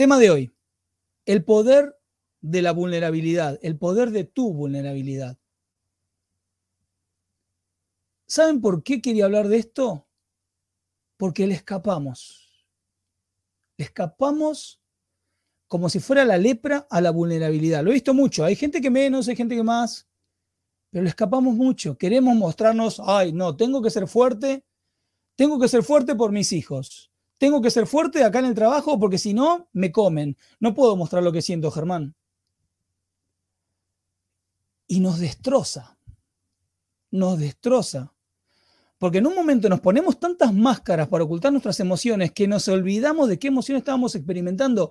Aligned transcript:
Tema 0.00 0.18
de 0.18 0.30
hoy, 0.30 0.50
el 1.26 1.44
poder 1.44 1.94
de 2.40 2.62
la 2.62 2.72
vulnerabilidad, 2.72 3.58
el 3.60 3.76
poder 3.76 4.12
de 4.12 4.24
tu 4.24 4.54
vulnerabilidad. 4.54 5.36
¿Saben 8.26 8.62
por 8.62 8.82
qué 8.82 9.02
quería 9.02 9.26
hablar 9.26 9.48
de 9.48 9.58
esto? 9.58 10.08
Porque 11.18 11.46
le 11.46 11.52
escapamos. 11.52 12.64
Le 13.76 13.84
escapamos 13.84 14.80
como 15.68 15.90
si 15.90 16.00
fuera 16.00 16.24
la 16.24 16.38
lepra 16.38 16.86
a 16.88 17.02
la 17.02 17.10
vulnerabilidad. 17.10 17.84
Lo 17.84 17.90
he 17.90 17.92
visto 17.92 18.14
mucho. 18.14 18.42
Hay 18.42 18.56
gente 18.56 18.80
que 18.80 18.88
menos, 18.88 19.28
hay 19.28 19.36
gente 19.36 19.54
que 19.54 19.62
más, 19.62 20.08
pero 20.88 21.02
le 21.02 21.10
escapamos 21.10 21.56
mucho. 21.56 21.98
Queremos 21.98 22.34
mostrarnos, 22.36 23.02
ay, 23.04 23.34
no, 23.34 23.54
tengo 23.54 23.82
que 23.82 23.90
ser 23.90 24.08
fuerte, 24.08 24.64
tengo 25.36 25.60
que 25.60 25.68
ser 25.68 25.82
fuerte 25.82 26.14
por 26.14 26.32
mis 26.32 26.52
hijos 26.52 27.09
tengo 27.40 27.62
que 27.62 27.70
ser 27.70 27.86
fuerte 27.86 28.22
acá 28.22 28.40
en 28.40 28.44
el 28.44 28.54
trabajo 28.54 29.00
porque 29.00 29.16
si 29.16 29.32
no, 29.32 29.70
me 29.72 29.90
comen. 29.90 30.36
No 30.60 30.74
puedo 30.74 30.94
mostrar 30.94 31.22
lo 31.22 31.32
que 31.32 31.40
siento, 31.40 31.70
Germán. 31.70 32.14
Y 34.86 35.00
nos 35.00 35.18
destroza. 35.18 35.96
Nos 37.10 37.38
destroza. 37.38 38.12
Porque 38.98 39.18
en 39.18 39.26
un 39.26 39.34
momento 39.34 39.70
nos 39.70 39.80
ponemos 39.80 40.20
tantas 40.20 40.52
máscaras 40.52 41.08
para 41.08 41.24
ocultar 41.24 41.50
nuestras 41.50 41.80
emociones 41.80 42.30
que 42.32 42.46
nos 42.46 42.68
olvidamos 42.68 43.26
de 43.26 43.38
qué 43.38 43.48
emociones 43.48 43.80
estábamos 43.80 44.14
experimentando. 44.14 44.90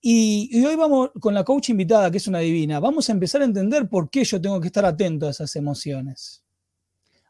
Y, 0.00 0.48
y, 0.50 0.64
hoy 0.64 0.74
vamos 0.74 1.10
con 1.20 1.34
la 1.34 1.44
coach 1.44 1.68
invitada, 1.68 2.10
que 2.10 2.16
es 2.16 2.26
una 2.26 2.38
divina, 2.38 2.80
vamos 2.80 3.10
a 3.10 3.12
empezar 3.12 3.42
a 3.42 3.44
entender 3.44 3.90
por 3.90 4.08
qué 4.08 4.24
yo 4.24 4.40
tengo 4.40 4.58
que 4.58 4.68
estar 4.68 4.86
atento 4.86 5.26
a 5.26 5.30
esas 5.30 5.54
emociones. 5.54 6.42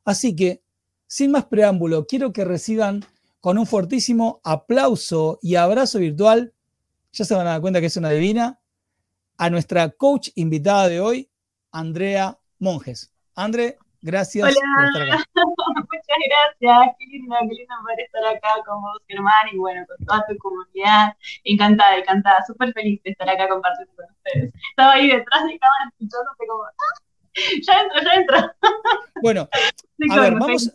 Así 0.04 0.36
que, 0.36 0.62
sin 1.08 1.32
más 1.32 1.46
preámbulo, 1.46 2.06
quiero 2.06 2.32
que 2.32 2.44
reciban 2.44 3.04
con 3.40 3.58
un 3.58 3.66
fortísimo 3.66 4.40
aplauso 4.44 5.38
y 5.42 5.54
abrazo 5.54 5.98
virtual, 5.98 6.52
ya 7.12 7.24
se 7.24 7.34
van 7.34 7.46
a 7.46 7.50
dar 7.50 7.60
cuenta 7.60 7.80
que 7.80 7.86
es 7.86 7.96
una 7.96 8.10
divina, 8.10 8.58
a 9.36 9.50
nuestra 9.50 9.90
coach 9.90 10.30
invitada 10.34 10.88
de 10.88 11.00
hoy, 11.00 11.30
Andrea 11.70 12.38
Monjes. 12.58 13.12
André, 13.34 13.78
gracias 14.02 14.52
por 14.54 14.84
estar 14.84 15.02
acá. 15.02 15.24
Muchas 15.34 16.18
gracias, 16.60 16.96
qué 16.98 17.06
lindo, 17.06 17.36
qué 17.48 17.54
lindo 17.54 17.74
poder 17.82 18.00
estar 18.00 18.24
acá 18.24 18.48
con 18.66 18.82
vos, 18.82 18.98
Germán, 19.06 19.46
y 19.52 19.58
bueno, 19.58 19.86
con 19.86 20.04
toda 20.04 20.26
tu 20.26 20.36
comunidad. 20.38 21.16
Encantada, 21.44 21.96
encantada, 21.98 22.44
súper 22.46 22.72
feliz 22.72 23.00
de 23.04 23.10
estar 23.10 23.28
acá 23.28 23.48
compartiendo 23.48 23.94
con 23.94 24.06
ustedes. 24.06 24.52
Estaba 24.70 24.94
ahí 24.94 25.08
detrás 25.08 25.44
de 25.44 25.58
cámara 25.58 25.92
escuchándote 25.92 26.46
como, 26.48 26.64
¡Ah! 26.64 27.08
ya 27.62 27.80
entro, 27.80 28.02
ya 28.02 28.14
entro. 28.14 28.52
Bueno, 29.22 29.48
a 30.10 30.20
ver, 30.20 30.34
vamos, 30.34 30.72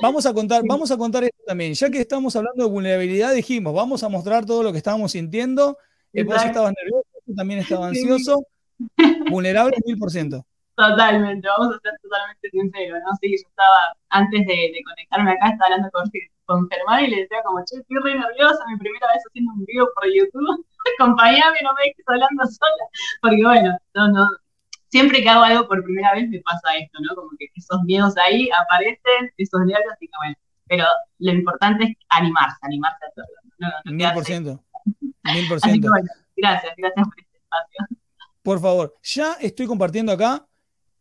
Vamos 0.00 0.26
a 0.26 0.32
contar, 0.32 0.62
vamos 0.66 0.90
a 0.90 0.96
contar 0.96 1.24
esto 1.24 1.42
también. 1.46 1.74
Ya 1.74 1.90
que 1.90 2.00
estamos 2.00 2.34
hablando 2.36 2.64
de 2.64 2.70
vulnerabilidad, 2.70 3.34
dijimos, 3.34 3.74
vamos 3.74 4.02
a 4.02 4.08
mostrar 4.08 4.44
todo 4.46 4.62
lo 4.62 4.72
que 4.72 4.78
estábamos 4.78 5.12
sintiendo. 5.12 5.78
Eh, 6.12 6.24
vos 6.24 6.42
estabas 6.44 6.72
nervioso, 6.76 7.08
tú 7.26 7.34
también 7.34 7.60
estaba 7.60 7.88
ansioso. 7.88 8.46
Vulnerable 9.30 9.76
mil 9.84 9.98
por 9.98 10.10
ciento. 10.10 10.44
Totalmente, 10.76 11.48
vamos 11.48 11.74
a 11.74 11.80
ser 11.80 11.92
totalmente 12.00 12.50
sinceros, 12.50 13.00
¿no? 13.04 13.10
Sí, 13.20 13.30
yo 13.30 13.48
estaba, 13.48 13.98
antes 14.10 14.46
de, 14.46 14.80
conectarme 14.86 15.32
acá, 15.32 15.50
estaba 15.50 15.74
hablando 15.74 15.90
con, 15.90 16.04
con 16.46 16.68
Germán 16.70 17.04
y 17.04 17.08
le 17.08 17.22
decía 17.22 17.42
como, 17.42 17.58
che, 17.64 17.78
estoy 17.80 17.98
re 17.98 18.14
nerviosa, 18.14 18.64
mi 18.68 18.78
primera 18.78 19.08
vez 19.08 19.20
haciendo 19.26 19.52
un 19.54 19.64
video 19.64 19.90
por 19.92 20.04
YouTube, 20.06 20.64
acompáñame, 20.94 21.58
no 21.64 21.74
me 21.74 21.82
dejes 21.82 22.04
hablando 22.06 22.46
sola, 22.46 22.84
porque 23.20 23.42
bueno, 23.42 23.76
no, 23.94 24.08
no, 24.12 24.30
siempre 24.88 25.22
que 25.22 25.28
hago 25.28 25.42
algo 25.42 25.68
por 25.68 25.82
primera 25.84 26.14
vez 26.14 26.28
me 26.28 26.40
pasa 26.40 26.76
esto, 26.80 26.98
¿no? 27.00 27.14
Como 27.14 27.30
que 27.38 27.46
esos 27.54 27.82
miedos 27.84 28.14
ahí 28.16 28.48
aparecen, 28.58 29.30
esos 29.36 29.60
nervios, 29.60 29.94
y 30.00 30.06
que 30.06 30.12
bueno, 30.18 30.34
pero 30.66 30.84
lo 31.18 31.32
importante 31.32 31.84
es 31.84 31.96
animarse, 32.08 32.56
animarse 32.62 33.04
a 33.04 33.14
todo. 33.14 33.26
Mil 33.84 34.12
por 34.12 34.24
ciento. 34.24 34.64
Mil 35.24 35.48
por 35.48 35.60
ciento. 35.60 35.88
gracias, 36.36 36.72
gracias 36.76 37.04
por 37.06 37.18
este 37.18 37.38
espacio. 37.38 37.98
Por 38.42 38.60
favor, 38.60 38.94
ya 39.02 39.34
estoy 39.40 39.66
compartiendo 39.66 40.12
acá 40.12 40.46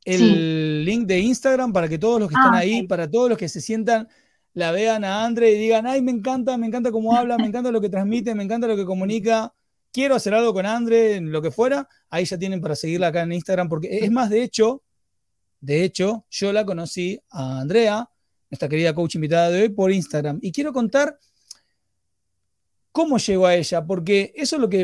el 0.04 0.86
link 0.86 1.06
de 1.06 1.20
Instagram 1.20 1.74
para 1.74 1.88
que 1.88 1.98
todos 1.98 2.20
los 2.20 2.30
que 2.30 2.36
están 2.36 2.56
ah, 2.56 2.60
ahí, 2.60 2.88
para 2.88 3.10
todos 3.10 3.30
los 3.30 3.38
que 3.38 3.50
se 3.50 3.62
sientan, 3.62 4.08
la 4.54 4.72
vean 4.72 5.04
a 5.04 5.26
Andre 5.26 5.52
y 5.52 5.60
digan, 5.60 5.86
ay, 5.86 6.02
me 6.02 6.12
encanta, 6.12 6.58
me 6.58 6.66
encanta 6.66 6.92
cómo 6.92 7.16
habla, 7.16 7.38
me 7.38 7.46
encanta 7.46 7.72
lo 7.72 7.82
que 7.82 7.90
transmite, 7.90 8.34
me 8.34 8.44
encanta 8.44 8.68
lo 8.68 8.76
que 8.76 8.86
comunica 8.86 9.54
quiero 9.98 10.14
hacer 10.14 10.36
algo 10.36 10.54
con 10.54 10.68
Andre, 10.68 11.16
en 11.16 11.32
lo 11.32 11.42
que 11.42 11.50
fuera, 11.50 11.90
ahí 12.12 12.24
ya 12.24 12.38
tienen 12.38 12.62
para 12.62 12.76
seguirla 12.76 13.08
acá 13.08 13.24
en 13.24 13.32
Instagram, 13.32 13.68
porque 13.68 13.98
es 13.98 14.12
más, 14.12 14.30
de 14.30 14.44
hecho, 14.44 14.84
de 15.60 15.84
hecho, 15.84 16.24
yo 16.30 16.54
la 16.54 16.64
conocí 16.68 17.20
a 17.32 17.62
Andrea, 17.62 18.08
nuestra 18.48 18.70
querida 18.70 18.94
coach 18.94 19.16
invitada 19.16 19.50
de 19.50 19.64
hoy, 19.64 19.70
por 19.70 19.92
Instagram. 19.92 20.38
Y 20.44 20.52
quiero 20.52 20.72
contar 20.72 21.18
cómo 22.92 23.18
llegó 23.18 23.48
a 23.48 23.56
ella, 23.56 23.84
porque 23.88 24.32
eso 24.36 24.58
es 24.58 24.62
lo 24.62 24.70
que, 24.70 24.82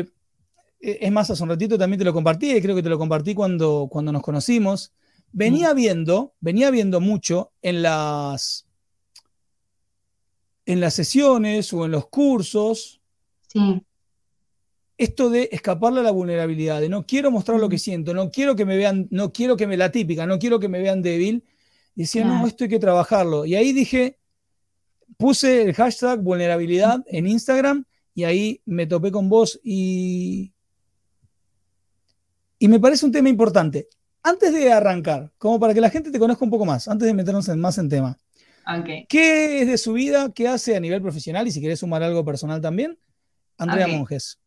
e, 0.80 0.98
es 1.02 1.12
más, 1.12 1.30
hace 1.30 1.44
un 1.44 1.50
ratito 1.50 1.78
también 1.78 2.00
te 2.00 2.04
lo 2.04 2.12
compartí, 2.12 2.50
y 2.50 2.60
creo 2.60 2.74
que 2.74 2.82
te 2.82 2.88
lo 2.88 2.98
compartí 2.98 3.36
cuando, 3.36 3.86
cuando 3.88 4.10
nos 4.10 4.20
conocimos. 4.20 4.92
Venía 5.30 5.72
mm. 5.74 5.76
viendo, 5.76 6.34
venía 6.40 6.72
viendo 6.72 7.00
mucho 7.00 7.52
en 7.62 7.82
las, 7.82 8.66
en 10.66 10.80
las 10.80 10.94
sesiones 10.94 11.72
o 11.72 11.84
en 11.84 11.92
los 11.92 12.08
cursos, 12.08 13.00
sí 13.46 13.80
esto 14.96 15.30
de 15.30 15.48
escaparle 15.52 16.00
a 16.00 16.02
la 16.04 16.10
vulnerabilidad, 16.10 16.80
de 16.80 16.88
no 16.88 17.04
quiero 17.06 17.30
mostrar 17.30 17.58
lo 17.58 17.68
que 17.68 17.78
siento, 17.78 18.14
no 18.14 18.30
quiero 18.30 18.54
que 18.54 18.64
me 18.64 18.76
vean, 18.76 19.08
no 19.10 19.32
quiero 19.32 19.56
que 19.56 19.66
me 19.66 19.76
la 19.76 19.90
típica, 19.90 20.26
no 20.26 20.38
quiero 20.38 20.60
que 20.60 20.68
me 20.68 20.80
vean 20.80 21.02
débil. 21.02 21.44
Decía, 21.94 22.24
no, 22.24 22.46
esto 22.46 22.64
hay 22.64 22.70
que 22.70 22.78
trabajarlo. 22.78 23.44
Y 23.44 23.54
ahí 23.54 23.72
dije, 23.72 24.18
puse 25.16 25.62
el 25.62 25.74
hashtag 25.74 26.20
vulnerabilidad 26.20 27.04
en 27.06 27.26
Instagram 27.26 27.84
y 28.14 28.24
ahí 28.24 28.62
me 28.64 28.86
topé 28.86 29.12
con 29.12 29.28
vos 29.28 29.60
y, 29.62 30.52
y 32.58 32.68
me 32.68 32.80
parece 32.80 33.06
un 33.06 33.12
tema 33.12 33.28
importante. 33.28 33.88
Antes 34.22 34.52
de 34.52 34.72
arrancar, 34.72 35.32
como 35.38 35.60
para 35.60 35.74
que 35.74 35.80
la 35.80 35.90
gente 35.90 36.10
te 36.10 36.18
conozca 36.18 36.44
un 36.44 36.50
poco 36.50 36.64
más, 36.64 36.88
antes 36.88 37.06
de 37.06 37.14
meternos 37.14 37.48
más 37.56 37.78
en 37.78 37.88
tema. 37.88 38.18
¿Qué 39.08 39.60
es 39.60 39.68
de 39.68 39.76
su 39.76 39.92
vida? 39.92 40.32
¿Qué 40.34 40.48
hace 40.48 40.74
a 40.74 40.80
nivel 40.80 41.02
profesional? 41.02 41.46
Y 41.46 41.52
si 41.52 41.60
querés 41.60 41.80
sumar 41.80 42.02
algo 42.02 42.24
personal 42.24 42.60
también, 42.60 42.98
Andrea 43.58 43.86
Monjes. 43.86 44.38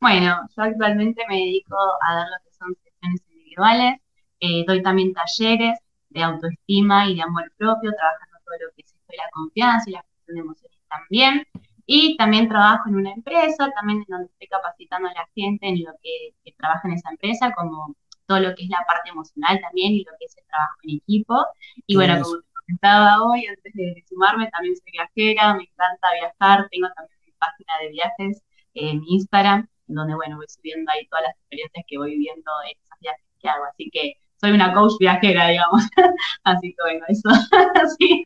Bueno, 0.00 0.48
yo 0.56 0.62
actualmente 0.62 1.24
me 1.28 1.36
dedico 1.36 1.76
a 1.76 2.14
dar 2.14 2.26
lo 2.28 2.44
que 2.44 2.52
son 2.56 2.74
sesiones 2.82 3.20
individuales, 3.30 4.00
eh, 4.40 4.64
doy 4.66 4.80
también 4.82 5.12
talleres 5.12 5.78
de 6.10 6.22
autoestima 6.22 7.08
y 7.08 7.16
de 7.16 7.22
amor 7.22 7.52
propio, 7.56 7.92
trabajando 7.92 8.38
todo 8.44 8.54
lo 8.66 8.74
que 8.74 8.82
es 8.82 8.92
esto 8.92 9.06
de 9.08 9.16
la 9.16 9.28
confianza 9.32 9.90
y 9.90 9.92
la 9.94 10.02
gestión 10.02 10.36
de 10.36 10.40
emociones 10.40 10.78
también. 10.88 11.46
Y 11.86 12.16
también 12.16 12.48
trabajo 12.48 12.88
en 12.88 12.96
una 12.96 13.12
empresa, 13.12 13.70
también 13.74 14.00
en 14.00 14.06
donde 14.08 14.26
estoy 14.26 14.46
capacitando 14.48 15.08
a 15.08 15.14
la 15.14 15.28
gente 15.34 15.66
en 15.66 15.82
lo 15.82 15.92
que, 16.02 16.52
trabaja 16.56 16.86
en 16.88 16.94
esa 16.94 17.10
empresa, 17.10 17.52
como 17.54 17.94
todo 18.26 18.40
lo 18.40 18.54
que 18.54 18.64
es 18.64 18.68
la 18.68 18.84
parte 18.86 19.10
emocional 19.10 19.60
también 19.60 19.92
y 19.92 20.04
lo 20.04 20.12
que 20.18 20.26
es 20.26 20.36
el 20.36 20.44
trabajo 20.46 20.76
en 20.82 20.96
equipo. 20.96 21.46
Y 21.86 21.96
bueno, 21.96 22.20
como 22.22 22.40
te 22.40 22.48
comentaba 22.66 23.24
hoy, 23.24 23.46
antes 23.46 23.72
de 23.74 24.04
sumarme, 24.08 24.50
también 24.50 24.76
soy 24.76 24.92
viajera, 24.92 25.54
me 25.54 25.62
encanta 25.64 26.08
viajar, 26.20 26.68
tengo 26.70 26.88
también 26.94 27.18
mi 27.24 27.32
página 27.32 27.72
de 27.82 27.88
viajes 27.88 28.42
en 28.74 29.02
Instagram, 29.06 29.68
donde, 29.88 30.14
bueno, 30.14 30.36
voy 30.36 30.46
subiendo 30.48 30.90
ahí 30.92 31.06
todas 31.08 31.24
las 31.24 31.36
experiencias 31.36 31.84
que 31.88 31.98
voy 31.98 32.10
viviendo 32.12 32.50
en 32.64 32.76
esas 32.78 32.98
viajes 33.00 33.24
que 33.40 33.48
hago. 33.48 33.64
Así 33.64 33.90
que 33.90 34.14
soy 34.40 34.52
una 34.52 34.72
coach 34.72 34.92
viajera, 35.00 35.48
digamos. 35.48 35.82
así 36.44 36.68
que 36.70 36.82
bueno, 36.82 37.04
eso. 37.08 37.28
sí. 37.98 38.22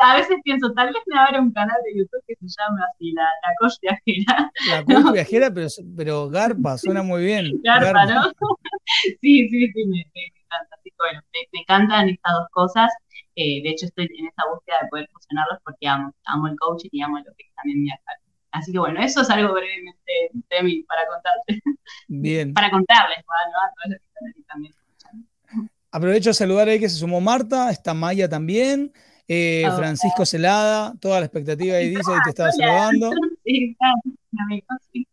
A 0.00 0.16
veces 0.16 0.36
pienso, 0.44 0.72
tal 0.72 0.88
vez 0.88 1.02
me 1.06 1.18
abra 1.18 1.40
un 1.40 1.52
canal 1.52 1.76
de 1.84 1.98
YouTube 1.98 2.22
que 2.26 2.34
se 2.36 2.46
llame 2.46 2.80
así, 2.92 3.12
la, 3.12 3.28
coach 3.58 3.74
viajera. 3.82 4.52
La 4.68 4.84
coach 4.84 5.12
viajera, 5.12 5.50
pero, 5.52 5.68
pero 5.96 6.28
Garpa, 6.28 6.78
suena 6.78 7.02
muy 7.02 7.24
bien. 7.24 7.60
Garpa, 7.62 8.06
¿no? 8.06 8.32
sí, 9.20 9.48
sí, 9.48 9.72
sí, 9.72 9.84
me, 9.86 10.00
encanta. 10.00 10.76
Así 10.76 10.90
que 10.90 10.96
bueno, 10.98 11.20
me, 11.32 11.60
encantan 11.60 12.08
estas 12.08 12.32
dos 12.34 12.48
cosas. 12.50 12.92
Eh, 13.34 13.62
de 13.62 13.70
hecho, 13.70 13.86
estoy 13.86 14.08
en 14.18 14.26
esa 14.26 14.42
búsqueda 14.52 14.76
de 14.82 14.88
poder 14.88 15.08
fusionarlos 15.12 15.58
porque 15.64 15.86
amo, 15.86 16.12
amo 16.24 16.48
el 16.48 16.56
coaching 16.58 16.88
y 16.92 17.02
amo 17.02 17.18
lo 17.18 17.32
que 17.36 17.44
es 17.46 17.54
también 17.54 17.84
viajar. 17.84 18.16
Así 18.50 18.72
que 18.72 18.78
bueno, 18.78 19.00
eso 19.00 19.22
es 19.22 19.30
algo 19.30 19.52
brevemente 19.52 20.12
de 20.32 20.62
mí 20.62 20.82
para 20.82 21.06
contarte. 21.06 21.62
Bien. 22.08 22.54
para 22.54 22.70
contarles, 22.70 23.18
¿no? 23.18 23.60
A 23.60 23.72
todos 23.74 23.90
los 23.90 23.98
que 23.98 24.06
están 24.06 24.26
ahí 24.26 24.42
también. 24.44 24.74
Aprovecho 25.90 26.30
a 26.30 26.34
saludar 26.34 26.68
ahí 26.68 26.78
que 26.78 26.88
se 26.88 26.96
sumó 26.96 27.20
Marta, 27.20 27.70
está 27.70 27.94
Maya 27.94 28.28
también, 28.28 28.92
eh, 29.26 29.66
Francisco 29.74 30.26
Celada, 30.26 30.94
toda 31.00 31.20
la 31.20 31.26
expectativa 31.26 31.76
ahí 31.76 31.88
dice 31.88 32.12
que 32.12 32.20
te 32.24 32.30
estaba 32.30 32.52
saludando. 32.52 33.10
Sí, 33.44 33.74
amigos, 34.38 34.78
sí. 34.92 35.08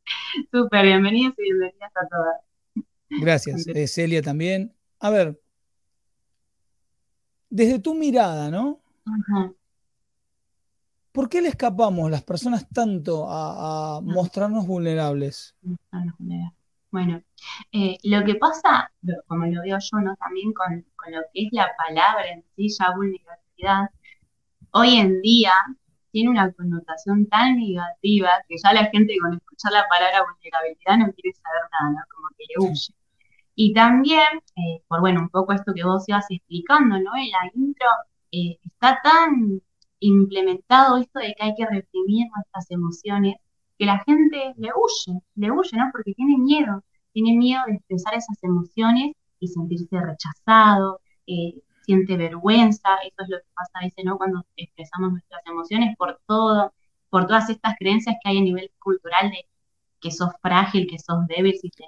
Súper, 0.51 0.83
bienvenidos 0.83 1.33
y 1.37 1.43
bienvenidas 1.43 1.91
a 1.95 2.07
todas. 2.09 2.85
Gracias, 3.09 3.65
eh, 3.67 3.87
Celia 3.87 4.21
también. 4.21 4.73
A 4.99 5.09
ver, 5.09 5.39
desde 7.49 7.79
tu 7.79 7.93
mirada, 7.93 8.51
¿no? 8.51 8.81
¿Por 11.15 11.29
qué 11.29 11.41
le 11.41 11.47
escapamos 11.47 12.11
las 12.11 12.23
personas 12.23 12.67
tanto 12.67 13.25
a, 13.29 14.01
mostrarnos 14.03 14.67
vulnerables? 14.67 15.55
Bueno, 16.91 17.21
eh, 17.71 17.97
lo 18.03 18.25
que 18.25 18.35
pasa, 18.35 18.91
como 19.25 19.45
lo 19.45 19.61
veo 19.61 19.77
yo, 19.79 19.97
¿no? 19.99 20.13
También 20.17 20.51
con, 20.51 20.85
con, 20.97 21.13
lo 21.13 21.21
que 21.33 21.45
es 21.45 21.49
la 21.53 21.69
palabra 21.77 22.27
en 22.27 22.43
sí, 22.57 22.67
ya 22.67 22.93
vulnerabilidad, 22.93 23.89
hoy 24.71 24.95
en 24.97 25.21
día 25.21 25.53
tiene 26.11 26.31
una 26.31 26.51
connotación 26.51 27.27
tan 27.27 27.55
negativa 27.59 28.31
que 28.49 28.55
ya 28.61 28.73
la 28.73 28.85
gente 28.87 29.15
con 29.21 29.35
escuchar 29.35 29.71
la 29.71 29.87
palabra 29.87 30.21
vulnerabilidad 30.21 30.97
no 30.97 31.13
quiere 31.13 31.33
saber 31.33 31.61
nada, 31.71 31.91
¿no? 31.91 31.99
Como 32.13 32.27
que 32.37 32.43
le 32.49 32.69
huye. 32.69 32.93
Y 33.55 33.73
también, 33.73 34.43
eh, 34.57 34.83
por 34.89 34.99
bueno, 34.99 35.21
un 35.21 35.29
poco 35.29 35.53
esto 35.53 35.73
que 35.73 35.85
vos 35.85 36.03
ibas 36.09 36.25
explicando, 36.29 36.99
¿no? 36.99 37.15
En 37.15 37.31
la 37.31 37.51
intro, 37.53 37.87
eh, 38.33 38.59
está 38.65 38.99
tan 39.01 39.61
implementado 39.99 40.97
esto 40.97 41.19
de 41.19 41.33
que 41.35 41.43
hay 41.43 41.55
que 41.55 41.65
reprimir 41.65 42.27
nuestras 42.35 42.69
emociones, 42.71 43.35
que 43.77 43.85
la 43.85 43.99
gente 44.05 44.53
le 44.57 44.69
huye, 44.69 45.19
le 45.35 45.51
huye, 45.51 45.77
¿no? 45.77 45.89
Porque 45.91 46.13
tiene 46.13 46.37
miedo, 46.37 46.83
tiene 47.13 47.37
miedo 47.37 47.61
de 47.67 47.75
expresar 47.75 48.13
esas 48.15 48.41
emociones 48.43 49.13
y 49.39 49.47
sentirse 49.47 49.99
rechazado, 49.99 50.99
eh, 51.27 51.61
siente 51.85 52.17
vergüenza, 52.17 52.95
eso 53.05 53.23
es 53.23 53.29
lo 53.29 53.37
que 53.37 53.47
pasa 53.55 53.71
a 53.75 53.83
veces, 53.85 54.05
¿no? 54.05 54.17
Cuando 54.17 54.43
expresamos 54.55 55.11
nuestras 55.11 55.41
emociones 55.45 55.95
por 55.97 56.19
todo, 56.27 56.73
por 57.09 57.27
todas 57.27 57.49
estas 57.49 57.75
creencias 57.77 58.15
que 58.21 58.29
hay 58.29 58.39
a 58.39 58.41
nivel 58.41 58.71
cultural 58.79 59.29
de 59.29 59.45
que 60.01 60.11
sos 60.11 60.31
frágil, 60.41 60.87
que 60.87 60.99
sos 60.99 61.25
débil 61.27 61.55
si, 61.59 61.69
te, 61.69 61.85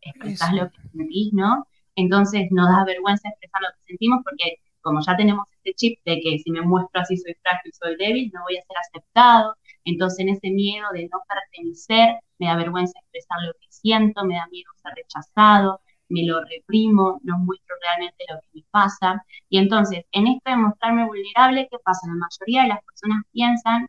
expresas 0.00 0.52
lo 0.52 0.70
que 0.70 0.88
sentís, 0.88 1.32
¿no? 1.32 1.66
Entonces 1.96 2.48
nos 2.50 2.68
da 2.68 2.84
vergüenza 2.84 3.28
expresar 3.28 3.62
lo 3.62 3.68
que 3.76 3.84
sentimos 3.88 4.20
porque 4.24 4.56
como 4.80 5.00
ya 5.06 5.16
tenemos 5.16 5.46
este 5.52 5.74
chip 5.74 5.98
de 6.04 6.20
que 6.20 6.38
si 6.38 6.50
me 6.50 6.62
muestro 6.62 7.00
así 7.00 7.16
soy 7.16 7.34
frágil, 7.42 7.72
soy 7.72 7.96
débil, 7.96 8.30
no 8.34 8.42
voy 8.42 8.56
a 8.56 8.62
ser 8.62 8.76
aceptado, 8.78 9.56
entonces 9.84 10.20
en 10.20 10.28
ese 10.30 10.50
miedo 10.50 10.86
de 10.92 11.08
no 11.12 11.20
pertenecer, 11.28 12.16
me 12.38 12.46
da 12.46 12.56
vergüenza 12.56 12.98
expresar 12.98 13.38
lo 13.46 13.52
que 13.54 13.66
siento, 13.70 14.24
me 14.24 14.36
da 14.36 14.46
miedo 14.48 14.70
ser 14.82 14.92
rechazado, 14.94 15.80
me 16.08 16.26
lo 16.26 16.44
reprimo, 16.44 17.20
no 17.22 17.38
muestro 17.38 17.76
realmente 17.82 18.24
lo 18.28 18.40
que 18.40 18.48
me 18.54 18.64
pasa. 18.70 19.24
Y 19.48 19.58
entonces, 19.58 20.04
en 20.12 20.26
esto 20.26 20.50
de 20.50 20.56
mostrarme 20.56 21.06
vulnerable, 21.06 21.68
¿qué 21.70 21.78
pasa? 21.84 22.06
La 22.08 22.14
mayoría 22.14 22.62
de 22.62 22.68
las 22.68 22.84
personas 22.84 23.22
piensan 23.32 23.86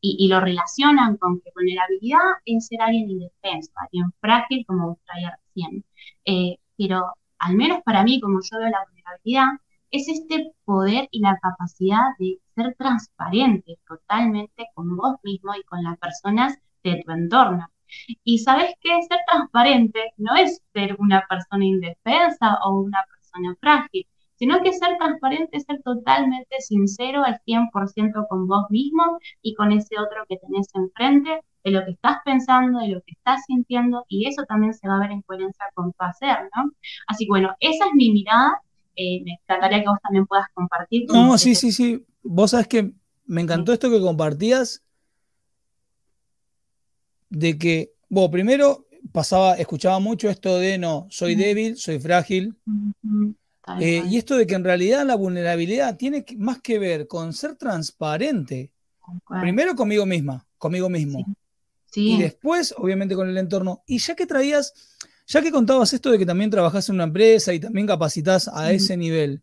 y, 0.00 0.28
lo 0.28 0.40
relacionan 0.40 1.16
con 1.18 1.40
que 1.40 1.50
vulnerabilidad 1.54 2.18
es 2.44 2.66
ser 2.66 2.80
alguien 2.82 3.10
indefenso, 3.10 3.70
alguien 3.76 4.12
frágil, 4.20 4.64
como 4.66 4.98
traía 5.04 5.36
recién. 5.44 5.84
Eh, 6.24 6.56
pero 6.76 7.14
al 7.38 7.56
menos 7.56 7.80
para 7.84 8.02
mí, 8.04 8.20
como 8.20 8.40
yo 8.42 8.58
veo 8.58 8.68
la 8.70 8.84
vulnerabilidad, 8.86 9.48
es 9.90 10.08
este 10.08 10.52
poder 10.64 11.08
y 11.10 11.20
la 11.20 11.38
capacidad 11.40 12.16
de 12.18 12.38
ser 12.54 12.74
transparente 12.76 13.78
totalmente 13.86 14.68
con 14.74 14.96
vos 14.96 15.16
mismo 15.22 15.54
y 15.54 15.62
con 15.64 15.82
las 15.82 15.98
personas 15.98 16.58
de 16.82 17.02
tu 17.04 17.12
entorno. 17.12 17.68
Y 18.24 18.38
sabes 18.38 18.74
que 18.80 18.90
ser 19.02 19.18
transparente 19.26 20.12
no 20.16 20.36
es 20.36 20.62
ser 20.72 20.96
una 20.98 21.24
persona 21.28 21.64
indefensa 21.64 22.58
o 22.64 22.80
una 22.80 23.04
persona 23.10 23.56
frágil, 23.60 24.06
sino 24.36 24.62
que 24.62 24.72
ser 24.72 24.96
transparente 24.96 25.56
es 25.56 25.64
ser 25.64 25.82
totalmente 25.82 26.60
sincero 26.60 27.22
al 27.24 27.40
100% 27.44 28.26
con 28.28 28.46
vos 28.46 28.64
mismo 28.70 29.18
y 29.42 29.54
con 29.54 29.72
ese 29.72 29.98
otro 29.98 30.24
que 30.28 30.38
tenés 30.38 30.68
enfrente, 30.74 31.40
de 31.62 31.70
lo 31.72 31.84
que 31.84 31.90
estás 31.90 32.18
pensando, 32.24 32.78
de 32.80 32.88
lo 32.88 33.02
que 33.02 33.12
estás 33.12 33.44
sintiendo, 33.46 34.04
y 34.08 34.26
eso 34.26 34.44
también 34.44 34.72
se 34.72 34.88
va 34.88 34.96
a 34.96 35.00
ver 35.00 35.10
en 35.10 35.20
coherencia 35.22 35.66
con 35.74 35.92
tu 35.92 36.02
hacer, 36.04 36.48
¿no? 36.56 36.72
Así 37.06 37.26
que 37.26 37.28
bueno, 37.28 37.54
esa 37.60 37.84
es 37.86 37.92
mi 37.94 38.10
mirada, 38.12 38.62
eh, 39.00 39.22
me 39.24 39.32
encantaría 39.32 39.80
que 39.80 39.88
vos 39.88 39.98
también 40.02 40.26
puedas 40.26 40.46
compartir. 40.52 41.06
No, 41.08 41.38
sí, 41.38 41.54
sí, 41.54 41.72
sí, 41.72 42.04
vos 42.22 42.50
sabes 42.50 42.68
que 42.68 42.92
me 43.24 43.40
encantó 43.40 43.72
esto 43.72 43.88
que 43.90 44.00
compartías, 44.00 44.82
de 47.30 47.56
que, 47.56 47.94
bueno, 48.10 48.30
primero 48.30 48.86
pasaba, 49.12 49.54
escuchaba 49.54 50.00
mucho 50.00 50.28
esto 50.28 50.58
de 50.58 50.76
no, 50.76 51.06
soy 51.10 51.34
débil, 51.34 51.76
soy 51.76 51.98
frágil. 51.98 52.54
Eh, 53.80 54.02
y 54.06 54.18
esto 54.18 54.36
de 54.36 54.46
que 54.46 54.54
en 54.54 54.64
realidad 54.64 55.06
la 55.06 55.14
vulnerabilidad 55.14 55.96
tiene 55.96 56.26
más 56.36 56.60
que 56.60 56.78
ver 56.78 57.06
con 57.06 57.32
ser 57.32 57.56
transparente. 57.56 58.70
Primero 59.40 59.74
conmigo 59.76 60.04
misma, 60.04 60.46
conmigo 60.58 60.90
mismo. 60.90 61.24
Y 61.94 62.18
después, 62.18 62.74
obviamente, 62.76 63.14
con 63.14 63.28
el 63.28 63.38
entorno. 63.38 63.82
Y 63.86 63.98
ya 63.98 64.14
que 64.14 64.26
traías, 64.26 64.74
ya 65.30 65.42
que 65.42 65.52
contabas 65.52 65.92
esto 65.92 66.10
de 66.10 66.18
que 66.18 66.26
también 66.26 66.50
trabajas 66.50 66.88
en 66.88 66.96
una 66.96 67.04
empresa 67.04 67.54
y 67.54 67.60
también 67.60 67.86
capacitas 67.86 68.48
a 68.48 68.72
ese 68.72 68.96
nivel, 68.96 69.42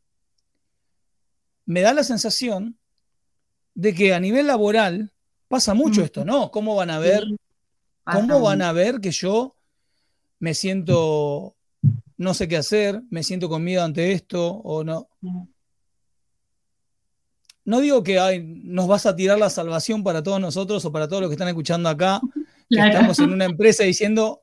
me 1.65 1.79
da 1.79 1.93
la 1.93 2.03
sensación 2.03 2.77
de 3.73 3.93
que 3.93 4.13
a 4.13 4.19
nivel 4.19 4.47
laboral 4.47 5.13
pasa 5.47 5.73
mucho 5.73 6.03
esto, 6.03 6.25
¿no? 6.25 6.51
¿Cómo 6.51 6.75
van 6.75 6.89
a 6.89 6.99
ver 6.99 7.23
¿Cómo 8.11 8.41
van 8.41 8.61
a 8.61 8.71
ver 8.71 9.01
que 9.01 9.11
yo 9.11 9.55
me 10.39 10.53
siento, 10.53 11.55
no 12.17 12.33
sé 12.33 12.47
qué 12.47 12.57
hacer, 12.57 13.01
me 13.09 13.23
siento 13.23 13.49
con 13.49 13.63
miedo 13.63 13.83
ante 13.83 14.11
esto 14.13 14.47
o 14.47 14.83
no? 14.83 15.09
No 17.65 17.81
digo 17.81 18.03
que 18.03 18.41
nos 18.63 18.87
vas 18.87 19.05
a 19.05 19.15
tirar 19.15 19.37
la 19.37 19.49
salvación 19.49 20.03
para 20.03 20.23
todos 20.23 20.39
nosotros 20.39 20.85
o 20.85 20.91
para 20.91 21.07
todos 21.07 21.21
los 21.21 21.29
que 21.29 21.33
están 21.33 21.49
escuchando 21.49 21.89
acá, 21.89 22.21
que 22.69 22.79
estamos 22.79 23.19
en 23.19 23.33
una 23.33 23.45
empresa 23.45 23.83
diciendo, 23.83 24.41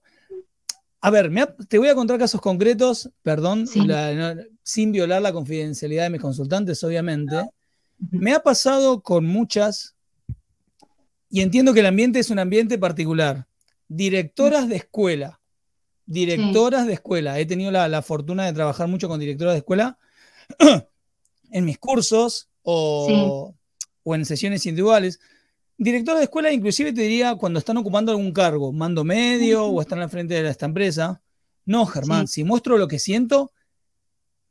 a 1.05 1.11
ver, 1.11 1.31
te 1.69 1.77
voy 1.77 1.89
a 1.89 1.95
contar 1.95 2.19
casos 2.19 2.41
concretos, 2.41 3.11
perdón, 3.23 3.67
sin 3.67 4.91
violar 4.91 5.21
la 5.21 5.35
confidencialidad 5.35 6.05
de 6.05 6.11
mis 6.11 6.21
consultantes, 6.23 6.83
obviamente. 6.83 7.37
Me 8.11 8.33
ha 8.33 8.41
pasado 8.41 9.03
con 9.03 9.27
muchas, 9.27 9.97
y 11.29 11.43
entiendo 11.43 11.75
que 11.75 11.81
el 11.81 11.87
ambiente 11.87 12.21
es 12.21 12.31
un 12.31 12.39
ambiente 12.39 12.79
particular 12.79 13.47
directoras 13.87 14.67
de 14.67 14.77
escuela. 14.77 15.41
Directoras 16.07 16.87
de 16.87 16.95
escuela. 16.95 17.39
He 17.39 17.45
tenido 17.45 17.71
la, 17.71 18.01
fortuna 18.01 18.47
de 18.47 18.55
trabajar 18.55 18.89
mucho 18.89 19.07
con 19.07 19.21
directoras 19.21 19.53
de 19.53 19.59
escuela 19.59 19.99
en 21.51 21.67
mis 21.67 21.77
cursos 21.77 22.49
o, 22.63 23.55
en 24.07 24.25
sesiones 24.25 24.65
individuales. 24.65 25.21
Directoras 25.77 26.21
de 26.21 26.25
escuela, 26.25 26.53
inclusive 26.53 26.93
te 26.93 27.03
diría 27.03 27.35
cuando 27.35 27.59
están 27.59 27.77
ocupando 27.77 28.13
algún 28.13 28.33
cargo, 28.33 28.73
mando 28.73 29.05
medio 29.05 29.65
o 29.67 29.81
están 29.81 30.01
al 30.01 30.11
frente 30.11 30.41
de 30.41 30.49
esta 30.49 30.67
empresa. 30.67 31.21
No, 31.67 31.87
Germán, 31.87 32.29
si 32.29 32.45
muestro 32.45 32.79
lo 32.79 32.87
que 32.87 32.99
siento, 32.99 33.53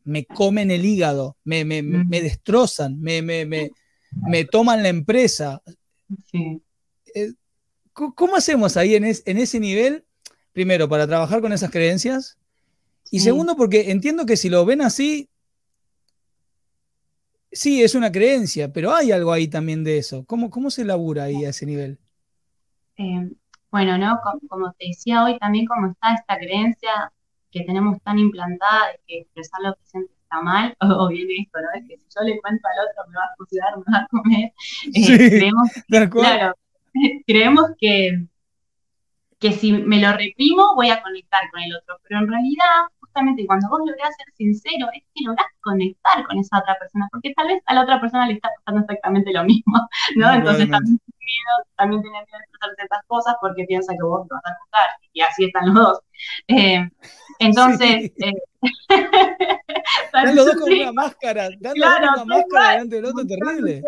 me 0.03 0.25
comen 0.25 0.71
el 0.71 0.85
hígado, 0.85 1.37
me, 1.43 1.63
destrozan, 1.63 2.99
me, 2.99 3.21
me, 3.21 4.45
toman 4.45 4.83
la 4.83 4.89
empresa. 4.89 5.61
Sí. 6.31 6.61
Eh, 7.15 7.33
¿Cómo 7.93 8.35
hacemos 8.35 8.75
ahí 8.75 8.95
en, 8.95 9.05
ese 9.05 9.59
nivel? 9.59 10.05
Primero, 10.51 10.89
para 10.89 11.07
trabajar 11.07 11.41
con 11.41 11.53
esas 11.53 11.71
creencias. 11.71 12.37
Y 13.11 13.19
segundo, 13.19 13.55
porque 13.55 13.91
entiendo 13.91 14.25
que 14.25 14.37
si 14.37 14.49
lo 14.49 14.65
ven 14.65 14.81
así, 14.81 15.29
sí, 17.53 17.81
es 17.83 17.95
una 17.95 18.11
creencia, 18.11 18.71
pero 18.73 18.93
hay 18.93 19.11
algo 19.11 19.31
ahí 19.31 19.47
también 19.47 19.83
de 19.83 19.97
eso. 19.97 20.25
¿Cómo, 20.25 20.49
cómo 20.49 20.69
se 20.69 20.85
labura 20.85 21.23
ahí 21.23 21.45
a 21.45 21.49
ese 21.49 21.65
nivel? 21.65 21.99
Eh, 22.97 23.29
bueno, 23.71 23.97
¿no? 23.97 24.19
Como, 24.47 24.71
te 24.73 24.87
decía 24.87 25.23
hoy, 25.23 25.37
también 25.39 25.65
como 25.65 25.87
está 25.87 26.13
esta 26.13 26.37
creencia 26.37 27.11
que 27.51 27.61
tenemos 27.63 28.01
tan 28.03 28.19
implantada 28.19 28.87
de 28.91 28.99
que 29.07 29.17
expresar 29.19 29.61
lo 29.61 29.73
que 29.75 29.85
sientes 29.85 30.15
está 30.23 30.41
mal, 30.41 30.75
o, 30.81 31.07
bien 31.07 31.27
esto, 31.39 31.59
¿no? 31.59 31.67
Es 31.79 31.87
que 31.87 31.97
si 31.97 32.05
yo 32.15 32.23
le 32.23 32.39
cuento 32.41 32.67
al 32.67 32.87
otro 32.87 33.11
me 33.11 33.17
va 33.17 33.23
a 33.23 33.35
juzgar, 33.37 33.77
me 33.77 33.91
va 33.91 33.99
a 33.99 34.07
comer. 34.07 34.53
Eh, 34.93 36.09
claro, 36.09 36.55
creemos 37.25 37.71
que, 37.79 38.27
que 39.39 39.51
si 39.51 39.73
me 39.73 39.99
lo 39.99 40.11
reprimo 40.13 40.75
voy 40.75 40.89
a 40.89 41.01
conectar 41.01 41.49
con 41.51 41.61
el 41.61 41.75
otro, 41.75 41.99
pero 42.07 42.19
en 42.19 42.27
realidad, 42.27 42.87
justamente 43.13 43.45
cuando 43.45 43.69
vos 43.69 43.79
lográs 43.85 44.15
ser 44.15 44.33
sincero, 44.35 44.87
es 44.93 45.03
que 45.13 45.23
lográs 45.25 45.47
conectar 45.61 46.25
con 46.25 46.37
esa 46.39 46.59
otra 46.59 46.75
persona, 46.79 47.07
porque 47.11 47.33
tal 47.35 47.47
vez 47.47 47.61
a 47.65 47.73
la 47.75 47.83
otra 47.83 48.01
persona 48.01 48.25
le 48.27 48.33
está 48.33 48.49
pasando 48.57 48.81
exactamente 48.81 49.31
lo 49.31 49.43
mismo, 49.43 49.73
¿no? 50.15 50.33
Entonces 50.33 50.69
también 50.69 50.99
tiene 50.99 51.19
miedo, 51.19 51.67
también 51.77 52.01
tiene 52.01 52.17
miedo 52.17 52.37
de 52.37 52.43
expresar 52.43 52.75
ciertas 52.75 53.05
cosas 53.07 53.35
porque 53.39 53.65
piensa 53.65 53.93
que 53.93 54.03
vos 54.03 54.27
te 54.27 54.33
vas 54.33 54.45
a 54.45 54.57
juzgar, 54.59 54.89
y 55.13 55.21
así 55.21 55.45
están 55.45 55.65
los 55.67 55.75
dos. 55.75 55.99
Eh, 56.47 56.89
entonces, 57.39 58.11
eh, 58.17 58.33
Están 60.05 60.35
los 60.35 60.45
dos 60.45 60.55
con 60.55 60.71
una 60.71 60.91
máscara, 60.93 61.49
dando 61.59 61.73
una 61.73 62.25
máscara 62.25 62.71
delante 62.71 62.95
del 62.95 63.05
otro 63.05 63.25
terrible. 63.25 63.83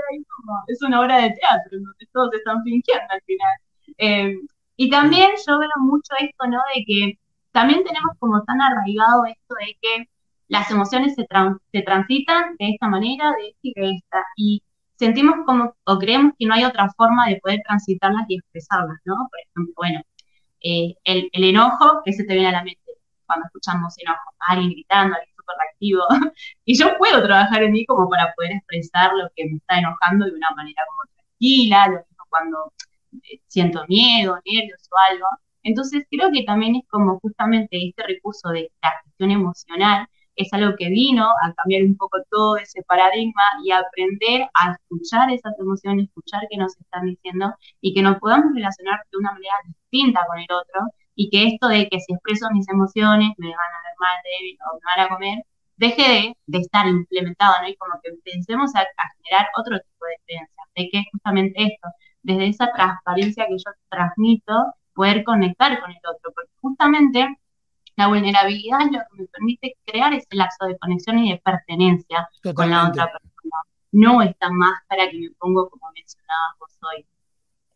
es 0.67 0.81
una 0.81 1.01
obra 1.01 1.17
de 1.17 1.29
teatro, 1.31 1.71
donde 1.71 2.05
todos 2.11 2.33
están 2.33 2.61
fingiendo 2.63 3.05
al 3.09 3.21
final. 3.21 3.53
Eh, 3.97 4.35
y 4.75 4.89
también 4.89 5.29
yo 5.47 5.57
veo 5.57 5.69
mucho 5.79 6.13
esto, 6.19 6.47
¿no? 6.47 6.59
De 6.75 6.83
que 6.85 7.19
también 7.55 7.85
tenemos 7.85 8.17
como 8.19 8.43
tan 8.43 8.61
arraigado 8.61 9.25
esto 9.25 9.55
de 9.55 9.77
que 9.81 10.09
las 10.49 10.69
emociones 10.69 11.15
se, 11.15 11.25
se 11.71 11.81
transitan 11.83 12.55
de 12.59 12.71
esta 12.71 12.87
manera, 12.89 13.31
de 13.31 13.47
esta 13.47 13.59
y 13.61 13.73
de 13.75 13.91
esta. 13.95 14.23
Y 14.35 14.63
sentimos 14.97 15.35
como, 15.45 15.73
o 15.85 15.97
creemos 15.97 16.33
que 16.37 16.45
no 16.47 16.53
hay 16.53 16.65
otra 16.65 16.89
forma 16.97 17.27
de 17.29 17.39
poder 17.41 17.61
transitarlas 17.65 18.25
y 18.27 18.35
expresarlas, 18.35 18.99
¿no? 19.05 19.15
Por 19.31 19.39
ejemplo, 19.39 19.73
bueno, 19.77 20.01
eh, 20.61 20.95
el, 21.05 21.29
enojo 21.31 22.01
que 22.03 22.11
se 22.11 22.25
te 22.25 22.33
viene 22.33 22.49
a 22.49 22.51
la 22.51 22.63
mente 22.63 22.81
cuando 23.25 23.45
escuchamos 23.45 23.95
enojo, 23.99 24.19
alguien 24.49 24.71
gritando, 24.71 25.15
alguien 25.15 25.35
súper 25.37 25.55
reactivo. 25.57 26.03
y 26.65 26.77
yo 26.77 26.97
puedo 26.97 27.23
trabajar 27.23 27.63
en 27.63 27.71
mí 27.71 27.85
como 27.85 28.09
para 28.09 28.33
poder 28.35 28.51
expresar 28.51 29.13
lo 29.13 29.29
que 29.33 29.45
me 29.45 29.57
está 29.57 29.79
enojando 29.79 30.25
de 30.25 30.33
una 30.33 30.51
manera 30.57 30.83
como 30.89 31.01
tranquila, 31.15 31.87
lo 31.87 31.97
mismo 31.99 32.25
cuando 32.29 32.73
eh, 33.31 33.39
siento 33.47 33.85
miedo, 33.87 34.39
nervios 34.45 34.81
o 34.91 34.97
algo. 35.11 35.27
Entonces 35.65 36.05
creo 36.09 36.31
que 36.31 36.43
también 36.43 36.75
es 36.75 36.83
como 36.89 37.19
justamente 37.19 37.77
este 37.87 38.03
recurso 38.03 38.49
de 38.49 38.71
la 38.81 38.93
gestión 39.03 39.31
emocional 39.31 40.07
es 40.35 40.51
algo 40.53 40.75
que 40.77 40.89
vino 40.89 41.25
a 41.25 41.53
cambiar 41.53 41.83
un 41.83 41.95
poco 41.97 42.19
todo 42.29 42.57
ese 42.57 42.83
paradigma 42.83 43.41
y 43.63 43.71
aprender 43.71 44.47
a 44.53 44.73
escuchar 44.73 45.31
esas 45.31 45.57
emociones, 45.59 46.05
escuchar 46.05 46.43
qué 46.49 46.57
nos 46.57 46.77
están 46.77 47.05
diciendo 47.05 47.53
y 47.81 47.93
que 47.93 48.01
nos 48.01 48.19
podamos 48.19 48.53
relacionar 48.53 48.99
de 49.11 49.17
una 49.17 49.31
manera 49.31 49.55
distinta 49.65 50.25
con 50.27 50.39
el 50.39 50.47
otro 50.51 50.81
y 51.15 51.29
que 51.29 51.47
esto 51.47 51.67
de 51.67 51.87
que 51.89 51.99
si 51.99 52.13
expreso 52.13 52.47
mis 52.51 52.67
emociones 52.69 53.31
me 53.37 53.47
van 53.47 53.73
a 53.73 53.81
ver 53.83 53.95
mal, 53.99 54.17
débil 54.23 54.57
o 54.69 54.75
me 54.75 54.81
van 54.95 55.05
a 55.05 55.09
comer, 55.09 55.43
deje 55.77 56.35
de, 56.47 56.57
estar 56.59 56.87
implementado, 56.87 57.55
¿no? 57.61 57.67
Y 57.69 57.75
como 57.77 57.99
que 58.03 58.11
pensemos 58.23 58.75
a, 58.75 58.81
a, 58.81 59.05
generar 59.17 59.49
otro 59.57 59.79
tipo 59.79 60.05
de 60.05 60.17
creencias, 60.25 60.67
de 60.75 60.89
que 60.89 61.03
justamente 61.11 61.63
esto, 61.63 61.87
desde 62.23 62.47
esa 62.47 62.71
transparencia 62.73 63.45
que 63.47 63.57
yo 63.57 63.71
transmito, 63.89 64.53
poder 64.95 65.23
conectar 65.23 65.79
con 65.79 65.91
el 65.91 65.97
otro, 65.97 66.31
porque 66.33 66.51
justamente 66.61 67.27
la 67.97 68.07
vulnerabilidad 68.07 68.81
es 68.81 68.91
lo 68.91 68.99
que 68.99 69.21
me 69.21 69.27
permite 69.27 69.77
crear 69.85 70.13
ese 70.13 70.27
lazo 70.31 70.65
de 70.65 70.77
conexión 70.77 71.19
y 71.19 71.31
de 71.31 71.41
pertenencia 71.43 72.27
con 72.55 72.69
la 72.69 72.89
otra 72.89 73.05
persona. 73.11 73.61
No 73.91 74.21
esta 74.21 74.49
máscara 74.49 75.09
que 75.09 75.19
me 75.19 75.29
pongo 75.37 75.69
como 75.69 75.91
mencionabas 75.93 76.57
vos 76.59 76.71
hoy. 76.81 77.05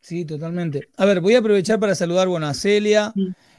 Sí, 0.02 0.26
totalmente. 0.26 0.90
A 0.98 1.06
ver, 1.06 1.22
voy 1.22 1.36
a 1.36 1.40
aprovechar 1.40 1.80
para 1.80 1.94
saludar 1.94 2.28
bueno, 2.28 2.48
a 2.48 2.54
Celia, 2.54 3.14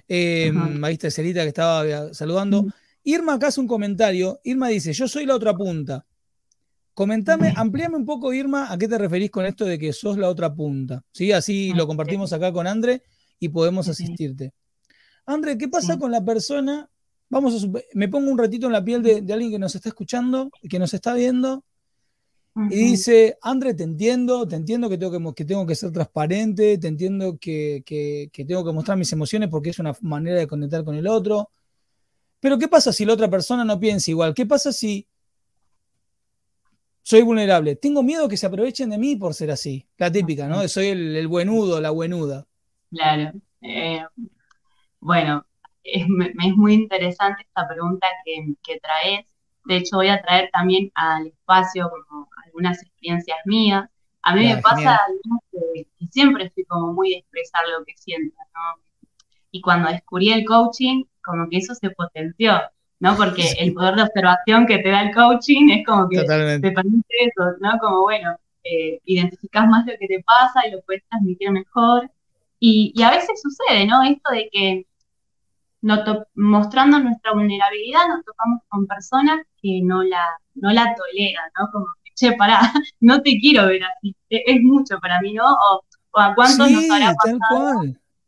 eh, 0.08 0.52
ahí 0.82 0.94
está 0.94 1.10
Celita 1.10 1.42
que 1.42 1.48
estaba 1.48 2.12
saludando. 2.12 2.66
Irma 3.04 3.34
acá 3.34 3.46
hace 3.48 3.60
un 3.60 3.68
comentario. 3.68 4.40
Irma 4.44 4.68
dice, 4.68 4.92
yo 4.92 5.06
soy 5.08 5.24
la 5.24 5.36
otra 5.36 5.54
punta. 5.54 6.04
Comentame, 6.92 7.54
amplíame 7.56 7.96
un 7.96 8.04
poco, 8.04 8.34
Irma, 8.34 8.70
a 8.70 8.76
qué 8.76 8.88
te 8.88 8.98
referís 8.98 9.30
con 9.30 9.46
esto 9.46 9.64
de 9.64 9.78
que 9.78 9.92
sos 9.92 10.18
la 10.18 10.28
otra 10.28 10.52
punta. 10.52 11.02
¿Sí? 11.12 11.32
Así 11.32 11.72
lo 11.72 11.86
compartimos 11.86 12.32
acá 12.32 12.52
con 12.52 12.66
André 12.66 13.02
y 13.40 13.49
podemos 13.49 13.88
asistirte. 13.88 14.52
André, 15.26 15.59
¿qué 15.59 15.68
pasa 15.68 15.99
con 15.99 16.12
la 16.12 16.25
persona? 16.25 16.88
Vamos 17.28 17.64
a 17.64 17.68
me 17.94 18.09
pongo 18.09 18.30
un 18.30 18.38
ratito 18.38 18.66
en 18.66 18.73
la 18.73 18.85
piel 18.85 19.02
de, 19.02 19.32
alguien 19.32 19.50
que 19.50 19.59
nos 19.59 19.75
está 19.75 19.88
escuchando, 19.88 20.50
que 20.68 20.78
nos 20.78 20.92
está 20.94 21.14
viendo, 21.14 21.64
y 22.68 22.76
dice, 22.76 23.38
André, 23.40 23.75
te 23.75 23.85
entiendo, 23.85 24.47
te 24.47 24.56
entiendo 24.56 24.88
que 24.88 24.99
tengo 24.99 25.12
que, 25.12 25.35
que, 25.35 25.44
tengo 25.44 25.64
que 25.64 25.76
ser 25.76 25.92
transparente, 25.92 26.78
te 26.78 26.88
entiendo 26.88 27.38
que, 27.40 27.82
que, 27.87 28.44
tengo 28.44 28.64
que 28.64 28.73
mostrar 28.73 28.99
mis 28.99 29.12
emociones 29.12 29.49
porque 29.49 29.70
es 29.70 29.78
una 29.78 29.97
manera 30.02 30.38
de 30.38 30.49
conectar 30.49 30.85
con 30.85 30.97
el 30.97 31.06
otro. 31.06 31.49
Pero 32.40 32.59
¿qué 32.59 32.66
pasa 32.66 32.92
si 32.92 33.04
la 33.04 33.12
otra 33.12 33.30
persona 33.30 33.64
no 33.64 33.78
piensa 33.78 34.11
igual? 34.11 34.35
¿Qué 34.35 34.47
pasa 34.47 34.73
si 34.73 35.06
soy 37.02 37.23
vulnerable? 37.23 37.76
Tengo 37.76 38.02
miedo 38.02 38.28
que 38.28 38.37
se 38.37 38.47
aprovechen 38.47 38.90
de 38.90 38.99
mí 38.99 39.14
por 39.14 39.32
ser 39.32 39.52
así. 39.52 39.87
La 39.97 40.11
típica, 40.11 40.49
¿no? 40.49 40.66
Soy 40.66 40.88
el, 40.88 41.16
el 41.16 41.28
buenudo, 41.28 41.80
la 41.80 41.90
buenuda. 41.90 42.47
Claro. 42.90 43.32
Eh, 43.62 44.04
bueno, 45.00 45.47
es, 45.85 46.06
muy 46.09 46.75
interesante 46.75 47.42
esta 47.42 47.68
pregunta 47.68 48.06
que, 48.25 48.80
traes. 48.80 49.26
De 49.64 49.76
hecho, 49.76 49.97
voy 49.97 50.09
a 50.09 50.20
traer 50.23 50.50
también 50.52 50.90
al 50.94 51.28
espacio 51.28 51.90
como 51.90 52.28
algunas 52.44 52.82
experiencias 52.82 53.38
mías. 53.44 53.88
A 54.23 54.35
mí 54.35 54.47
me 54.47 54.61
pasa 54.61 55.00
que, 55.52 55.87
siempre 56.11 56.44
estoy 56.44 56.64
como 56.64 56.92
muy 56.92 57.11
de 57.11 57.16
expresar 57.18 57.62
lo 57.68 57.85
que 57.85 57.94
siento, 57.97 58.37
¿no? 58.54 58.82
Y 59.50 59.61
cuando 59.61 59.88
descubrí 59.90 60.32
el 60.32 60.44
coaching, 60.44 61.04
como 61.23 61.49
que 61.49 61.59
eso 61.59 61.75
se 61.75 61.90
potenció, 61.90 62.61
¿no? 63.00 63.16
Porque 63.16 63.42
el 63.59 63.73
poder 63.73 63.97
de 63.97 64.02
observación 64.02 64.66
que 64.66 64.78
te 64.78 64.90
da 64.90 65.02
el 65.02 65.14
coaching 65.14 65.70
es 65.70 65.87
como 65.87 66.09
que 66.09 66.23
te 66.23 66.73
permite 66.73 67.14
eso, 67.20 67.56
¿no? 67.61 67.78
Como, 67.78 68.02
bueno, 68.02 68.37
eh, 68.64 69.00
identificas 69.04 69.66
más 69.66 69.87
lo 69.87 69.94
que 69.99 70.06
te 70.06 70.23
pasa 70.23 70.66
y 70.66 70.73
lo 70.73 70.82
puedes 70.82 71.02
transmitir 71.09 71.50
mejor. 71.50 72.11
Y, 72.60 72.92
y 72.94 73.02
a 73.02 73.10
veces 73.10 73.40
sucede, 73.42 73.86
¿no? 73.86 74.02
Esto 74.04 74.32
de 74.32 74.48
que 74.52 74.86
mostrando 76.34 76.98
nuestra 76.98 77.32
vulnerabilidad, 77.32 78.08
nos 78.08 78.24
topamos 78.24 78.60
con 78.68 78.86
personas 78.86 79.40
que 79.62 79.80
no 79.82 80.02
la, 80.02 80.24
no 80.54 80.70
la 80.72 80.94
toleran, 80.94 81.50
¿no? 81.58 81.70
Como 81.72 81.86
que, 82.04 82.10
che, 82.14 82.32
pará, 82.36 82.60
no 83.00 83.22
te 83.22 83.38
quiero 83.38 83.66
ver 83.66 83.82
así, 83.84 84.14
e, 84.28 84.42
es 84.46 84.62
mucho 84.62 84.98
para 85.00 85.20
mí, 85.20 85.32
¿no? 85.32 85.44
O, 85.44 85.82
a 86.14 86.34
cuántos 86.34 86.70
nos 86.70 86.90
habrá 86.90 87.14
pasado 87.14 87.82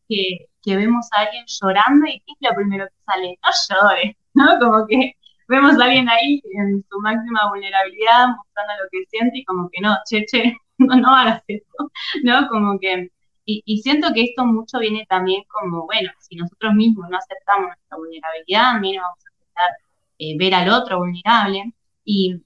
que, 0.08 0.46
que, 0.62 0.76
vemos 0.76 1.08
a 1.12 1.22
alguien 1.22 1.44
llorando 1.46 2.06
y 2.06 2.20
¿qué 2.20 2.32
es 2.32 2.48
lo 2.48 2.54
primero 2.54 2.86
que 2.86 2.94
sale? 3.04 3.38
No 3.42 3.50
llores, 3.82 4.16
¿no? 4.34 4.58
Como 4.60 4.86
que 4.86 5.16
vemos 5.48 5.78
a 5.78 5.84
alguien 5.84 6.08
ahí 6.08 6.40
en 6.54 6.84
su 6.88 7.00
máxima 7.00 7.48
vulnerabilidad, 7.48 8.28
mostrando 8.36 8.72
lo 8.82 8.88
que 8.90 9.04
siente 9.10 9.38
y 9.38 9.44
como 9.44 9.68
que 9.70 9.80
no, 9.80 9.96
che, 10.08 10.24
che, 10.26 10.56
no, 10.78 10.94
no 10.96 11.14
hagas 11.14 11.42
eso, 11.48 11.90
¿no? 12.22 12.48
Como 12.48 12.78
que 12.78 13.10
y, 13.44 13.78
siento 13.82 14.12
que 14.14 14.22
esto 14.25 14.44
mucho 14.46 14.78
viene 14.78 15.04
también 15.08 15.42
como, 15.49 15.87
bueno, 15.87 16.11
si 16.20 16.37
nosotros 16.37 16.75
mismos 16.75 17.08
no 17.11 17.18
aceptamos 17.18 17.68
nuestra 17.68 17.96
vulnerabilidad, 17.96 18.80
menos 18.80 19.02
vamos 19.02 19.18
a 19.25 19.30
aceptar 19.30 19.70
eh, 20.18 20.37
ver 20.38 20.54
al 20.54 20.68
otro 20.70 20.99
vulnerable. 20.99 21.72
Y 22.04 22.40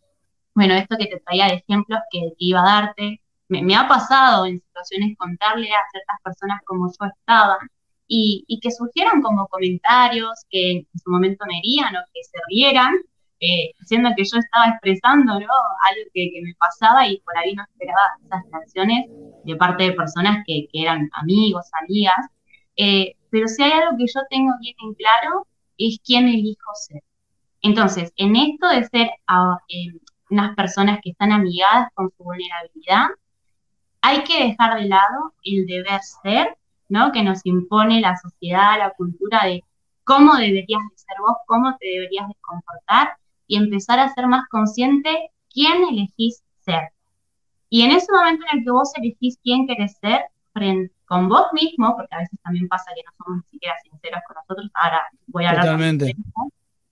bueno, 0.54 0.74
esto 0.74 0.96
que 0.98 1.06
te 1.06 1.20
traía 1.20 1.46
de 1.48 1.54
ejemplos 1.56 2.00
que, 2.10 2.32
iba 2.38 2.60
a 2.60 2.82
darte, 2.82 3.20
me, 3.48 3.76
ha 3.76 3.86
pasado 3.88 4.46
en 4.46 4.60
situaciones 4.60 5.16
contarle 5.18 5.68
a 5.70 5.90
ciertas 5.92 6.16
personas 6.24 6.60
como 6.64 6.88
yo 6.88 7.06
estaba 7.06 7.58
y, 8.08 8.44
y 8.48 8.60
que 8.60 8.70
surgieran 8.70 9.22
como 9.22 9.48
comentarios 9.48 10.44
que 10.50 10.72
en 10.78 10.86
su 11.02 11.10
momento 11.10 11.44
me 11.46 11.58
herían 11.58 11.94
o 11.96 12.00
que 12.12 12.22
se 12.24 12.38
rieran, 12.48 12.94
eh, 13.40 13.72
diciendo 13.78 14.10
que 14.16 14.24
yo 14.24 14.38
estaba 14.38 14.68
expresando 14.68 15.34
¿no? 15.34 15.46
algo 15.88 16.10
que, 16.14 16.30
me 16.42 16.54
pasaba 16.54 17.06
y 17.06 17.20
por 17.20 17.36
ahí 17.36 17.54
no 17.54 17.64
esperaba 17.64 18.00
esas 18.24 18.42
reacciones 18.50 19.06
de 19.44 19.56
parte 19.56 19.84
de 19.84 19.92
personas 19.92 20.44
que, 20.46 20.68
eran 20.72 21.10
amigos, 21.12 21.66
amigas. 21.82 22.26
Eh, 22.76 23.14
pero 23.30 23.48
si 23.48 23.62
hay 23.62 23.72
algo 23.72 23.96
que 23.96 24.06
yo 24.06 24.20
tengo 24.30 24.52
bien 24.60 24.74
en 24.82 24.94
claro, 24.94 25.46
es 25.78 25.98
quién 26.04 26.28
elijo 26.28 26.70
ser. 26.74 27.02
Entonces, 27.62 28.12
en 28.16 28.36
esto 28.36 28.68
de 28.68 28.84
ser 28.84 29.10
ah, 29.26 29.58
eh, 29.68 29.98
unas 30.30 30.54
personas 30.56 31.00
que 31.02 31.10
están 31.10 31.32
amigadas 31.32 31.88
con 31.94 32.10
su 32.16 32.24
vulnerabilidad, 32.24 33.08
hay 34.00 34.24
que 34.24 34.48
dejar 34.48 34.80
de 34.80 34.88
lado 34.88 35.34
el 35.42 35.66
deber 35.66 36.00
ser, 36.22 36.56
¿no? 36.88 37.12
Que 37.12 37.22
nos 37.22 37.44
impone 37.44 38.00
la 38.00 38.16
sociedad, 38.16 38.78
la 38.78 38.90
cultura 38.90 39.44
de 39.44 39.64
cómo 40.04 40.36
deberías 40.36 40.82
de 40.90 40.98
ser 40.98 41.16
vos, 41.18 41.36
cómo 41.46 41.76
te 41.78 41.86
deberías 41.88 42.28
de 42.28 42.34
comportar, 42.40 43.16
y 43.46 43.56
empezar 43.56 43.98
a 43.98 44.12
ser 44.14 44.26
más 44.26 44.48
consciente 44.48 45.30
quién 45.52 45.84
elegís 45.84 46.42
ser. 46.60 46.90
Y 47.68 47.82
en 47.82 47.90
ese 47.90 48.12
momento 48.12 48.44
en 48.50 48.58
el 48.58 48.64
que 48.64 48.70
vos 48.70 48.92
elegís 48.96 49.38
quién 49.42 49.66
querés 49.66 49.96
ser, 49.98 50.22
con 51.06 51.28
vos 51.28 51.46
mismo, 51.52 51.94
porque 51.96 52.14
a 52.14 52.18
veces 52.18 52.38
también 52.42 52.68
pasa 52.68 52.90
que 52.94 53.02
no 53.02 53.12
somos 53.18 53.44
ni 53.44 53.50
siquiera 53.50 53.74
sinceros 53.82 54.20
con 54.26 54.36
nosotros, 54.36 54.70
ahora 54.74 55.02
voy 55.26 55.44
a 55.44 55.50
hablar 55.50 55.64
Totalmente. 55.64 56.16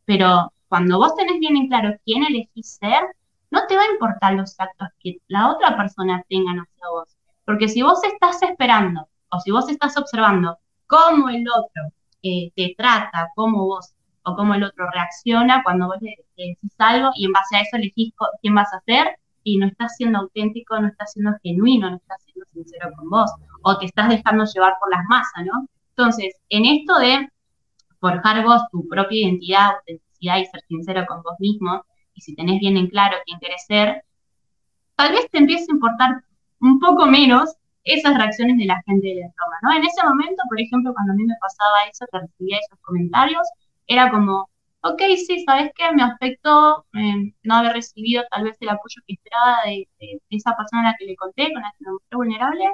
pero 0.05 0.53
cuando 0.69 0.99
vos 0.99 1.15
tenés 1.17 1.39
bien 1.41 1.57
en 1.57 1.69
claro 1.69 1.97
quién 2.05 2.25
elegís 2.25 2.79
ser, 2.81 3.03
no 3.51 3.67
te 3.67 3.77
va 3.77 3.83
a 3.83 3.93
importar 3.93 4.35
los 4.35 4.59
actos 4.59 4.89
que 5.01 5.19
la 5.29 5.51
otra 5.51 5.77
persona 5.77 6.23
tenga 6.29 6.51
hacia 6.53 6.89
vos. 6.91 7.17
Porque 7.45 7.69
si 7.69 7.83
vos 7.83 8.03
estás 8.05 8.43
esperando 8.43 9.09
o 9.31 9.41
si 9.41 9.51
vos 9.51 9.69
estás 9.69 9.97
observando 9.97 10.59
cómo 10.87 11.29
el 11.29 11.47
otro 11.49 11.93
eh, 12.23 12.51
te 12.57 12.75
trata, 12.77 13.31
cómo 13.35 13.67
vos 13.67 13.95
o 14.25 14.37
cómo 14.37 14.55
el 14.55 14.65
otro 14.65 14.91
reacciona 14.91 15.63
cuando 15.63 15.87
vos 15.87 15.97
le, 16.01 16.17
decís 16.37 16.75
algo 16.79 17.11
y 17.15 17.27
en 17.27 17.33
base 17.33 17.57
a 17.57 17.61
eso 17.61 17.77
elegís 17.77 18.13
quién 18.41 18.55
vas 18.55 18.73
a 18.73 18.81
ser 18.81 19.19
y 19.43 19.59
no 19.59 19.67
estás 19.67 19.97
siendo 19.97 20.19
auténtico, 20.21 20.81
no 20.81 20.89
estás 20.89 21.13
siendo 21.13 21.33
genuino, 21.43 21.91
no 21.91 21.97
estás 21.97 22.23
siendo 22.25 22.47
sincero 22.53 22.91
con 22.97 23.11
vos 23.11 23.31
o 23.63 23.79
te 23.79 23.87
estás 23.87 24.09
dejando 24.09 24.45
llevar 24.45 24.75
por 24.81 24.91
las 24.91 25.05
masas, 25.09 25.45
¿no? 25.45 25.69
Entonces, 25.91 26.35
en 26.49 26.65
esto 26.65 26.99
de 26.99 27.29
forjar 28.01 28.43
vos 28.45 28.63
tu 28.73 28.89
propia 28.89 29.27
identidad, 29.27 29.75
autenticidad 29.77 30.39
y 30.39 30.47
ser 30.47 30.61
sincero 30.69 31.07
con 31.07 31.23
vos 31.23 31.37
mismo, 31.39 31.85
y 32.15 32.21
si 32.21 32.35
tenés 32.35 32.61
bien 32.61 32.77
en 32.77 32.89
claro 32.89 33.17
quién 33.27 33.39
querés 33.39 33.65
ser, 33.67 34.05
tal 34.97 35.13
vez 35.13 35.29
te 35.31 35.39
empiece 35.39 35.67
a 35.71 35.75
importar 35.75 36.25
un 36.61 36.81
poco 36.81 37.07
menos 37.07 37.55
esas 37.85 38.17
reacciones 38.17 38.57
de 38.57 38.65
la 38.65 38.83
gente 38.87 39.07
del 39.09 39.19
entorno, 39.19 39.57
¿no? 39.63 39.73
En 39.77 39.85
ese 39.85 40.03
momento, 40.03 40.43
por 40.49 40.61
ejemplo, 40.61 40.95
cuando 40.95 41.13
a 41.13 41.17
mí 41.17 41.25
me 41.25 41.35
pasaba 41.41 41.85
eso, 41.91 42.07
que 42.11 42.19
recibía 42.19 42.59
esos 42.59 42.79
comentarios, 42.81 43.47
era 43.87 44.11
como, 44.11 44.49
ok, 44.83 45.01
sí, 45.27 45.45
¿sabes 45.45 45.71
qué? 45.77 45.93
Me 45.93 46.03
afectó 46.03 46.87
eh, 46.95 47.35
no 47.43 47.55
haber 47.57 47.73
recibido 47.73 48.23
tal 48.31 48.45
vez 48.45 48.57
el 48.61 48.69
apoyo 48.69 49.03
que 49.07 49.15
esperaba 49.15 49.59
de, 49.65 49.89
esa 50.31 50.57
persona 50.57 50.83
a 50.83 50.93
la 50.93 50.97
que 50.99 51.07
le 51.07 51.17
conté, 51.17 51.53
con 51.53 51.63
la 51.63 51.73
que 51.79 51.85
me 51.85 51.93
mostré 51.93 52.17
vulnerable, 52.17 52.65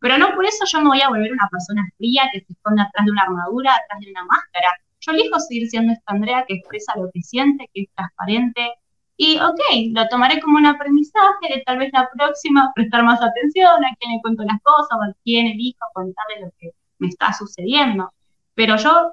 pero 0.00 0.18
no 0.18 0.34
por 0.34 0.44
eso 0.44 0.64
yo 0.66 0.80
me 0.80 0.88
voy 0.88 1.00
a 1.00 1.08
volver 1.08 1.32
una 1.32 1.48
persona 1.50 1.86
fría 1.96 2.24
que 2.32 2.40
se 2.40 2.52
esconde 2.52 2.82
atrás 2.82 3.06
de 3.06 3.12
una 3.12 3.22
armadura, 3.22 3.72
atrás 3.74 4.00
de 4.00 4.10
una 4.10 4.24
máscara. 4.24 4.68
Yo 5.00 5.12
elijo 5.12 5.38
seguir 5.40 5.68
siendo 5.68 5.92
esta 5.92 6.12
Andrea 6.12 6.44
que 6.46 6.54
expresa 6.54 6.94
lo 6.96 7.10
que 7.12 7.22
siente, 7.22 7.70
que 7.72 7.82
es 7.82 7.88
transparente. 7.94 8.74
Y 9.16 9.38
ok, 9.38 9.60
lo 9.92 10.08
tomaré 10.08 10.40
como 10.40 10.58
un 10.58 10.66
aprendizaje 10.66 11.54
de 11.54 11.62
tal 11.64 11.78
vez 11.78 11.90
la 11.92 12.08
próxima 12.10 12.72
prestar 12.74 13.04
más 13.04 13.22
atención 13.22 13.84
a 13.84 13.94
quién 14.00 14.12
le 14.12 14.20
cuento 14.22 14.42
las 14.42 14.60
cosas 14.62 14.98
o 14.98 15.02
a 15.02 15.14
quién 15.24 15.46
elijo 15.46 15.86
contarle 15.94 16.40
lo 16.40 16.50
que 16.58 16.70
me 16.98 17.08
está 17.08 17.32
sucediendo. 17.32 18.12
pero 18.54 18.76
yo 18.76 19.12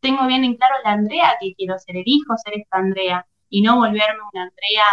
tengo 0.00 0.26
bien 0.26 0.44
en 0.44 0.56
claro 0.56 0.74
la 0.84 0.92
Andrea 0.92 1.36
que 1.40 1.54
quiero 1.54 1.78
ser, 1.78 1.96
el 1.96 2.04
hijo 2.06 2.36
ser 2.36 2.54
esta 2.58 2.78
Andrea, 2.78 3.26
y 3.48 3.62
no 3.62 3.76
volverme 3.76 4.20
una 4.32 4.42
Andrea, 4.44 4.84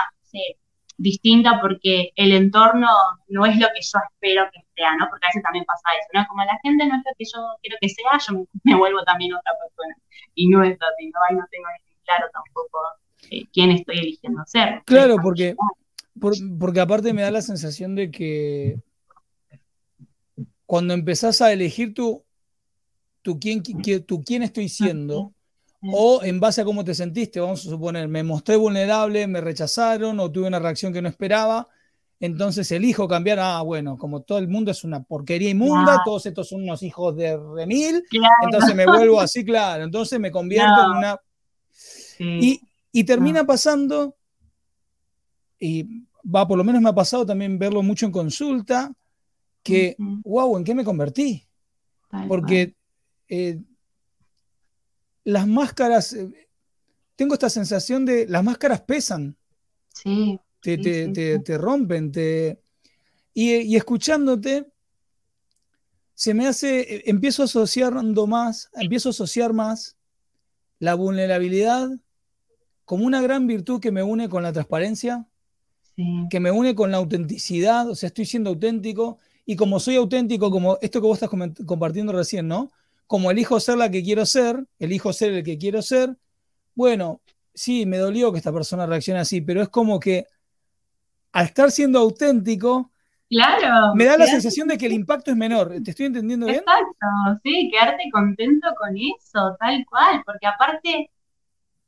distinta 0.97 1.59
porque 1.61 2.11
el 2.15 2.33
entorno 2.33 2.87
no 3.27 3.45
es 3.45 3.57
lo 3.57 3.67
que 3.67 3.81
yo 3.81 3.99
espero 4.11 4.49
que 4.51 4.61
sea, 4.75 4.95
¿no? 4.97 5.07
Porque 5.09 5.25
a 5.25 5.29
veces 5.29 5.43
también 5.43 5.65
pasa 5.65 5.89
eso, 5.99 6.09
¿no? 6.13 6.27
Como 6.27 6.43
la 6.43 6.57
gente 6.63 6.85
no 6.85 6.95
es 6.95 7.03
lo 7.05 7.11
que 7.17 7.25
yo 7.25 7.39
quiero 7.61 7.77
que 7.79 7.89
sea, 7.89 8.11
yo 8.27 8.45
me, 8.63 8.75
vuelvo 8.75 9.03
también 9.03 9.33
otra 9.33 9.53
persona. 9.61 9.95
Y 10.33 10.47
no 10.49 10.63
es 10.63 10.77
así, 10.81 11.09
¿no? 11.09 11.19
Ahí 11.29 11.35
no 11.35 11.45
tengo 11.51 11.67
claro 12.03 12.25
tampoco 12.33 12.79
eh, 13.29 13.45
quién 13.53 13.71
estoy 13.71 13.99
eligiendo 13.99 14.43
ser. 14.45 14.81
Claro, 14.85 15.17
porque, 15.21 15.55
porque 16.59 16.79
aparte 16.79 17.13
me 17.13 17.21
da 17.21 17.31
la 17.31 17.41
sensación 17.41 17.95
de 17.95 18.09
que 18.09 18.77
cuando 20.65 20.93
empezás 20.93 21.41
a 21.41 21.51
elegir 21.53 21.93
tú, 21.93 22.23
tú 23.27 23.37
quién, 23.37 23.61
tú 24.05 24.23
quién 24.23 24.41
estoy 24.43 24.69
siendo, 24.69 25.33
o 25.81 26.23
en 26.23 26.39
base 26.39 26.61
a 26.61 26.63
cómo 26.63 26.85
te 26.85 26.95
sentiste, 26.95 27.41
vamos 27.41 27.59
a 27.67 27.69
suponer, 27.69 28.07
me 28.07 28.23
mostré 28.23 28.55
vulnerable, 28.55 29.27
me 29.27 29.41
rechazaron 29.41 30.17
o 30.21 30.31
tuve 30.31 30.47
una 30.47 30.59
reacción 30.59 30.93
que 30.93 31.01
no 31.01 31.09
esperaba, 31.09 31.67
entonces 32.21 32.71
elijo 32.71 33.05
cambiar, 33.05 33.39
ah, 33.41 33.61
bueno, 33.63 33.97
como 33.97 34.21
todo 34.21 34.37
el 34.37 34.47
mundo 34.47 34.71
es 34.71 34.85
una 34.85 35.03
porquería 35.03 35.49
inmunda, 35.49 36.03
todos 36.05 36.25
estos 36.25 36.47
son 36.47 36.63
unos 36.63 36.81
hijos 36.83 37.17
de 37.17 37.37
remil, 37.37 38.01
entonces 38.43 38.73
me 38.73 38.85
vuelvo 38.85 39.19
así, 39.19 39.43
claro, 39.43 39.83
entonces 39.83 40.21
me 40.21 40.31
convierto 40.31 40.85
en 40.85 40.91
una... 40.91 41.19
Y, 42.19 42.61
y, 42.93 43.03
termina 43.03 43.45
pasando, 43.45 44.15
y 45.59 45.85
va, 46.23 46.47
por 46.47 46.57
lo 46.57 46.63
menos 46.63 46.81
me 46.81 46.89
ha 46.89 46.95
pasado 46.95 47.25
también 47.25 47.59
verlo 47.59 47.83
mucho 47.83 48.05
en 48.05 48.13
consulta, 48.13 48.89
que, 49.61 49.97
wow, 49.99 50.55
¿en 50.55 50.63
qué 50.63 50.73
me 50.73 50.85
convertí? 50.85 51.43
Porque 52.29 52.76
eh, 53.27 53.59
las 55.23 55.47
máscaras, 55.47 56.13
eh, 56.13 56.49
tengo 57.15 57.33
esta 57.33 57.49
sensación 57.49 58.05
de, 58.05 58.27
las 58.27 58.43
máscaras 58.43 58.81
pesan. 58.81 59.35
Sí. 59.93 60.39
Te, 60.61 60.77
te, 60.77 61.57
rompen, 61.57 62.11
te... 62.11 62.61
Y, 63.33 63.75
escuchándote, 63.75 64.67
se 66.13 66.33
me 66.33 66.47
hace, 66.47 66.79
eh, 66.79 67.03
empiezo 67.05 67.43
asociando 67.43 68.25
más, 68.27 68.69
empiezo 68.73 69.09
a 69.09 69.11
asociar 69.11 69.53
más 69.53 69.97
la 70.79 70.95
vulnerabilidad 70.95 71.89
como 72.85 73.05
una 73.05 73.21
gran 73.21 73.47
virtud 73.47 73.79
que 73.79 73.91
me 73.91 74.03
une 74.03 74.29
con 74.29 74.43
la 74.43 74.53
transparencia, 74.53 75.27
que 76.29 76.39
me 76.39 76.51
une 76.51 76.75
con 76.75 76.91
la 76.91 76.97
autenticidad, 76.97 77.89
o 77.89 77.95
sea, 77.95 78.07
estoy 78.07 78.25
siendo 78.25 78.51
auténtico, 78.51 79.17
y 79.45 79.55
como 79.55 79.79
soy 79.79 79.95
auténtico, 79.95 80.51
como 80.51 80.77
esto 80.81 81.01
que 81.01 81.07
vos 81.07 81.21
estás 81.21 81.29
compartiendo 81.65 82.13
recién, 82.13 82.47
¿no? 82.47 82.71
Como 83.07 83.31
elijo 83.31 83.59
ser 83.59 83.77
la 83.77 83.89
que 83.89 84.03
quiero 84.03 84.25
ser, 84.25 84.65
elijo 84.79 85.13
ser 85.13 85.33
el 85.33 85.43
que 85.43 85.57
quiero 85.57 85.81
ser, 85.81 86.15
bueno, 86.75 87.21
sí, 87.53 87.85
me 87.85 87.97
dolió 87.97 88.31
que 88.31 88.37
esta 88.37 88.53
persona 88.53 88.85
reaccione 88.85 89.19
así, 89.19 89.41
pero 89.41 89.61
es 89.61 89.69
como 89.69 89.99
que 89.99 90.25
al 91.31 91.45
estar 91.45 91.71
siendo 91.71 91.99
auténtico, 91.99 92.91
Claro. 93.29 93.93
Me 93.93 94.05
da 94.05 94.17
la 94.17 94.25
sensación 94.25 94.69
de 94.69 94.77
que 94.77 94.85
el 94.85 94.93
impacto 94.93 95.31
es 95.31 95.37
menor. 95.37 95.73
¿Te 95.83 95.91
estoy 95.91 96.05
entendiendo 96.05 96.45
bien? 96.45 96.59
Exacto, 96.59 97.41
sí, 97.43 97.69
quedarte 97.71 98.09
contento 98.11 98.69
con 98.79 98.95
eso, 98.95 99.55
tal 99.59 99.85
cual, 99.89 100.23
porque 100.25 100.47
aparte 100.47 101.11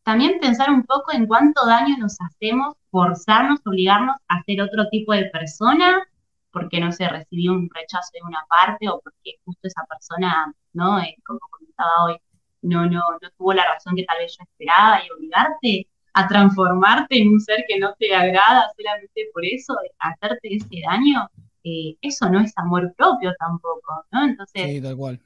también 0.03 0.39
pensar 0.41 0.69
un 0.69 0.83
poco 0.83 1.13
en 1.13 1.27
cuánto 1.27 1.65
daño 1.65 1.95
nos 1.97 2.17
hacemos, 2.19 2.75
forzarnos, 2.91 3.59
obligarnos 3.65 4.17
a 4.27 4.43
ser 4.43 4.61
otro 4.61 4.89
tipo 4.89 5.13
de 5.13 5.25
persona 5.25 6.05
porque 6.51 6.79
no 6.79 6.91
se 6.91 7.07
recibió 7.07 7.53
un 7.53 7.69
rechazo 7.73 8.09
de 8.13 8.21
una 8.23 8.45
parte 8.49 8.89
o 8.89 8.99
porque 9.01 9.35
justo 9.45 9.67
esa 9.67 9.85
persona, 9.85 10.53
¿no? 10.73 10.99
Eh, 10.99 11.15
como 11.25 11.39
comentaba 11.49 12.05
hoy, 12.05 12.17
no, 12.61 12.85
no, 12.85 13.01
no 13.21 13.29
tuvo 13.37 13.53
la 13.53 13.65
razón 13.65 13.95
que 13.95 14.03
tal 14.03 14.17
vez 14.19 14.35
yo 14.37 14.43
esperaba 14.43 15.01
y 15.03 15.09
obligarte 15.11 15.87
a 16.13 16.27
transformarte 16.27 17.21
en 17.21 17.29
un 17.29 17.39
ser 17.39 17.63
que 17.67 17.79
no 17.79 17.93
te 17.97 18.13
agrada 18.13 18.69
solamente 18.75 19.29
por 19.33 19.45
eso, 19.45 19.75
hacerte 19.99 20.55
ese 20.55 20.81
daño, 20.85 21.29
eh, 21.63 21.95
eso 22.01 22.29
no 22.29 22.39
es 22.39 22.51
amor 22.57 22.93
propio 22.95 23.33
tampoco, 23.37 24.05
¿no? 24.11 24.25
Entonces, 24.25 24.63
sí, 24.65 24.81
tal 24.81 24.97
cual 24.97 25.19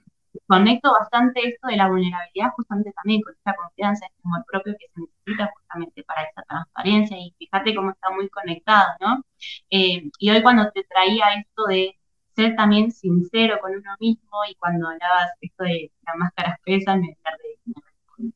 conecto 0.48 0.92
bastante 0.92 1.48
esto 1.48 1.68
de 1.68 1.78
la 1.78 1.88
vulnerabilidad 1.90 2.52
justamente 2.56 2.92
también 2.94 3.22
con 3.22 3.34
esta 3.34 3.56
confianza, 3.56 4.06
este 4.06 4.22
amor 4.26 4.46
propio 4.50 4.74
que 4.80 4.88
se 4.94 5.02
necesita 5.02 5.52
justamente 5.56 6.04
para 6.04 6.24
esa 6.24 6.44
transparencia 6.44 7.18
y 7.18 7.34
fíjate 7.38 7.76
cómo 7.76 7.92
está 7.92 8.10
muy 8.12 8.30
conectado, 8.30 8.88
¿no? 9.00 9.24
Eh, 9.70 10.10
y 10.20 10.30
hoy 10.30 10.42
cuando 10.42 10.70
te 10.72 10.84
traía 10.84 11.34
esto 11.36 11.66
de 11.66 11.98
ser 12.36 12.56
también 12.56 12.92
sincero 12.92 13.60
con 13.62 13.72
uno 13.72 13.92
mismo 14.00 14.38
y 14.50 14.56
cuando 14.56 14.88
hablabas 14.88 15.32
esto 15.42 15.64
de 15.64 15.92
las 16.06 16.16
máscaras 16.18 16.60
pesan, 16.66 17.02
me, 17.02 17.18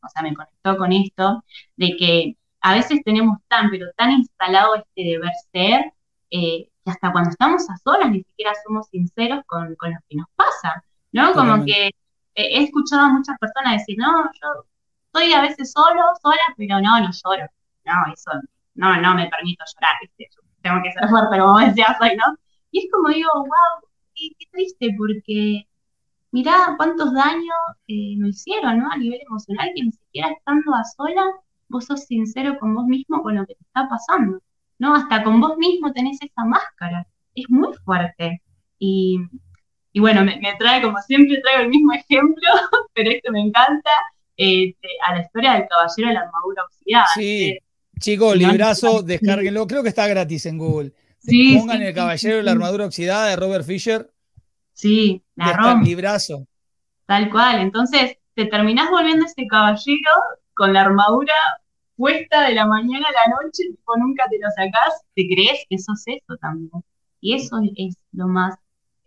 o 0.01 0.09
sea, 0.09 0.21
me 0.23 0.33
conectó 0.33 0.77
con 0.77 0.91
esto 0.91 1.43
de 1.75 1.95
que 1.97 2.37
a 2.61 2.73
veces 2.73 3.01
tenemos 3.03 3.37
tan, 3.47 3.69
pero 3.69 3.87
tan 3.95 4.11
instalado 4.11 4.75
este 4.75 5.03
deber 5.11 5.31
ser, 5.51 5.93
eh, 6.31 6.69
que 6.83 6.91
hasta 6.91 7.11
cuando 7.11 7.29
estamos 7.29 7.69
a 7.69 7.77
solas 7.77 8.11
ni 8.11 8.23
siquiera 8.23 8.53
somos 8.65 8.87
sinceros 8.89 9.43
con, 9.45 9.75
con 9.75 9.91
lo 9.91 9.97
que 10.09 10.17
nos 10.17 10.27
pasa. 10.35 10.83
¿No? 11.11 11.33
Como 11.33 11.65
que 11.65 11.91
he 12.35 12.63
escuchado 12.63 13.05
a 13.05 13.13
muchas 13.13 13.37
personas 13.39 13.79
decir, 13.79 13.97
no, 13.97 14.25
yo 14.25 14.65
estoy 15.07 15.33
a 15.33 15.41
veces 15.41 15.71
solo, 15.71 16.01
sola, 16.21 16.41
pero 16.55 16.79
no, 16.79 16.99
no 16.99 17.09
lloro. 17.11 17.47
No, 17.85 18.13
eso, 18.13 18.31
no, 18.75 19.01
no 19.01 19.15
me 19.15 19.27
permito 19.27 19.63
llorar, 19.73 19.95
tengo 20.61 20.81
que 20.83 20.91
ser 20.91 21.09
fuerte, 21.09 21.39
como 21.39 21.59
decías 21.59 21.97
hoy, 22.01 22.15
¿no? 22.15 22.37
Y 22.71 22.79
es 22.79 22.91
como 22.91 23.09
digo, 23.09 23.29
wow, 23.33 23.89
qué, 24.13 24.29
triste, 24.51 24.95
porque 24.97 25.67
mirá 26.31 26.75
cuántos 26.77 27.13
daños 27.13 27.57
eh, 27.87 28.15
nos 28.17 28.29
hicieron, 28.29 28.79
¿no? 28.79 28.91
A 28.91 28.97
nivel 28.97 29.21
emocional, 29.27 29.71
que 29.75 29.83
ni 29.83 29.91
siquiera 29.91 30.29
estando 30.31 30.75
a 30.75 30.83
sola, 30.83 31.25
vos 31.69 31.85
sos 31.85 32.03
sincero 32.05 32.57
con 32.59 32.75
vos 32.75 32.85
mismo 32.85 33.21
con 33.23 33.35
lo 33.35 33.45
que 33.45 33.55
te 33.55 33.63
está 33.63 33.87
pasando, 33.89 34.39
¿no? 34.79 34.95
Hasta 34.95 35.23
con 35.23 35.39
vos 35.39 35.57
mismo 35.57 35.91
tenés 35.93 36.21
esa 36.21 36.45
máscara. 36.45 37.07
Es 37.35 37.45
muy 37.49 37.73
fuerte. 37.85 38.41
Y, 38.79 39.19
y 39.97 39.99
bueno, 39.99 40.23
me, 40.23 40.39
trae, 40.59 40.79
como 40.79 40.99
siempre, 41.01 41.41
traigo 41.41 41.63
el 41.63 41.69
mismo 41.69 41.91
ejemplo, 41.91 42.47
pero 42.93 43.09
esto 43.09 43.31
me 43.31 43.41
encanta, 43.41 43.89
este, 44.35 44.89
a 45.07 45.15
la 45.15 45.21
historia 45.21 45.53
del 45.53 45.67
caballero 45.67 46.07
de 46.09 46.13
la 46.13 46.19
armadura 46.19 46.63
oxidada. 46.65 47.07
Sí, 47.15 47.57
chicos, 47.99 48.37
librazo, 48.37 49.01
descárguenlo, 49.01 49.65
creo 49.65 49.81
que 49.81 49.89
está 49.89 50.05
gratis 50.05 50.45
en 50.45 50.59
Google. 50.59 50.93
Sí, 51.17 51.57
Pongan 51.57 51.81
el 51.81 51.95
caballero 51.95 52.37
de 52.37 52.43
la 52.43 52.51
armadura 52.51 52.85
oxidada 52.85 53.25
de 53.29 53.37
Robert 53.37 53.65
Fisher. 53.65 54.07
Sí, 54.71 55.23
la 55.33 55.53
rompe. 55.53 55.87
Librazo. 55.87 56.45
Tal 57.07 57.31
cual, 57.31 57.59
entonces 57.61 58.17
te 58.35 58.45
terminás 58.45 58.91
volviendo 58.91 59.25
este 59.25 59.47
caballero 59.47 60.11
con 60.53 60.73
la 60.73 60.81
armadura 60.81 61.33
puesta 61.95 62.47
de 62.47 62.53
la 62.53 62.67
mañana 62.67 63.07
a 63.07 63.27
la 63.29 63.35
noche, 63.35 63.63
tipo 63.63 63.97
nunca 63.97 64.25
te 64.29 64.37
lo 64.37 64.47
sacás, 64.51 65.01
te 65.15 65.27
crees 65.27 65.65
que 65.67 65.79
sos 65.79 66.03
eso 66.05 66.37
también. 66.39 66.83
Y 67.19 67.33
eso 67.33 67.59
es 67.75 67.95
lo 68.11 68.27
más 68.27 68.53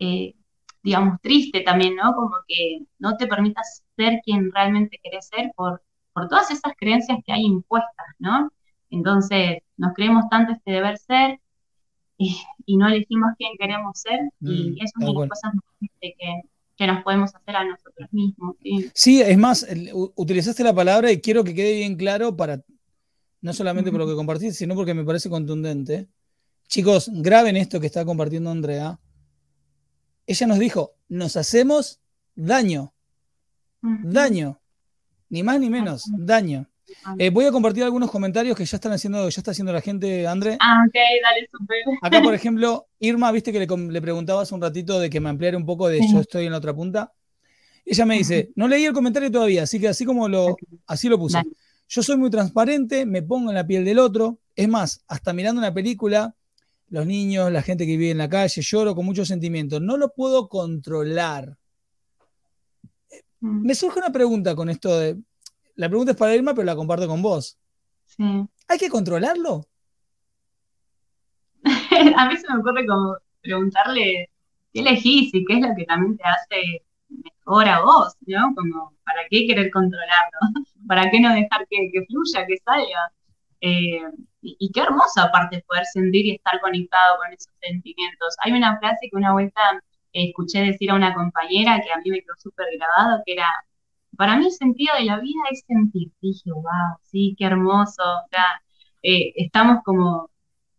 eh, 0.01 0.35
digamos, 0.83 1.21
triste 1.21 1.61
también, 1.61 1.97
¿no? 1.97 2.15
Como 2.15 2.37
que 2.47 2.83
no 2.99 3.17
te 3.17 3.27
permitas 3.27 3.83
ser 3.97 4.21
quien 4.25 4.51
realmente 4.53 4.99
querés 5.03 5.29
ser 5.29 5.53
por, 5.55 5.83
por 6.13 6.29
todas 6.29 6.51
esas 6.51 6.73
creencias 6.79 7.19
que 7.25 7.33
hay 7.33 7.45
impuestas, 7.45 8.07
¿no? 8.19 8.51
Entonces, 8.91 9.59
nos 9.77 9.93
creemos 9.95 10.25
tanto 10.31 10.53
este 10.53 10.73
deber 10.73 10.99
ser 10.99 11.41
y, 12.17 12.37
no 12.77 12.87
elegimos 12.87 13.31
quién 13.37 13.53
queremos 13.59 14.01
ser 14.01 14.21
y 14.41 14.71
mm, 14.71 14.75
eso 14.77 14.85
es 14.85 14.93
una 14.97 15.07
de 15.07 15.13
las 15.13 15.29
cosas 15.29 15.53
que, 16.01 16.15
que, 16.77 16.87
nos 16.87 17.03
podemos 17.03 17.35
hacer 17.35 17.57
a 17.57 17.65
nosotros 17.65 18.09
mismos. 18.13 18.57
¿sí? 18.95 19.21
es 19.21 19.39
más, 19.39 19.67
utilizaste 20.15 20.63
la 20.63 20.75
palabra 20.75 21.11
y 21.11 21.21
quiero 21.21 21.45
que 21.45 21.55
quede 21.55 21.75
bien 21.75 21.97
claro 21.97 22.37
para, 22.37 22.63
no 23.41 23.53
solamente 23.53 23.91
por 23.91 24.01
lo 24.01 24.07
que 24.07 24.15
compartiste, 24.15 24.55
sino 24.55 24.75
porque 24.75 24.95
me 24.95 25.05
parece 25.05 25.29
contundente. 25.29 26.09
Chicos, 26.69 27.11
graben 27.13 27.57
esto 27.57 27.81
que 27.81 27.87
está 27.87 28.05
compartiendo 28.05 28.51
Andrea 28.51 28.99
ella 30.31 30.47
nos 30.47 30.59
dijo, 30.59 30.93
nos 31.09 31.37
hacemos 31.37 32.01
daño. 32.35 32.95
Daño. 33.83 34.61
Ni 35.29 35.43
más 35.43 35.59
ni 35.59 35.71
menos, 35.71 36.05
daño. 36.17 36.69
Eh, 37.19 37.31
voy 37.31 37.45
a 37.47 37.53
compartir 37.53 37.85
algunos 37.85 38.11
comentarios 38.11 38.57
que 38.57 38.65
ya 38.65 38.77
están 38.77 38.93
haciendo, 38.93 39.29
ya 39.29 39.41
está 39.41 39.53
haciendo 39.53 39.73
la 39.73 39.81
gente, 39.81 40.27
André. 40.27 40.57
Ah, 40.61 40.85
ok, 40.87 40.95
dale, 40.95 41.49
súper. 41.51 41.79
Acá, 42.03 42.23
por 42.23 42.35
ejemplo, 42.35 42.87
Irma, 42.99 43.31
viste 43.33 43.53
que 43.53 43.59
le, 43.59 44.01
preguntaba 44.01 44.43
hace 44.43 44.55
un 44.55 44.61
ratito 44.61 44.99
de 44.99 45.09
que 45.09 45.21
me 45.21 45.29
ampliara 45.29 45.57
un 45.57 45.67
poco 45.67 45.89
de 45.89 46.01
yo 46.13 46.21
estoy 46.21 46.47
en 46.47 46.53
la 46.53 46.59
otra 46.59 46.75
punta. 46.75 47.13
Ella 47.85 48.07
me 48.07 48.19
dice, 48.19 48.51
no 48.55 48.69
leí 48.69 48.85
el 48.85 48.93
comentario 48.93 49.31
todavía, 49.31 49.65
así 49.65 49.81
que 49.81 49.89
así 49.89 50.05
como 50.05 50.29
lo, 50.29 50.57
así 50.87 51.09
lo 51.09 51.19
puse. 51.19 51.43
Yo 51.89 52.03
soy 52.03 52.17
muy 52.17 52.31
transparente, 52.31 53.05
me 53.05 53.23
pongo 53.23 53.51
en 53.51 53.57
la 53.57 53.67
piel 53.67 53.85
del 53.85 53.99
otro. 53.99 54.39
Es 54.55 54.69
más, 54.69 55.03
hasta 55.09 55.33
mirando 55.33 55.61
una 55.61 55.75
película, 55.75 56.35
los 56.91 57.07
niños, 57.07 57.51
la 57.51 57.63
gente 57.63 57.87
que 57.87 57.97
vive 57.97 58.11
en 58.11 58.19
la 58.19 58.29
calle, 58.29 58.61
lloro 58.63 58.95
con 58.95 59.07
muchos 59.07 59.29
sentimientos. 59.29 59.81
No 59.81 59.97
lo 59.97 60.13
puedo 60.13 60.49
controlar. 60.49 61.57
Mm. 63.41 63.63
Me 63.67 63.75
surge 63.75 63.99
una 63.99 64.13
pregunta 64.13 64.55
con 64.55 64.69
esto 64.69 64.99
de. 64.99 65.17
La 65.77 65.89
pregunta 65.89 66.13
es 66.13 66.19
para 66.19 66.35
Irma, 66.35 66.53
pero 66.53 66.67
la 66.67 66.77
comparto 66.77 67.07
con 67.07 67.23
vos. 67.23 67.59
Sí. 68.05 68.25
¿Hay 68.69 68.79
que 68.79 68.91
controlarlo? 68.91 69.67
A 72.17 72.29
mí 72.29 72.37
se 72.37 72.53
me 72.53 72.61
ocurre 72.61 72.87
como 72.87 73.17
preguntarle 73.41 74.31
qué 74.73 74.81
elegís 74.81 75.33
y 75.33 75.45
qué 75.45 75.55
es 75.55 75.61
lo 75.61 75.75
que 75.77 75.85
también 75.85 76.17
te 76.17 76.25
hace 76.25 76.83
ahora 77.47 77.83
vos, 77.83 78.17
¿no? 78.27 78.55
Como, 78.55 78.95
¿para 79.05 79.21
qué 79.31 79.47
querer 79.47 79.71
controlarlo? 79.71 80.39
¿Para 80.87 81.11
qué 81.11 81.21
no 81.21 81.33
dejar 81.35 81.67
que, 81.69 81.91
fluya, 82.07 82.47
que 82.47 82.57
salga? 82.65 83.13
Eh, 83.61 84.01
y, 84.43 84.71
qué 84.73 84.81
hermoso 84.81 85.21
aparte 85.21 85.63
poder 85.67 85.85
sentir 85.87 86.27
y 86.27 86.33
estar 86.33 86.61
conectado 86.61 87.19
con 87.19 87.33
esos 87.33 87.53
sentimientos. 87.61 88.35
Hay 88.45 88.53
una 88.53 88.79
frase 88.79 89.09
que 89.11 89.17
una 89.17 89.33
vuelta 89.33 89.61
escuché 90.13 90.61
decir 90.63 90.91
a 90.91 90.95
una 90.95 91.15
compañera 91.15 91.81
que 91.83 91.93
a 91.93 91.99
mí 91.99 92.11
me 92.11 92.21
quedó 92.21 92.35
súper 92.39 92.67
grabado, 92.77 93.23
que 93.27 93.35
era, 93.35 93.47
para 94.17 94.37
mí 94.37 94.47
el 94.47 94.53
sentido 94.53 94.95
de 94.97 95.05
la 95.05 95.21
vida 95.21 95.41
es 95.51 95.65
sentir. 95.67 96.11
dije, 96.21 96.51
wow, 96.53 96.99
sí, 97.03 97.35
qué 97.39 97.45
hermoso. 97.47 98.03
O 98.03 98.29
sea, 98.31 98.63
eh, 99.03 99.33
estamos 99.37 99.83
como 99.85 100.31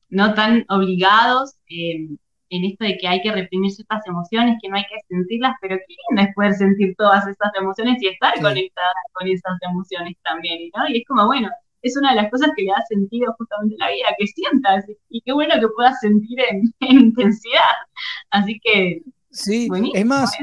no 0.09 0.33
tan 0.33 0.65
obligados 0.69 1.55
eh, 1.69 2.07
en 2.49 2.65
esto 2.65 2.85
de 2.85 2.97
que 2.97 3.07
hay 3.07 3.21
que 3.21 3.31
reprimir 3.31 3.71
ciertas 3.71 4.05
emociones, 4.07 4.57
que 4.61 4.69
no 4.69 4.75
hay 4.77 4.83
que 4.83 4.99
sentirlas, 5.07 5.55
pero 5.61 5.77
qué 5.77 5.95
lindo 6.09 6.29
es 6.29 6.35
poder 6.35 6.53
sentir 6.53 6.95
todas 6.97 7.25
esas 7.27 7.51
emociones 7.55 8.01
y 8.01 8.07
estar 8.07 8.33
conectada 8.41 8.93
con 9.13 9.27
esas 9.27 9.57
emociones 9.61 10.15
también, 10.23 10.69
¿no? 10.75 10.87
Y 10.89 10.99
es 10.99 11.05
como, 11.07 11.25
bueno, 11.27 11.49
es 11.81 11.97
una 11.97 12.11
de 12.11 12.21
las 12.21 12.31
cosas 12.31 12.49
que 12.55 12.63
le 12.63 12.69
da 12.69 12.83
sentido 12.87 13.33
justamente 13.37 13.75
a 13.79 13.85
la 13.85 13.91
vida, 13.91 14.07
que 14.17 14.27
sientas, 14.27 14.85
y 15.09 15.21
qué 15.21 15.33
bueno 15.33 15.55
que 15.59 15.67
puedas 15.75 15.99
sentir 15.99 16.39
en, 16.49 16.73
intensidad. 16.79 17.75
Así 18.29 18.59
que... 18.63 19.01
Sí, 19.33 19.69
es 19.93 20.05
más, 20.05 20.33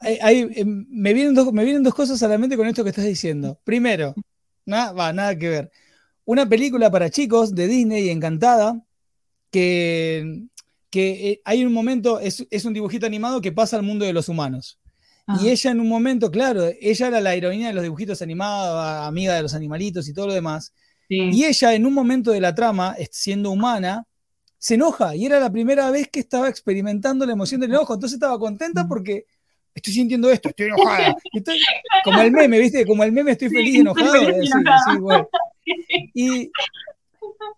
hay, 0.00 0.48
em, 0.54 0.86
me, 0.88 1.12
vienen 1.12 1.34
dos, 1.34 1.52
me 1.52 1.64
vienen 1.64 1.82
dos 1.82 1.94
cosas 1.94 2.22
a 2.22 2.28
la 2.28 2.38
mente 2.38 2.56
con 2.56 2.66
esto 2.66 2.82
que 2.82 2.90
estás 2.90 3.04
diciendo. 3.04 3.60
Primero, 3.62 4.14
nada, 4.64 4.92
va, 4.92 5.12
nada 5.12 5.36
que 5.36 5.48
ver. 5.50 5.70
Una 6.24 6.48
película 6.48 6.90
para 6.90 7.10
chicos 7.10 7.54
de 7.54 7.68
Disney, 7.68 8.08
Encantada, 8.08 8.82
que 9.50 10.48
que 10.90 11.30
eh, 11.30 11.42
hay 11.44 11.64
un 11.64 11.72
momento, 11.72 12.18
es, 12.20 12.64
un 12.64 12.72
dibujito 12.72 13.06
animado 13.06 13.40
que 13.40 13.52
pasa 13.52 13.76
al 13.76 13.82
mundo 13.82 14.04
de 14.04 14.12
los 14.12 14.28
humanos. 14.28 14.78
Y 15.42 15.50
ella 15.50 15.72
en 15.72 15.80
un 15.80 15.88
momento, 15.90 16.30
claro, 16.30 16.70
ella 16.80 17.08
era 17.08 17.20
la 17.20 17.34
heroína 17.34 17.68
de 17.68 17.74
los 17.74 17.82
dibujitos 17.82 18.22
animados, 18.22 19.06
amiga 19.06 19.34
de 19.34 19.42
los 19.42 19.52
animalitos 19.52 20.08
y 20.08 20.14
todo 20.14 20.28
lo 20.28 20.32
demás. 20.32 20.72
Y 21.08 21.44
ella 21.44 21.74
en 21.74 21.86
un 21.86 21.94
momento 21.94 22.32
de 22.32 22.40
la 22.40 22.54
trama, 22.54 22.94
siendo 23.10 23.50
humana, 23.50 24.06
se 24.58 24.74
enoja 24.74 25.14
y 25.14 25.24
era 25.24 25.40
la 25.40 25.50
primera 25.50 25.90
vez 25.90 26.08
que 26.08 26.20
estaba 26.20 26.48
experimentando 26.48 27.24
la 27.24 27.32
emoción 27.32 27.60
del 27.60 27.70
enojo. 27.70 27.94
Entonces 27.94 28.16
estaba 28.16 28.38
contenta 28.38 28.86
porque 28.86 29.24
estoy 29.74 29.92
sintiendo 29.94 30.30
esto, 30.30 30.50
estoy 30.50 30.66
enojada. 30.66 31.16
como 32.04 32.20
el 32.20 32.32
meme, 32.32 32.58
¿viste? 32.58 32.84
Como 32.84 33.04
el 33.04 33.12
meme 33.12 33.32
estoy 33.32 33.48
feliz 33.48 33.76
y 33.76 33.78
enojado. 33.78 34.10
y, 36.14 36.50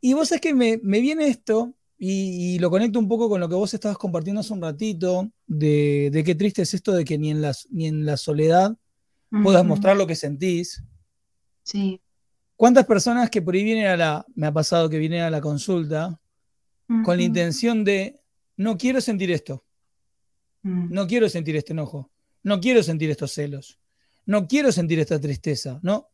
y, 0.01 0.13
vos 0.13 0.29
sabés 0.29 0.43
que 0.43 0.55
me, 0.55 0.79
me 0.83 1.01
viene 1.01 1.27
esto 1.29 1.75
y, 1.99 2.59
lo 2.59 2.71
conecto 2.71 2.99
un 2.99 3.09
poco 3.09 3.29
con 3.29 3.41
lo 3.41 3.49
que 3.49 3.55
vos 3.55 3.75
estabas 3.75 3.99
compartiendo 3.99 4.41
hace 4.41 4.53
un 4.53 4.63
ratito, 4.63 5.31
de, 5.47 6.23
qué 6.25 6.35
triste 6.35 6.63
es 6.63 6.75
esto 6.75 6.93
de 6.93 7.05
que 7.05 7.19
ni 7.19 7.31
en, 7.31 7.43
las, 7.43 7.69
ni 7.71 7.87
en 7.87 8.07
la 8.07 8.17
soledad 8.17 8.77
puedas 9.43 9.65
mostrar 9.65 9.97
lo 9.97 10.07
que 10.07 10.17
sentís. 10.17 10.83
Sí. 11.63 12.01
¿Cuántas 12.61 12.85
personas 12.85 13.31
que 13.31 13.41
por 13.41 13.55
ahí 13.55 13.65
vienen 13.65 13.87
a 13.87 13.97
la, 13.97 14.27
me 14.35 14.47
ha 14.47 14.53
pasado 14.53 14.91
que 14.91 14.99
vienen 14.99 15.23
a 15.23 15.31
la 15.31 15.41
consulta 15.41 16.21
con 17.05 17.17
la 17.17 17.23
intención 17.23 17.85
de, 17.85 18.21
no 18.59 18.77
quiero 18.77 19.01
sentir 19.01 19.31
esto, 19.31 19.65
mm. 20.61 20.93
no 20.93 21.07
quiero 21.07 21.31
sentir 21.31 21.57
este 21.57 21.73
enojo, 21.73 22.11
no 22.43 22.61
quiero 22.61 22.83
sentir 22.83 23.09
estos 23.09 23.33
celos, 23.33 23.81
no 24.27 24.47
quiero 24.47 24.73
sentir 24.73 24.99
esta 25.01 25.19
tristeza, 25.19 25.81
¿no? 25.83 26.09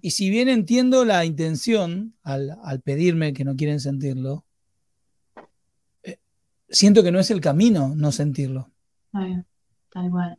Y 0.00 0.12
si 0.12 0.30
bien 0.30 0.48
entiendo 0.48 1.04
la 1.04 1.26
intención 1.26 2.16
al, 2.22 2.56
al 2.62 2.80
pedirme 2.80 3.34
que 3.34 3.44
no 3.44 3.54
quieren 3.54 3.78
sentirlo, 3.78 4.46
siento 6.70 7.02
que 7.02 7.12
no 7.12 7.20
es 7.20 7.30
el 7.30 7.42
camino 7.42 7.92
no 7.94 8.10
sentirlo. 8.10 8.72
Tal 9.12 10.10
cual. 10.10 10.38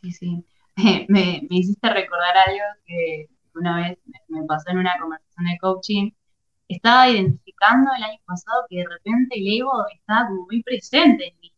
Sí, 0.00 0.10
sí. 0.10 0.44
me, 1.08 1.46
hiciste 1.50 1.88
recordar 1.88 2.36
algo 2.48 2.64
que 2.84 3.28
una 3.54 3.76
vez 3.76 3.98
me 4.28 4.44
pasó 4.46 4.70
en 4.70 4.78
una 4.78 4.96
conversación 4.98 5.46
de 5.46 5.58
coaching. 5.58 6.10
Estaba 6.68 7.08
identificando 7.08 7.90
el 7.96 8.02
año 8.02 8.18
pasado 8.24 8.64
que 8.68 8.78
de 8.78 8.86
repente 8.88 9.38
el 9.38 9.46
ego 9.58 9.84
estaba 9.94 10.28
como 10.28 10.46
muy 10.46 10.62
presente 10.62 11.28
en 11.28 11.40
mí. 11.40 11.52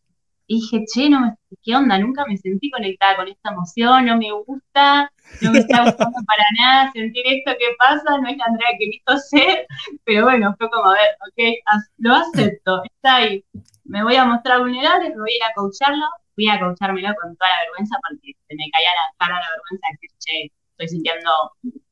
Dije, 0.46 0.84
che, 0.92 1.08
no 1.08 1.20
me, 1.20 1.36
¿qué 1.62 1.74
onda? 1.74 1.98
Nunca 1.98 2.26
me 2.26 2.36
sentí 2.36 2.70
conectada 2.70 3.16
con 3.16 3.28
esta 3.28 3.50
emoción, 3.50 4.04
no 4.06 4.18
me 4.18 4.30
gusta, 4.32 5.10
no 5.40 5.52
me 5.52 5.58
está 5.60 5.84
gustando 5.84 6.18
para 6.26 6.44
nada 6.58 6.92
sentir 6.92 7.22
esto 7.26 7.52
que 7.58 7.74
pasa, 7.78 8.18
no 8.18 8.28
es 8.28 8.36
la 8.36 8.44
Andrea 8.46 8.68
que 8.78 8.90
quiso 8.90 9.16
ser, 9.18 9.66
pero 10.04 10.24
bueno, 10.24 10.54
fue 10.58 10.68
como, 10.70 10.90
a 10.90 10.94
ver, 10.94 11.16
ok, 11.28 11.84
lo 11.98 12.14
acepto, 12.14 12.82
está 12.84 13.16
ahí, 13.16 13.42
me 13.84 14.02
voy 14.02 14.16
a 14.16 14.26
mostrar 14.26 14.60
vulnerable, 14.60 15.10
me 15.10 15.16
voy 15.16 15.32
a 15.32 15.36
ir 15.36 15.42
a 15.44 15.54
coacharlo, 15.54 16.06
voy 16.36 16.48
a 16.48 16.60
coachármelo 16.60 17.08
con 17.20 17.36
toda 17.36 17.50
la 17.50 17.60
vergüenza 17.64 17.96
porque 18.06 18.32
se 18.46 18.54
me 18.54 18.70
caía 18.70 18.90
la 18.90 19.26
cara 19.26 19.40
la 19.40 19.48
vergüenza 19.48 19.86
de 19.88 19.92
decir, 19.92 20.10
che, 20.18 20.52
estoy 20.76 20.88
sintiendo 20.88 21.30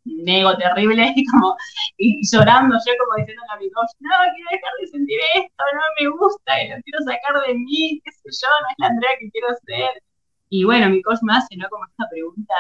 un 0.05 0.29
ego 0.29 0.57
terrible 0.57 1.13
y 1.17 1.25
como 1.27 1.57
llorando 1.99 2.77
yo 2.77 2.93
como 2.99 3.17
diciendo 3.19 3.43
a 3.51 3.57
mi 3.59 3.71
coach, 3.71 3.91
no, 4.01 4.11
quiero 4.35 4.51
dejar 4.51 4.73
de 4.81 4.87
sentir 4.89 5.19
esto, 5.35 5.65
no 5.75 5.83
me 6.01 6.17
gusta 6.17 6.63
y 6.63 6.69
lo 6.71 6.77
quiero 6.83 6.99
sacar 7.05 7.47
de 7.47 7.55
mí, 7.55 8.01
qué 8.05 8.13
sé 8.13 8.29
yo, 8.43 8.49
no 8.49 8.69
es 8.69 8.75
la 8.79 8.87
Andrea 8.89 9.11
que 9.21 9.31
quiero 9.31 9.49
ser. 9.67 10.03
Y 10.51 10.65
bueno, 10.65 10.91
mi 10.91 11.03
coach 11.03 11.19
me 11.23 11.35
hace, 11.35 11.57
¿no? 11.57 11.69
Como 11.71 11.87
esta 11.87 12.05
pregunta 12.11 12.55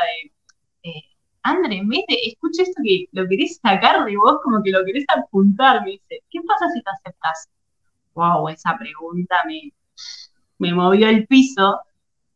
de, 0.82 0.90
eh, 0.90 1.02
André, 1.42 1.76
en 1.76 1.90
escucha 2.08 2.62
esto 2.62 2.80
que 2.84 3.06
lo 3.12 3.28
querés 3.28 3.58
sacar 3.62 4.04
de 4.04 4.16
vos, 4.16 4.38
como 4.42 4.62
que 4.62 4.70
lo 4.70 4.84
querés 4.84 5.04
apuntar, 5.14 5.82
me 5.84 5.92
dice, 5.92 6.22
¿qué 6.30 6.40
pasa 6.46 6.70
si 6.70 6.82
te 6.82 6.90
aceptas? 6.90 7.48
wow, 8.14 8.48
esa 8.48 8.76
pregunta 8.78 9.36
me, 9.46 9.72
me 10.58 10.74
movió 10.74 11.08
el 11.08 11.26
piso, 11.26 11.80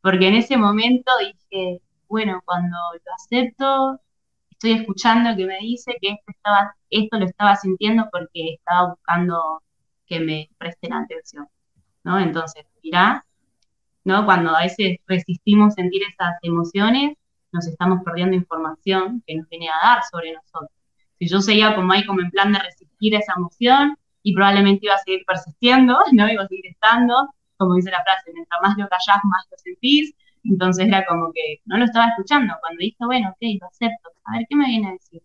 porque 0.03 0.29
en 0.29 0.35
ese 0.35 0.57
momento 0.57 1.13
dije, 1.19 1.81
bueno, 2.09 2.41
cuando 2.45 2.77
lo 2.95 3.15
acepto, 3.15 4.01
estoy 4.57 4.73
escuchando 4.73 5.37
que 5.37 5.47
me 5.47 5.59
dice 5.59 5.97
que 6.01 6.11
esto, 6.11 6.25
estaba, 6.29 6.75
esto 6.91 7.19
lo 7.19 7.27
estaba 7.27 7.57
sintiendo 7.57 8.09
porque 8.11 8.55
estaba 8.55 8.91
buscando 8.91 9.63
que 10.07 10.21
me 10.21 10.51
presten 10.59 10.95
atención, 10.95 11.47
¿no? 12.05 12.19
Entonces, 12.19 12.65
mirá, 12.83 13.25
¿no? 14.05 14.25
Cuando 14.25 14.55
a 14.57 14.63
veces 14.63 14.99
resistimos 15.07 15.75
sentir 15.75 16.03
esas 16.03 16.37
emociones, 16.43 17.17
nos 17.53 17.67
estamos 17.67 18.03
perdiendo 18.05 18.37
información 18.37 19.23
que 19.27 19.37
nos 19.37 19.49
viene 19.49 19.69
a 19.69 19.87
dar 19.87 20.03
sobre 20.11 20.33
nosotros. 20.33 20.71
Si 21.19 21.29
yo 21.29 21.41
seguía 21.41 21.77
ahí 21.91 22.07
como 22.07 22.21
en 22.21 22.31
plan 22.31 22.53
de 22.53 22.59
resistir 22.59 23.15
esa 23.15 23.35
emoción, 23.37 23.97
y 24.27 24.35
probablemente 24.35 24.87
iba 24.87 24.95
a 24.97 24.99
seguir 24.99 25.23
persistiendo, 25.25 25.97
¿no? 26.13 26.29
Iba 26.29 26.43
a 26.43 26.49
seguir 26.49 26.67
estando, 26.67 27.29
como 27.57 27.75
dice 27.77 27.91
la 27.91 28.03
frase, 28.03 28.33
mientras 28.35 28.61
más 28.61 28.77
lo 28.77 28.89
callás, 28.89 29.21
más 29.25 29.47
lo 29.51 29.57
sentís, 29.59 30.15
entonces 30.51 30.87
era 30.89 31.05
como 31.07 31.33
que 31.33 31.61
no 31.65 31.79
lo 31.79 31.85
estaba 31.85 32.09
escuchando. 32.09 32.55
Cuando 32.61 32.79
dije, 32.81 32.97
bueno, 33.01 33.31
ok, 33.31 33.61
lo 33.61 33.67
acepto, 33.69 34.11
a 34.25 34.39
ver, 34.39 34.47
¿qué 34.49 34.57
me 34.57 34.67
viene 34.67 34.89
a 34.89 34.93
decir? 34.93 35.23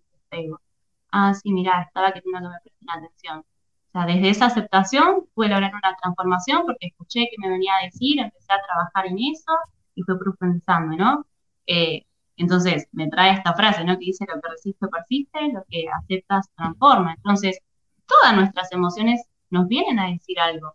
Ah, 1.12 1.34
sí, 1.34 1.52
mira, 1.52 1.84
estaba 1.84 2.12
queriendo 2.14 2.40
que 2.40 2.48
me 2.48 2.60
presten 2.64 2.90
atención. 2.90 3.40
O 3.40 3.92
sea, 3.92 4.06
desde 4.06 4.30
esa 4.30 4.46
aceptación 4.46 5.28
pude 5.34 5.50
lograr 5.50 5.74
una 5.74 5.96
transformación 6.02 6.64
porque 6.66 6.88
escuché 6.88 7.28
que 7.30 7.38
me 7.40 7.50
venía 7.50 7.74
a 7.76 7.86
decir, 7.86 8.20
empecé 8.20 8.54
a 8.54 8.62
trabajar 8.66 9.08
en 9.08 9.18
eso 9.20 9.52
y 9.96 10.04
fue 10.04 10.18
profundizando, 10.18 10.96
¿no? 10.96 11.26
Eh, 11.68 12.06
entonces, 12.38 12.88
me 12.94 13.08
trae 13.10 13.34
esta 13.34 13.54
frase, 13.54 13.84
¿no? 13.84 13.94
Que 14.00 14.06
dice, 14.06 14.26
lo 14.28 14.42
que 14.42 14.50
resiste 14.50 14.88
persiste, 14.88 15.40
lo 15.54 15.64
que 15.70 15.86
aceptas 15.90 16.50
transforma. 16.56 17.14
Entonces, 17.16 17.60
todas 18.08 18.36
nuestras 18.36 18.72
emociones 18.72 19.22
nos 19.50 19.68
vienen 19.68 20.00
a 20.00 20.08
decir 20.08 20.40
algo. 20.40 20.74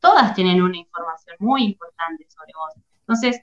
Todas 0.00 0.34
tienen 0.34 0.62
una 0.62 0.78
información 0.78 1.36
muy 1.40 1.64
importante 1.64 2.26
sobre 2.28 2.52
vos. 2.54 2.74
Entonces, 3.00 3.40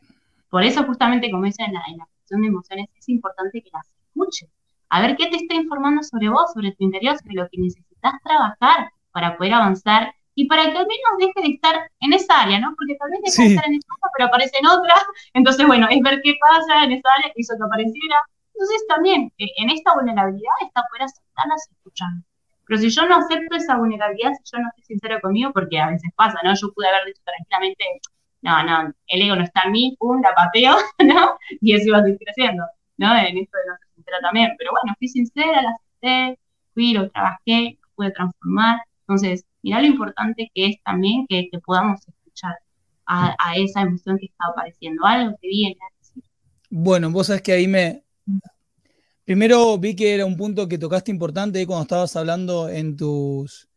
por 0.49 0.63
eso 0.63 0.83
justamente 0.83 1.31
como 1.31 1.45
dicen 1.45 1.67
en 1.67 1.73
la, 1.73 1.83
en 1.87 1.97
cuestión 1.97 2.41
de 2.41 2.47
emociones, 2.47 2.89
es 2.95 3.09
importante 3.09 3.61
que 3.61 3.69
las 3.71 3.87
escuches. 3.89 4.49
A 4.89 5.01
ver 5.01 5.17
qué 5.17 5.27
te 5.27 5.35
está 5.37 5.55
informando 5.55 6.01
sobre 6.03 6.29
vos, 6.29 6.51
sobre 6.53 6.71
tu 6.71 6.83
interior, 6.83 7.17
sobre 7.17 7.35
lo 7.35 7.49
que 7.49 7.59
necesitas 7.59 8.13
trabajar 8.23 8.91
para 9.11 9.37
poder 9.37 9.53
avanzar 9.53 10.13
y 10.35 10.47
para 10.47 10.63
que 10.63 10.77
al 10.77 10.85
menos 10.85 11.17
deje 11.17 11.47
de 11.47 11.55
estar 11.55 11.89
en 11.99 12.13
esa 12.13 12.41
área, 12.41 12.59
¿no? 12.59 12.73
Porque 12.77 12.95
tal 12.95 13.09
vez 13.09 13.21
deja 13.25 13.41
de 13.41 13.55
estar 13.55 13.65
en 13.65 13.75
esa 13.75 13.87
área, 13.89 14.11
pero 14.15 14.27
aparece 14.27 14.57
en 14.59 14.67
otra. 14.67 14.95
Entonces, 15.33 15.65
bueno, 15.65 15.87
es 15.89 15.99
ver 16.01 16.21
qué 16.23 16.35
pasa 16.39 16.83
en 16.83 16.91
esa 16.91 17.09
área 17.17 17.33
que 17.33 17.41
hizo 17.41 17.55
que 17.57 17.65
apareciera. 17.65 18.17
Entonces, 18.53 18.85
también 18.87 19.33
eh, 19.39 19.49
en 19.57 19.71
esta 19.71 19.95
vulnerabilidad 19.95 20.53
está 20.61 20.83
poder 20.89 21.03
aceptarlas 21.03 21.67
y 21.69 21.73
escuchando. 21.73 22.23
Pero 22.67 22.79
si 22.79 22.89
yo 22.89 23.07
no 23.07 23.15
acepto 23.15 23.55
esa 23.55 23.77
vulnerabilidad, 23.77 24.33
si 24.33 24.51
yo 24.51 24.61
no 24.61 24.69
soy 24.75 24.83
sincero 24.83 25.19
conmigo, 25.21 25.51
porque 25.53 25.79
a 25.79 25.89
veces 25.89 26.11
pasa, 26.15 26.37
¿no? 26.43 26.53
Yo 26.53 26.71
pude 26.73 26.87
haber 26.87 27.05
dicho 27.05 27.21
tranquilamente, 27.25 27.83
no, 28.47 28.63
no, 28.63 28.93
el 29.07 29.21
ego 29.21 29.35
no 29.35 29.43
está 29.43 29.63
en 29.65 29.71
mí, 29.71 29.95
pum, 29.99 30.21
la 30.21 30.33
pateo, 30.33 30.75
¿no? 31.05 31.37
Y 31.61 31.75
eso 31.75 31.87
iba 31.87 31.99
a 31.99 32.03
seguir 32.03 32.19
creciendo, 32.19 32.63
¿no? 32.97 33.15
En 33.17 33.37
esto 33.37 33.57
de 33.57 33.69
no 33.69 33.77
ser 33.77 33.87
sincera 33.95 34.17
también. 34.21 34.55
Pero 34.57 34.71
bueno, 34.71 34.95
fui 34.97 35.07
sincera, 35.07 35.61
la 35.61 35.71
acepté, 35.71 36.39
fui, 36.73 36.93
lo 36.93 37.09
trabajé, 37.09 37.77
pude 37.95 38.11
transformar. 38.11 38.79
Entonces, 39.01 39.45
mira 39.61 39.81
lo 39.81 39.87
importante 39.87 40.49
que 40.53 40.67
es 40.67 40.83
también 40.83 41.25
que, 41.27 41.49
que 41.51 41.59
podamos 41.59 41.99
escuchar 42.07 42.55
a, 43.05 43.35
a, 43.39 43.55
esa 43.55 43.81
emoción 43.81 44.17
que 44.17 44.27
está 44.27 44.45
apareciendo, 44.49 45.05
algo 45.05 45.37
que 45.41 45.47
viene 45.47 45.77
a 45.81 45.97
decir. 45.99 46.23
Bueno, 46.69 47.11
vos 47.11 47.27
sabés 47.27 47.41
que 47.41 47.53
ahí 47.53 47.67
me, 47.67 48.03
Primero 49.27 49.77
vi 49.77 49.93
que 49.93 50.13
era 50.13 50.25
un 50.25 50.37
punto 50.37 50.69
que 50.69 50.77
tocaste 50.77 51.11
importante 51.11 51.67
cuando 51.67 51.81
estabas 51.81 52.15
hablando 52.15 52.69
en 52.69 52.95
tus, 52.95 53.67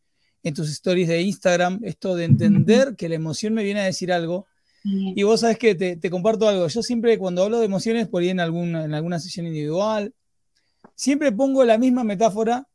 en 0.45 0.55
tus 0.55 0.71
stories 0.71 1.09
de 1.09 1.23
Instagram, 1.23 1.81
esto 1.83 2.15
de 2.15 2.25
entender 2.25 2.95
que 2.95 3.09
la 3.09 3.17
emoción 3.17 3.55
me 3.55 3.65
viene 3.65 3.81
a 3.81 3.85
decir 3.87 4.13
algo, 4.13 4.47
Y 4.83 5.23
vos 5.23 5.41
sabés 5.41 5.59
que 5.59 5.75
te, 5.75 6.11
comparto 6.11 6.49
algo. 6.49 6.67
Yo 6.67 6.83
siempre 6.83 7.19
cuando 7.19 7.45
hablo 7.45 7.59
de 7.59 7.67
emociones, 7.67 8.09
por 8.09 8.23
ahí 8.23 8.31
en 8.31 8.41
alguna, 8.41 8.85
en 8.85 8.95
alguna 8.95 9.19
sesión 9.19 9.47
individual, 9.47 10.15
siempre 10.95 11.33
pongo 11.33 11.65
la 11.65 11.79
misma 11.79 12.05
metáfora. 12.05 12.67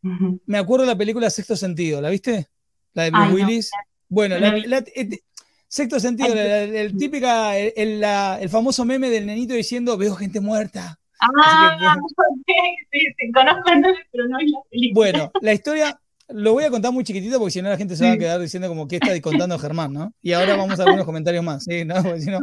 Me 0.00 0.58
acuerdo 0.58 0.84
de 0.84 0.92
la 0.92 0.98
película 0.98 1.30
Sexto 1.30 1.54
Sentido, 1.56 2.00
¿la 2.00 2.10
viste? 2.10 2.48
La 2.94 3.04
de 3.04 3.10
Bruce 3.10 3.32
Willis. 3.32 3.70
Bueno, 4.08 4.36
la, 4.38 4.78
eh, 4.94 5.20
Sexto 5.68 6.00
Sentido, 6.00 6.34
el, 6.34 6.96
típica, 6.96 7.56
el, 7.56 8.48
famoso 8.50 8.84
meme 8.84 9.08
del 9.08 9.26
nenito 9.26 9.54
diciendo, 9.54 9.96
veo 9.96 10.14
gente 10.16 10.40
muerta. 10.40 10.98
Ah, 11.20 11.96
sí, 12.90 12.98
sí, 13.18 13.32
conozco 13.32 13.70
el 13.70 13.80
meme, 13.80 13.98
pero 14.10 14.26
no 14.26 14.38
es 14.40 14.50
la 14.50 14.58
película. 14.68 14.94
Bueno, 14.94 15.32
la 15.40 15.52
historia, 15.54 16.00
lo 16.28 16.52
voy 16.52 16.64
a 16.64 16.70
contar 16.70 16.92
muy 16.92 17.04
chiquitito 17.04 17.38
porque 17.38 17.52
si 17.52 17.62
no 17.62 17.68
la 17.68 17.76
gente 17.76 17.96
se 17.96 18.04
va 18.04 18.12
a 18.12 18.18
quedar 18.18 18.40
diciendo 18.40 18.68
como 18.68 18.88
que 18.88 18.96
está 18.96 19.18
contando 19.20 19.58
Germán, 19.58 19.92
¿no? 19.92 20.14
Y 20.22 20.32
ahora 20.32 20.56
vamos 20.56 20.78
a 20.78 20.84
algunos 20.84 21.04
comentarios 21.04 21.44
más, 21.44 21.64
¿sí? 21.64 21.84
¿no? 21.84 21.94
si 22.18 22.30
no, 22.30 22.40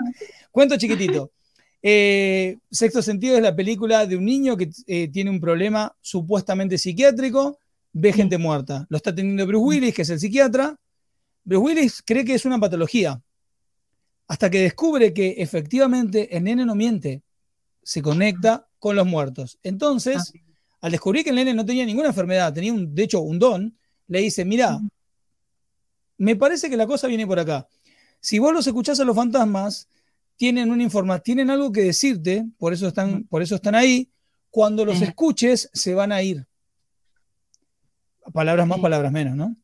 cuento 0.52 0.78
chiquitito. 0.78 1.32
Eh, 1.82 2.58
Sexto 2.70 3.02
Sentido 3.02 3.38
es 3.38 3.42
la 3.42 3.56
película 3.56 4.06
de 4.06 4.18
un 4.18 4.26
niño 4.26 4.58
que 4.58 4.70
eh, 4.88 5.08
tiene 5.08 5.30
un 5.30 5.40
problema 5.40 5.96
supuestamente 6.02 6.78
psiquiátrico, 6.78 7.60
ve 7.94 8.14
gente 8.14 8.38
muerta. 8.38 8.86
Lo 8.90 8.98
está 8.98 9.14
teniendo 9.16 9.46
Bruce 9.48 9.66
Willis, 9.66 9.96
que 9.96 10.02
es 10.02 10.10
el 10.10 10.20
psiquiatra. 10.20 10.76
Bruce 11.44 11.64
Willis 11.64 12.02
cree 12.06 12.26
que 12.26 12.36
es 12.36 12.46
una 12.46 12.60
patología, 12.60 13.22
hasta 14.28 14.50
que 14.50 14.62
descubre 14.62 15.14
que 15.14 15.36
efectivamente 15.38 16.36
el 16.36 16.44
nene 16.44 16.66
no 16.66 16.76
miente, 16.76 17.24
se 17.82 18.02
conecta 18.02 18.68
con 18.78 18.96
los 18.96 19.08
muertos. 19.08 19.58
Entonces, 19.64 20.34
ah. 20.36 20.49
Al 20.82 20.92
descubrir 20.92 21.24
que 21.24 21.30
el 21.30 21.36
nene 21.36 21.54
no 21.54 21.66
tenía 21.66 21.86
ninguna 21.86 22.10
enfermedad, 22.10 22.54
tenía 22.54 22.74
un, 22.74 22.94
de 22.94 23.04
hecho 23.04 23.22
un 23.22 23.40
don, 23.40 23.78
le 24.08 24.22
dice, 24.22 24.46
mira, 24.46 24.80
me 26.18 26.36
parece 26.36 26.70
que 26.70 26.78
la 26.78 26.88
cosa 26.88 27.08
viene 27.08 27.26
por 27.26 27.40
acá. 27.40 27.68
Si 28.20 28.40
vos 28.40 28.54
los 28.54 28.68
escuchás 28.68 29.00
a 29.00 29.06
los 29.06 29.16
fantasmas, 29.16 29.88
tienen 30.36 30.72
una 30.72 30.84
información, 30.84 31.24
tienen 31.24 31.50
algo 31.50 31.72
que 31.72 31.82
decirte, 31.82 32.46
por 32.58 32.74
eso 32.74 32.88
están, 32.88 33.24
por 33.26 33.42
eso 33.42 33.56
están 33.56 33.76
ahí. 33.76 34.10
Cuando 34.50 34.84
los 34.84 35.02
escuches, 35.02 35.70
se 35.74 35.94
van 35.94 36.12
a 36.12 36.24
ir. 36.24 36.48
Palabras 38.34 38.68
más, 38.68 38.80
palabras 38.80 39.12
menos, 39.12 39.36
¿no? 39.36 39.56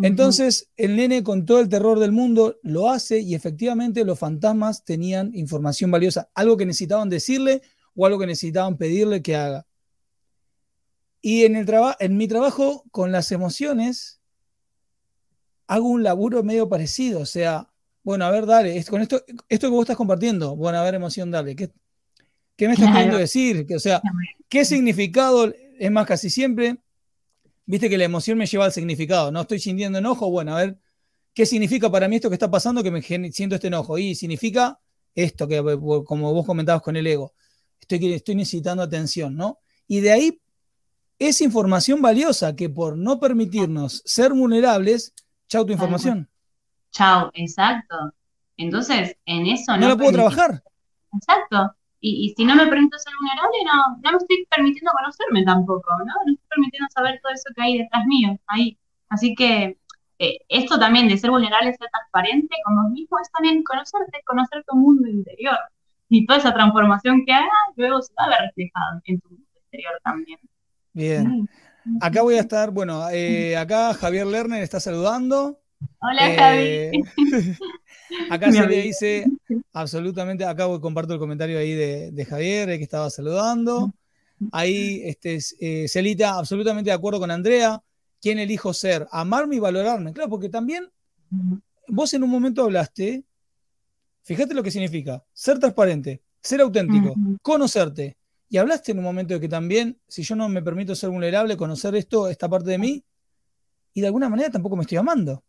Entonces, 0.00 0.70
el 0.76 0.96
nene 0.96 1.24
con 1.24 1.44
todo 1.44 1.60
el 1.60 1.68
terror 1.68 1.98
del 1.98 2.12
mundo 2.12 2.56
lo 2.62 2.88
hace 2.88 3.18
y 3.18 3.34
efectivamente 3.34 4.04
los 4.04 4.18
fantasmas 4.18 4.84
tenían 4.84 5.34
información 5.34 5.90
valiosa, 5.90 6.30
algo 6.34 6.56
que 6.56 6.66
necesitaban 6.66 7.08
decirle 7.08 7.62
o 7.94 8.06
algo 8.06 8.18
que 8.20 8.26
necesitaban 8.26 8.76
pedirle 8.76 9.22
que 9.22 9.34
haga. 9.34 9.66
Y 11.20 11.44
en, 11.44 11.56
el 11.56 11.66
en 11.98 12.16
mi 12.16 12.28
trabajo 12.28 12.84
con 12.90 13.12
las 13.12 13.32
emociones, 13.32 14.20
hago 15.66 15.88
un 15.88 16.02
laburo 16.02 16.42
medio 16.42 16.68
parecido, 16.68 17.20
o 17.20 17.26
sea, 17.26 17.68
bueno, 18.02 18.24
a 18.24 18.30
ver, 18.30 18.46
dale, 18.46 18.82
con 18.84 19.02
esto, 19.02 19.22
esto 19.48 19.66
que 19.66 19.72
vos 19.72 19.82
estás 19.82 19.96
compartiendo, 19.96 20.56
bueno, 20.56 20.78
a 20.78 20.82
ver, 20.82 20.94
emoción, 20.94 21.30
dale, 21.30 21.54
¿qué, 21.54 21.70
me 22.66 22.72
estás 22.72 22.90
queriendo 22.92 23.18
decir? 23.18 23.66
O 23.74 23.78
sea, 23.78 24.00
¿qué 24.48 24.64
significado? 24.64 25.52
Es 25.78 25.90
más, 25.90 26.06
casi 26.06 26.30
siempre, 26.30 26.78
viste 27.66 27.90
que 27.90 27.98
la 27.98 28.04
emoción 28.04 28.38
me 28.38 28.46
lleva 28.46 28.64
al 28.64 28.72
significado, 28.72 29.30
no 29.30 29.42
estoy 29.42 29.60
sintiendo 29.60 29.98
enojo, 29.98 30.30
bueno, 30.30 30.56
a 30.56 30.60
ver, 30.60 30.78
¿qué 31.34 31.44
significa 31.44 31.90
para 31.90 32.08
mí 32.08 32.16
esto 32.16 32.30
que 32.30 32.36
está 32.36 32.50
pasando 32.50 32.82
que 32.82 32.90
me 32.90 33.02
siento 33.02 33.56
este 33.56 33.66
enojo? 33.66 33.98
Y 33.98 34.14
significa 34.14 34.80
esto, 35.14 35.46
que 35.46 35.58
como 36.04 36.32
vos 36.32 36.46
comentabas 36.46 36.80
con 36.80 36.96
el 36.96 37.06
ego, 37.06 37.34
estoy, 37.78 38.14
estoy 38.14 38.36
necesitando 38.36 38.82
atención, 38.82 39.36
¿no? 39.36 39.58
Y 39.86 40.00
de 40.00 40.12
ahí 40.12 40.40
es 41.18 41.40
información 41.40 42.00
valiosa 42.00 42.54
que 42.54 42.68
por 42.68 42.96
no 42.96 43.18
permitirnos 43.18 44.02
ser 44.04 44.32
vulnerables, 44.32 45.14
chau 45.48 45.66
tu 45.66 45.72
información. 45.72 46.28
Chao, 46.92 47.30
exacto. 47.34 48.12
Entonces, 48.56 49.16
en 49.24 49.46
eso 49.46 49.72
no. 49.72 49.78
No 49.78 49.88
la 49.88 49.96
puedo 49.96 50.12
trabajar. 50.12 50.62
Exacto. 51.14 51.74
Y, 52.00 52.32
si 52.36 52.44
no 52.44 52.54
me 52.54 52.66
permito 52.66 52.96
ser 52.98 53.12
vulnerable, 53.20 53.58
no, 53.64 53.96
no 54.02 54.12
me 54.12 54.18
estoy 54.18 54.46
permitiendo 54.48 54.92
conocerme 54.92 55.44
tampoco, 55.44 55.90
¿no? 55.98 56.04
No 56.04 56.32
estoy 56.32 56.48
permitiendo 56.48 56.86
saber 56.94 57.18
todo 57.20 57.32
eso 57.32 57.50
que 57.56 57.62
hay 57.62 57.78
detrás 57.78 58.06
mío, 58.06 58.38
ahí. 58.46 58.78
Así 59.08 59.34
que 59.34 59.76
eh, 60.20 60.38
esto 60.48 60.78
también 60.78 61.08
de 61.08 61.18
ser 61.18 61.30
vulnerable, 61.30 61.74
ser 61.74 61.88
transparente 61.90 62.54
con 62.64 62.76
vos 62.76 62.92
mismo, 62.92 63.18
es 63.20 63.30
también 63.32 63.64
conocerte, 63.64 64.22
conocer 64.24 64.64
tu 64.68 64.76
mundo 64.76 65.08
interior. 65.08 65.58
Y 66.08 66.24
toda 66.24 66.38
esa 66.38 66.54
transformación 66.54 67.24
que 67.26 67.32
hagas, 67.32 67.50
luego 67.76 68.00
se 68.00 68.12
va 68.14 68.26
a 68.26 68.28
ver 68.28 68.38
reflejada 68.42 69.00
en 69.04 69.20
tu 69.20 69.28
mundo 69.30 69.44
exterior 69.56 70.00
también. 70.04 70.38
Bien. 70.98 71.48
Acá 72.00 72.22
voy 72.22 72.34
a 72.34 72.40
estar, 72.40 72.72
bueno, 72.72 73.08
eh, 73.10 73.56
acá 73.56 73.94
Javier 73.94 74.26
Lerner 74.26 74.64
está 74.64 74.80
saludando. 74.80 75.60
Hola, 76.00 76.34
Javi. 76.36 76.58
Eh, 76.58 76.92
acá 78.30 78.50
se 78.50 78.66
le 78.66 78.82
dice 78.82 79.24
absolutamente, 79.72 80.44
acá 80.44 80.66
voy, 80.66 80.80
comparto 80.80 81.12
el 81.12 81.20
comentario 81.20 81.56
ahí 81.56 81.72
de, 81.72 82.26
Javier, 82.28 82.76
que 82.76 82.82
estaba 82.82 83.10
saludando. 83.10 83.94
Ahí, 84.50 85.02
este, 85.04 85.38
eh, 85.60 85.86
Celita, 85.88 86.36
absolutamente 86.36 86.90
de 86.90 86.96
acuerdo 86.96 87.20
con 87.20 87.30
Andrea. 87.30 87.80
¿Quién 88.20 88.40
elijo 88.40 88.74
ser? 88.74 89.06
Amarme 89.12 89.56
y 89.56 89.60
valorarme. 89.60 90.12
Claro, 90.12 90.28
porque 90.28 90.48
también 90.48 90.90
vos 91.86 92.12
en 92.12 92.24
un 92.24 92.30
momento 92.30 92.64
hablaste, 92.64 93.22
fíjate 94.24 94.52
lo 94.52 94.64
que 94.64 94.72
significa, 94.72 95.24
ser 95.32 95.60
transparente, 95.60 96.22
ser 96.42 96.60
auténtico, 96.60 97.14
conocerte. 97.40 98.17
Y 98.48 98.56
hablaste 98.56 98.92
en 98.92 98.98
un 98.98 99.04
momento 99.04 99.34
de 99.34 99.40
que 99.40 99.48
también, 99.48 100.00
si 100.08 100.22
yo 100.22 100.34
no 100.34 100.48
me 100.48 100.62
permito 100.62 100.94
ser 100.94 101.10
vulnerable, 101.10 101.56
conocer 101.56 101.94
esto, 101.94 102.28
esta 102.28 102.48
parte 102.48 102.70
de 102.70 102.78
mí, 102.78 103.04
y 103.92 104.00
de 104.00 104.06
alguna 104.06 104.28
manera 104.28 104.50
tampoco 104.50 104.76
me 104.76 104.82
estoy 104.82 104.98
amando. 104.98 105.44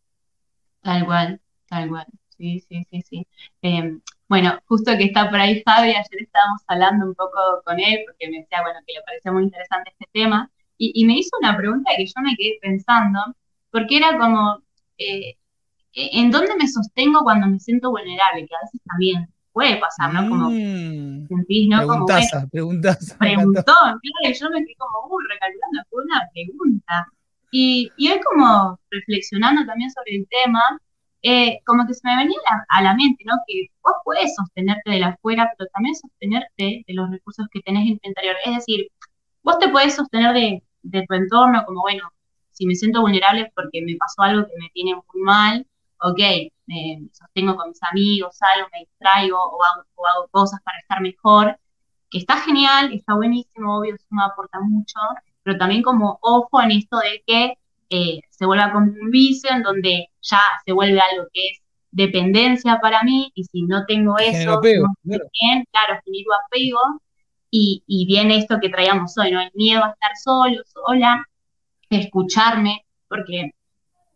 Tal 0.81 1.05
cual, 1.05 1.41
tal 1.67 1.89
cual. 1.89 2.05
Sí, 2.37 2.63
sí, 2.67 2.85
sí, 2.89 3.01
sí. 3.01 3.27
Em, 3.61 4.01
bueno, 4.27 4.59
justo 4.65 4.95
que 4.97 5.05
está 5.05 5.29
por 5.29 5.39
ahí 5.39 5.61
Fabi, 5.63 5.89
ayer 5.89 6.21
estábamos 6.21 6.61
hablando 6.67 7.05
un 7.05 7.15
poco 7.15 7.39
con 7.65 7.79
él, 7.79 7.99
porque 8.05 8.29
me 8.29 8.39
decía, 8.39 8.61
bueno, 8.61 8.79
que 8.85 8.93
le 8.93 9.01
parecía 9.03 9.31
muy 9.31 9.43
interesante 9.43 9.91
este 9.91 10.09
tema, 10.13 10.51
y, 10.81 11.05
me 11.05 11.17
hizo 11.17 11.31
una 11.41 11.57
pregunta 11.57 11.91
que 11.97 12.05
yo 12.05 12.13
me 12.21 12.35
quedé 12.37 12.57
pensando, 12.61 13.19
porque 13.69 13.97
era 13.97 14.17
como, 14.17 14.63
eh, 14.97 15.35
¿en 15.93 16.31
dónde 16.31 16.55
me 16.55 16.67
sostengo 16.69 17.21
cuando 17.23 17.47
me 17.47 17.59
siento 17.59 17.91
vulnerable? 17.91 18.47
Que 18.47 18.55
a 18.55 18.61
veces 18.63 18.81
también 18.85 19.29
puede 19.51 19.77
pasar, 19.77 20.13
¿no? 20.13 20.29
Como 20.29 20.49
mm, 20.49 21.27
sentís, 21.27 21.69
¿no? 21.69 21.87
Como, 21.87 22.05
preguntó, 23.17 23.63
claro, 23.63 24.35
yo 24.39 24.49
me 24.49 24.65
quedé 24.65 24.75
como, 24.77 25.15
uy, 25.15 25.23
recalculando, 25.29 25.81
fue 25.89 26.03
una 26.03 26.21
pregunta. 26.33 27.07
Y, 27.51 27.91
y 27.97 28.11
hoy 28.11 28.19
como 28.21 28.79
reflexionando 28.91 29.65
también 29.65 29.89
sobre 29.91 30.17
el 30.17 30.27
tema, 30.29 30.61
eh, 31.21 31.59
como 31.65 31.85
que 31.85 31.93
se 31.93 32.01
me 32.07 32.15
venía 32.15 32.37
a 32.69 32.81
la, 32.81 32.93
mente, 32.93 33.23
¿no? 33.25 33.33
Que 33.47 33.67
vos 33.83 33.93
puedes 34.05 34.35
sostenerte 34.35 34.91
de 34.91 34.99
la 34.99 35.07
afuera, 35.09 35.51
pero 35.57 35.69
también 35.73 35.95
sostenerte 35.95 36.83
de 36.87 36.93
los 36.93 37.09
recursos 37.09 37.47
que 37.51 37.61
tenés 37.61 37.89
en 37.89 37.99
tu 37.99 38.07
interior. 38.07 38.35
Es 38.45 38.55
decir, 38.55 38.87
vos 39.43 39.59
te 39.59 39.69
podés 39.69 39.95
sostener 39.95 40.33
de, 40.33 40.63
de 40.83 41.05
tu 41.07 41.13
entorno, 41.15 41.65
como, 41.65 41.81
bueno, 41.81 42.03
si 42.51 42.65
me 42.65 42.75
siento 42.75 43.01
vulnerable 43.01 43.51
porque 43.55 43.81
me 43.81 43.95
pasó 43.95 44.21
algo 44.21 44.45
que 44.45 44.53
me 44.59 44.69
tiene 44.73 44.95
muy 44.95 45.21
mal, 45.23 45.65
ok, 46.01 46.19
me 46.67 47.09
sostengo 47.11 47.55
con 47.55 47.69
mis 47.69 47.83
amigos, 47.83 48.37
salgo, 48.37 48.67
me 48.71 48.79
distraigo 48.79 49.37
o 49.37 49.63
hago, 49.63 49.83
o 49.95 50.07
hago, 50.07 50.27
cosas 50.29 50.59
para 50.63 50.79
estar 50.79 51.01
mejor, 51.01 51.59
que 52.09 52.19
está 52.19 52.37
genial, 52.37 52.93
está 52.93 53.15
buenísimo, 53.15 53.77
obvio, 53.77 53.95
eso 53.95 54.05
me 54.09 54.23
aporta 54.23 54.59
mucho, 54.59 54.99
pero 55.43 55.57
también 55.57 55.83
como 55.83 56.19
ojo 56.21 56.61
en 56.61 56.71
esto 56.71 56.97
de 56.97 57.23
que 57.25 57.53
eh, 57.89 58.21
se 58.29 58.45
vuelva 58.45 58.71
como 58.71 58.85
un 58.85 59.11
vicio, 59.11 59.49
en 59.51 59.63
donde 59.63 60.09
ya 60.21 60.41
se 60.65 60.71
vuelve 60.73 60.99
algo 60.99 61.27
que 61.33 61.47
es 61.47 61.59
dependencia 61.91 62.79
para 62.79 63.03
mí, 63.03 63.31
y 63.33 63.43
si 63.45 63.63
no 63.63 63.85
tengo 63.85 64.17
eso, 64.19 64.53
apego, 64.53 64.87
claro. 65.03 65.25
bien, 65.41 65.65
claro, 65.71 66.01
genero 66.05 66.29
apego, 66.45 67.01
y, 67.51 67.83
y 67.87 68.05
viene 68.05 68.37
esto 68.37 68.59
que 68.61 68.69
traíamos 68.69 69.17
hoy, 69.17 69.31
¿no? 69.31 69.41
El 69.41 69.51
miedo 69.55 69.83
a 69.83 69.89
estar 69.89 70.11
solo, 70.23 70.61
sola, 70.65 71.25
escucharme, 71.89 72.85
porque 73.07 73.51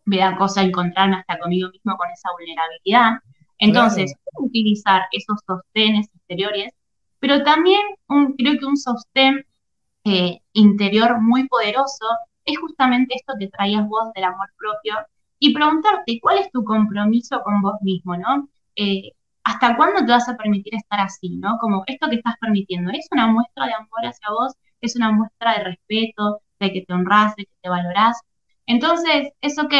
me 0.04 0.18
da 0.18 0.36
cosa 0.36 0.62
encontrarme 0.62 1.16
hasta 1.16 1.38
conmigo 1.38 1.70
mismo 1.70 1.96
con 1.96 2.10
esa 2.10 2.30
vulnerabilidad. 2.38 3.20
Entonces, 3.58 4.14
utilizar 4.38 5.02
esos 5.12 5.38
sostenes 5.46 6.08
exteriores, 6.14 6.72
pero 7.18 7.42
también 7.42 7.80
un, 8.08 8.34
creo 8.34 8.58
que 8.58 8.66
un 8.66 8.76
sostén 8.76 9.46
eh, 10.04 10.40
interior 10.52 11.20
muy 11.20 11.48
poderoso 11.48 12.04
es 12.44 12.58
justamente 12.58 13.14
esto 13.16 13.34
que 13.38 13.48
traías 13.48 13.88
vos 13.88 14.12
del 14.14 14.24
amor 14.24 14.48
propio 14.58 14.94
y 15.38 15.54
preguntarte 15.54 16.18
cuál 16.20 16.38
es 16.38 16.50
tu 16.52 16.64
compromiso 16.64 17.42
con 17.42 17.62
vos 17.62 17.76
mismo, 17.82 18.16
¿no? 18.16 18.48
Eh, 18.76 19.12
¿Hasta 19.44 19.76
cuándo 19.76 20.04
te 20.04 20.12
vas 20.12 20.28
a 20.28 20.36
permitir 20.36 20.74
estar 20.74 21.00
así, 21.00 21.36
¿no? 21.36 21.58
Como 21.58 21.84
esto 21.86 22.08
que 22.08 22.16
estás 22.16 22.34
permitiendo, 22.40 22.90
¿es 22.92 23.06
una 23.10 23.26
muestra 23.26 23.66
de 23.66 23.74
amor 23.74 24.04
hacia 24.04 24.30
vos? 24.30 24.54
¿Es 24.80 24.96
una 24.96 25.12
muestra 25.12 25.58
de 25.58 25.64
respeto, 25.64 26.40
de 26.60 26.72
que 26.72 26.82
te 26.82 26.92
honras, 26.92 27.36
de 27.36 27.44
que 27.44 27.52
te 27.62 27.68
valorás? 27.68 28.20
Entonces, 28.66 29.32
es 29.40 29.58
ok, 29.58 29.74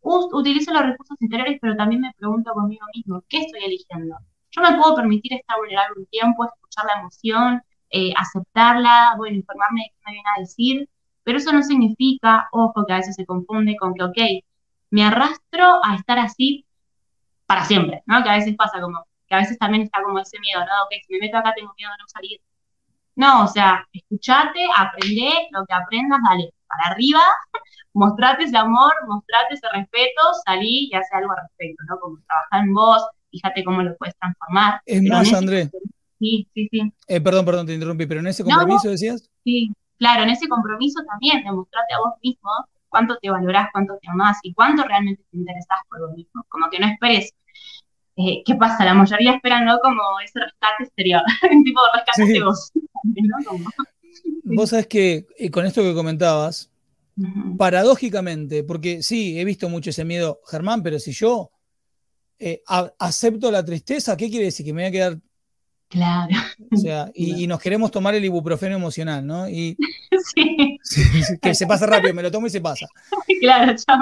utilizo 0.00 0.72
los 0.72 0.82
recursos 0.82 1.16
interiores, 1.20 1.58
pero 1.60 1.76
también 1.76 2.02
me 2.02 2.12
pregunto 2.16 2.52
conmigo 2.52 2.86
mismo, 2.94 3.22
¿qué 3.28 3.38
estoy 3.38 3.64
eligiendo? 3.64 4.16
Yo 4.50 4.62
me 4.62 4.76
puedo 4.76 4.96
permitir 4.96 5.32
estar 5.34 5.56
vulnerable 5.58 6.00
un 6.00 6.06
tiempo, 6.06 6.44
escuchar 6.44 6.84
la 6.86 7.00
emoción, 7.00 7.62
eh, 7.90 8.12
aceptarla, 8.16 9.14
bueno, 9.16 9.36
informarme 9.36 9.82
de 9.82 9.88
qué 9.90 9.96
me 10.06 10.12
viene 10.12 10.28
a 10.36 10.40
decir, 10.40 10.88
pero 11.22 11.38
eso 11.38 11.52
no 11.52 11.62
significa, 11.62 12.48
ojo, 12.52 12.84
que 12.86 12.92
a 12.92 12.96
veces 12.96 13.14
se 13.16 13.26
confunde 13.26 13.76
con 13.76 13.94
que, 13.94 14.04
ok, 14.04 14.18
me 14.90 15.04
arrastro 15.04 15.84
a 15.84 15.96
estar 15.96 16.18
así 16.18 16.66
para 17.46 17.64
siempre, 17.64 18.02
¿no? 18.06 18.22
Que 18.22 18.30
a 18.30 18.34
veces 18.34 18.54
pasa 18.56 18.80
como, 18.80 19.06
que 19.26 19.34
a 19.34 19.38
veces 19.38 19.58
también 19.58 19.84
está 19.84 20.02
como 20.02 20.18
ese 20.18 20.38
miedo, 20.40 20.60
¿no? 20.60 20.84
Ok, 20.84 20.92
si 21.06 21.14
me 21.14 21.20
meto 21.20 21.38
acá 21.38 21.52
tengo 21.54 21.72
miedo 21.76 21.90
de 21.90 22.02
no 22.02 22.08
salir. 22.08 22.40
No, 23.16 23.44
o 23.44 23.46
sea, 23.48 23.86
escuchate, 23.92 24.60
aprende, 24.76 25.48
lo 25.52 25.64
que 25.66 25.74
aprendas, 25.74 26.20
dale, 26.28 26.52
para 26.66 26.92
arriba, 26.92 27.22
mostrate 27.94 28.44
ese 28.44 28.56
amor, 28.56 28.92
mostrate 29.06 29.54
ese 29.54 29.66
respeto, 29.72 30.20
salí 30.44 30.88
y 30.90 30.94
hace 30.94 31.14
algo 31.14 31.32
al 31.32 31.38
respecto, 31.42 31.82
¿no? 31.88 31.98
Como 32.00 32.18
trabajar 32.26 32.66
en 32.66 32.74
vos, 32.74 33.08
fíjate 33.30 33.64
cómo 33.64 33.82
lo 33.82 33.96
puedes 33.96 34.14
transformar. 34.16 34.80
Es 34.84 35.02
más, 35.02 35.32
André. 35.32 35.70
Sí, 36.18 36.46
sí, 36.54 36.68
sí. 36.70 36.92
Eh, 37.08 37.20
perdón, 37.20 37.44
perdón, 37.44 37.66
te 37.66 37.74
interrumpí, 37.74 38.06
pero 38.06 38.20
en 38.20 38.26
ese 38.26 38.44
compromiso 38.44 38.90
decías. 38.90 39.28
Sí, 39.44 39.72
claro, 39.98 40.24
en 40.24 40.30
ese 40.30 40.48
compromiso 40.48 41.02
también, 41.08 41.42
demostrate 41.44 41.94
a 41.94 41.98
vos 41.98 42.14
mismo 42.22 42.50
cuánto 42.88 43.16
te 43.18 43.30
valorás, 43.30 43.68
cuánto 43.72 43.98
te 44.00 44.08
amás 44.08 44.38
y 44.42 44.54
cuánto 44.54 44.84
realmente 44.84 45.22
te 45.30 45.36
interesás 45.36 45.78
por 45.88 46.00
vos 46.00 46.16
mismo. 46.16 46.44
Como 46.48 46.70
que 46.70 46.78
no 46.78 46.86
esperes. 46.86 47.32
Eh, 48.16 48.42
¿Qué 48.44 48.54
pasa? 48.54 48.84
La 48.84 48.94
mayoría 48.94 49.32
esperan, 49.32 49.64
¿no? 49.64 49.78
Como 49.80 50.00
ese 50.24 50.38
rescate 50.38 50.84
exterior, 50.84 51.22
tipo 51.64 51.80
de 51.82 51.88
rescate 51.98 52.32
de 52.32 52.42
vos. 52.44 52.72
Vos 54.44 54.70
sabés 54.70 54.86
que 54.86 55.26
y 55.38 55.50
con 55.50 55.66
esto 55.66 55.82
que 55.82 55.94
comentabas, 55.94 56.70
paradójicamente, 57.56 58.64
porque 58.64 59.02
sí, 59.02 59.38
he 59.38 59.44
visto 59.44 59.68
mucho 59.68 59.90
ese 59.90 60.04
miedo, 60.04 60.40
Germán, 60.46 60.82
pero 60.82 60.98
si 60.98 61.12
yo 61.12 61.50
eh, 62.38 62.62
acepto 62.98 63.50
la 63.50 63.64
tristeza, 63.64 64.16
¿qué 64.16 64.28
quiere 64.28 64.46
decir? 64.46 64.66
Que 64.66 64.72
me 64.72 64.82
voy 64.82 64.88
a 64.88 64.92
quedar 64.92 65.18
Claro. 65.94 66.34
O 66.72 66.76
sea, 66.76 67.10
y, 67.14 67.46
nos 67.46 67.60
queremos 67.60 67.90
tomar 67.90 68.14
el 68.14 68.24
ibuprofeno 68.24 68.74
emocional, 68.74 69.24
¿no? 69.26 69.48
Y 69.48 69.76
sí. 70.82 71.38
que 71.40 71.54
se 71.54 71.66
pasa 71.66 71.86
rápido, 71.86 72.14
me 72.14 72.22
lo 72.22 72.30
tomo 72.30 72.46
y 72.46 72.50
se 72.50 72.60
pasa. 72.60 72.86
Claro, 73.40 73.74
chao. 73.76 73.98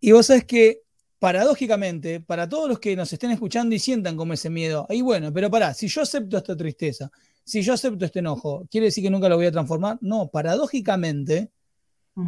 Y 0.00 0.12
vos 0.12 0.26
sabés 0.26 0.44
que, 0.44 0.80
paradójicamente, 1.18 2.20
para 2.20 2.48
todos 2.48 2.68
los 2.68 2.78
que 2.78 2.96
nos 2.96 3.12
estén 3.12 3.30
escuchando 3.30 3.74
y 3.74 3.78
sientan 3.78 4.16
como 4.16 4.32
ese 4.32 4.48
miedo, 4.48 4.86
ahí 4.88 5.02
bueno, 5.02 5.32
pero 5.32 5.50
pará, 5.50 5.74
si 5.74 5.88
yo 5.88 6.00
acepto 6.00 6.38
esta 6.38 6.56
tristeza, 6.56 7.10
si 7.44 7.62
yo 7.62 7.74
acepto 7.74 8.04
este 8.06 8.20
enojo, 8.20 8.66
¿quiere 8.70 8.86
decir 8.86 9.04
que 9.04 9.10
nunca 9.10 9.28
lo 9.28 9.36
voy 9.36 9.46
a 9.46 9.52
transformar? 9.52 9.98
No, 10.00 10.28
paradójicamente, 10.28 11.50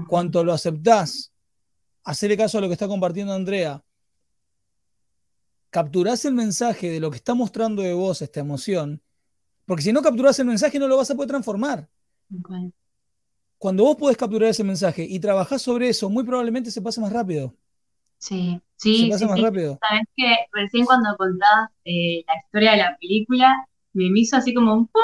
cuanto 0.09 0.45
lo 0.45 0.53
aceptás, 0.53 1.33
hacerle 2.05 2.37
caso 2.37 2.59
a 2.59 2.61
lo 2.61 2.69
que 2.69 2.75
está 2.75 2.89
compartiendo 2.89 3.33
Andrea, 3.33 3.83
capturás 5.71 6.25
el 6.25 6.35
mensaje 6.35 6.91
de 6.91 7.01
lo 7.01 7.11
que 7.11 7.17
está 7.17 7.35
mostrando 7.35 7.83
de 7.83 7.95
vos 7.95 8.21
esta 8.23 8.41
emoción, 8.41 9.03
porque 9.65 9.83
si 9.83 9.93
no 9.93 10.03
capturás 10.03 10.39
el 10.39 10.47
mensaje 10.47 10.79
no 10.79 10.89
lo 10.89 10.97
vas 10.97 11.11
a 11.11 11.15
poder 11.15 11.29
transformar. 11.29 11.89
Cuando 13.59 13.85
vos 13.85 13.97
podés 13.97 14.17
capturar 14.17 14.51
ese 14.51 14.65
mensaje 14.65 15.07
y 15.09 15.21
trabajás 15.21 15.63
sobre 15.63 15.89
eso, 15.89 16.11
muy 16.11 16.25
probablemente 16.25 16.71
se 16.71 16.83
pase 16.83 17.01
más 17.01 17.13
rápido. 17.13 17.55
Sí, 18.19 18.61
sí. 18.77 19.05
Se 19.05 19.11
pasa 19.11 19.27
más 19.27 19.41
rápido. 19.41 19.79
Sabes 19.89 20.05
que 20.17 20.37
recién 20.53 20.85
cuando 20.85 21.17
contabas 21.17 21.71
eh, 21.85 22.25
la 22.27 22.35
historia 22.45 22.73
de 22.73 22.77
la 22.79 22.97
película, 22.99 23.69
me 23.93 24.21
hizo 24.21 24.37
así 24.37 24.53
como 24.53 24.75
un 24.75 24.87
pum 24.87 25.03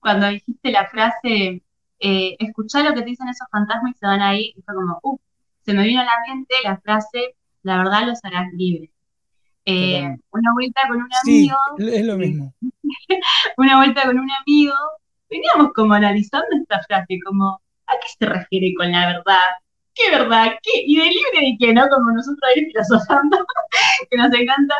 cuando 0.00 0.28
dijiste 0.28 0.70
la 0.70 0.86
frase, 0.88 1.62
eh, 2.00 2.36
escuchá 2.38 2.82
lo 2.82 2.94
que 2.94 3.02
te 3.02 3.10
dicen 3.10 3.28
esos 3.28 3.48
fantasmas 3.50 3.92
y 3.94 3.98
se 3.98 4.06
van 4.06 4.22
ahí, 4.22 4.54
y 4.56 4.62
fue 4.62 4.74
como, 4.74 4.98
uh, 5.02 5.18
se 5.64 5.74
me 5.74 5.84
vino 5.84 6.00
a 6.00 6.04
la 6.04 6.16
mente 6.26 6.54
la 6.64 6.78
frase, 6.78 7.36
la 7.62 7.78
verdad 7.78 8.06
los 8.06 8.24
harás 8.24 8.52
libres. 8.54 8.90
Eh, 9.66 10.16
una 10.30 10.52
vuelta 10.54 10.80
con 10.88 10.96
un 10.96 11.08
amigo. 11.22 11.56
es 11.78 12.04
lo 12.04 12.16
mismo. 12.16 12.54
una 13.56 13.76
vuelta 13.76 14.04
con 14.04 14.18
un 14.18 14.30
amigo, 14.30 14.74
veníamos 15.28 15.72
como 15.74 15.94
analizando 15.94 16.48
esta 16.60 16.82
frase, 16.82 17.18
como, 17.24 17.60
¿a 17.86 17.92
qué 17.92 18.08
se 18.18 18.26
refiere 18.26 18.74
con 18.76 18.90
la 18.90 19.06
verdad? 19.06 19.50
¿Qué 19.94 20.10
verdad? 20.10 20.58
¿Qué? 20.62 20.82
¿Y 20.86 20.96
de 20.96 21.04
libre 21.04 21.40
de 21.40 21.56
qué, 21.58 21.74
no? 21.74 21.88
Como 21.88 22.10
nosotros 22.12 22.40
ahí 22.48 22.64
filosofando, 22.64 23.38
que 24.10 24.16
nos 24.16 24.32
encanta. 24.32 24.74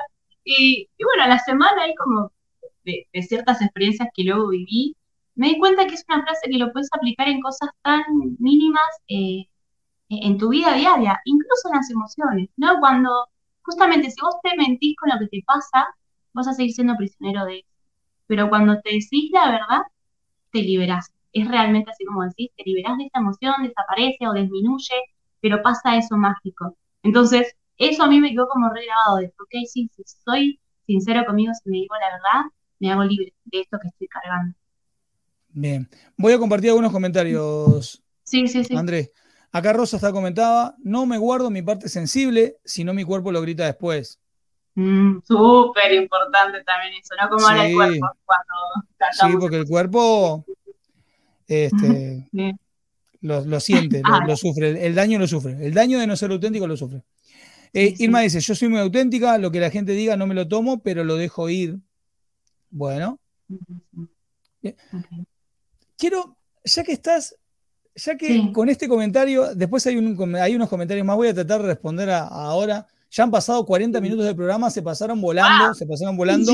Y, 0.44 0.88
bueno, 1.04 1.24
a 1.24 1.28
la 1.28 1.38
semana 1.38 1.82
ahí 1.82 1.94
como 1.94 2.32
de, 2.84 3.06
ciertas 3.22 3.60
experiencias 3.60 4.08
que 4.14 4.24
luego 4.24 4.48
viví, 4.48 4.96
me 5.40 5.48
di 5.48 5.58
cuenta 5.58 5.86
que 5.86 5.94
es 5.94 6.04
una 6.08 6.22
frase 6.22 6.50
que 6.50 6.58
lo 6.58 6.70
puedes 6.70 6.90
aplicar 6.92 7.26
en 7.28 7.40
cosas 7.40 7.70
tan 7.82 8.02
mínimas 8.38 8.90
eh, 9.08 9.46
en 10.10 10.38
tu 10.38 10.50
vida 10.50 10.74
diaria, 10.74 11.18
incluso 11.24 11.68
en 11.70 11.76
las 11.76 11.90
emociones, 11.90 12.50
¿no? 12.58 12.78
Cuando 12.80 13.10
justamente 13.62 14.10
si 14.10 14.20
vos 14.20 14.34
te 14.42 14.54
mentís 14.56 14.96
con 14.98 15.08
lo 15.10 15.18
que 15.18 15.28
te 15.28 15.42
pasa, 15.46 15.88
vas 16.34 16.46
a 16.48 16.52
seguir 16.52 16.74
siendo 16.74 16.94
prisionero 16.96 17.46
de 17.46 17.60
eso. 17.60 17.68
Pero 18.26 18.50
cuando 18.50 18.80
te 18.82 18.90
decís 18.90 19.30
la 19.32 19.50
verdad, 19.50 19.82
te 20.52 20.60
liberás. 20.62 21.10
Es 21.32 21.48
realmente 21.48 21.90
así 21.90 22.04
como 22.04 22.24
decís, 22.24 22.50
te 22.56 22.64
liberás 22.66 22.98
de 22.98 23.06
esa 23.06 23.20
emoción, 23.20 23.54
desaparece 23.62 24.28
o 24.28 24.34
disminuye, 24.34 24.96
pero 25.40 25.62
pasa 25.62 25.96
eso 25.96 26.16
mágico. 26.18 26.76
Entonces, 27.02 27.56
eso 27.78 28.02
a 28.04 28.08
mí 28.08 28.20
me 28.20 28.30
quedó 28.32 28.46
como 28.48 28.68
re 28.74 28.84
grabado 28.84 29.18
de, 29.18 29.28
ok, 29.28 29.66
sí, 29.66 29.90
si 29.94 30.02
soy 30.24 30.60
sincero 30.86 31.24
conmigo, 31.26 31.52
si 31.54 31.70
me 31.70 31.78
digo 31.78 31.94
la 31.96 32.12
verdad, 32.16 32.52
me 32.78 32.92
hago 32.92 33.04
libre 33.04 33.32
de 33.46 33.60
esto 33.60 33.78
que 33.80 33.88
estoy 33.88 34.08
cargando. 34.08 34.59
Bien, 35.52 35.88
voy 36.16 36.32
a 36.32 36.38
compartir 36.38 36.70
algunos 36.70 36.92
comentarios. 36.92 38.02
Sí, 38.24 38.46
sí, 38.46 38.64
sí. 38.64 38.76
Andrés, 38.76 39.10
Acá 39.52 39.72
Rosa 39.72 39.96
está 39.96 40.12
comentaba, 40.12 40.76
no 40.78 41.06
me 41.06 41.18
guardo 41.18 41.50
mi 41.50 41.62
parte 41.62 41.88
sensible, 41.88 42.58
sino 42.64 42.94
mi 42.94 43.02
cuerpo 43.02 43.32
lo 43.32 43.42
grita 43.42 43.64
después. 43.66 44.20
Mm, 44.76 45.18
súper 45.26 45.92
importante 45.94 46.62
también 46.62 46.94
eso, 46.94 47.14
¿no? 47.20 47.28
Como 47.28 47.48
habla 47.48 47.66
el 47.66 47.74
cuerpo 47.74 48.06
cuando. 48.24 48.54
Sí, 49.12 49.36
porque 49.40 49.56
el 49.56 49.66
cuerpo 49.66 50.44
este, 51.48 52.28
lo, 53.22 53.60
siente, 53.60 54.02
ah. 54.04 54.20
lo, 54.24 54.36
sufre, 54.36 54.86
el 54.86 54.94
daño 54.94 55.18
lo 55.18 55.26
sufre, 55.26 55.66
el 55.66 55.74
daño 55.74 55.98
de 55.98 56.06
no 56.06 56.14
ser 56.16 56.30
auténtico 56.30 56.68
lo 56.68 56.76
sufre. 56.76 57.02
Eh, 57.72 57.94
Irma 57.98 58.20
dice, 58.20 58.40
yo 58.40 58.54
soy 58.54 58.68
muy 58.68 58.78
auténtica, 58.78 59.36
lo 59.38 59.50
que 59.50 59.60
la 59.60 59.70
gente 59.70 59.92
diga 59.92 60.16
no 60.16 60.28
me 60.28 60.34
lo 60.34 60.46
tomo, 60.46 60.80
pero 60.80 61.02
lo 61.02 61.16
dejo 61.16 61.48
ir. 61.48 61.78
Bueno. 62.70 63.18
Quiero, 66.00 66.34
ya 66.64 66.82
que 66.82 66.92
estás, 66.92 67.36
ya 67.94 68.16
que 68.16 68.50
con 68.54 68.70
este 68.70 68.88
comentario, 68.88 69.54
después 69.54 69.86
hay, 69.86 69.96
hay 70.40 70.56
unos 70.56 70.68
comentarios 70.70 71.06
más, 71.06 71.14
voy 71.14 71.28
a 71.28 71.34
tratar 71.34 71.60
de 71.60 71.68
responder 71.68 72.08
ahora. 72.08 72.86
Ya 73.10 73.24
han 73.24 73.30
pasado 73.30 73.66
40 73.66 74.00
minutos 74.00 74.24
del 74.24 74.34
programa, 74.34 74.70
se 74.70 74.80
pasaron 74.80 75.20
volando, 75.20 75.66
ah, 75.66 75.74
se 75.74 75.84
pasaron 75.84 76.16
volando. 76.16 76.52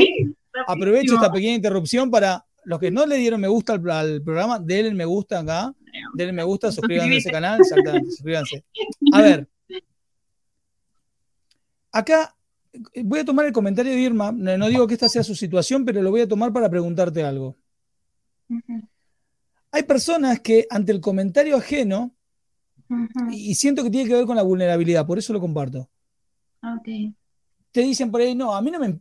Aprovecho 0.67 1.15
esta 1.15 1.31
pequeña 1.31 1.55
interrupción 1.55 2.11
para 2.11 2.45
los 2.65 2.81
que 2.81 2.91
no 2.91 3.07
le 3.07 3.19
dieron 3.19 3.41
me 3.41 3.47
gusta 3.47 3.75
al, 3.75 4.23
programa, 4.23 4.59
denle 4.59 4.95
me 4.95 5.05
gusta 5.05 5.39
acá, 5.39 5.73
denle 6.15 6.33
me 6.33 6.43
gusta, 6.43 6.73
suscríbanse 6.73 7.15
a 7.15 7.19
ese 7.19 7.31
canal, 7.31 7.61
suscríbanse. 8.11 8.65
A 9.13 9.23
ver, 9.23 9.49
acá 11.93 12.35
voy 13.05 13.21
a 13.21 13.25
tomar 13.25 13.47
el 13.47 13.53
comentario 13.53 13.93
de 13.93 14.01
Irma, 14.01 14.33
no 14.33 14.67
digo 14.67 14.89
que 14.89 14.95
esta 14.95 15.09
sea 15.09 15.23
su 15.23 15.37
situación, 15.37 15.85
pero 15.85 16.03
lo 16.03 16.11
voy 16.11 16.23
a 16.23 16.29
tomar 16.29 16.53
para 16.53 16.69
preguntarte 16.69 17.23
algo. 17.23 17.55
Hay 19.73 19.83
personas 19.83 20.41
que 20.41 20.67
ante 20.71 20.93
el 20.93 21.01
comentario 21.01 21.57
ajeno, 21.57 22.15
y 23.31 23.55
siento 23.55 23.83
que 23.83 23.91
tiene 23.91 24.09
que 24.09 24.15
ver 24.15 24.27
con 24.27 24.37
la 24.37 24.43
vulnerabilidad, 24.43 25.07
por 25.07 25.19
eso 25.19 25.33
lo 25.33 25.41
comparto. 25.41 25.89
Te 27.73 27.81
dicen 27.81 28.11
por 28.11 28.21
ahí, 28.21 28.35
no, 28.35 28.55
a 28.55 28.63
mí 28.63 28.71
no 28.71 28.79
me, 28.79 29.01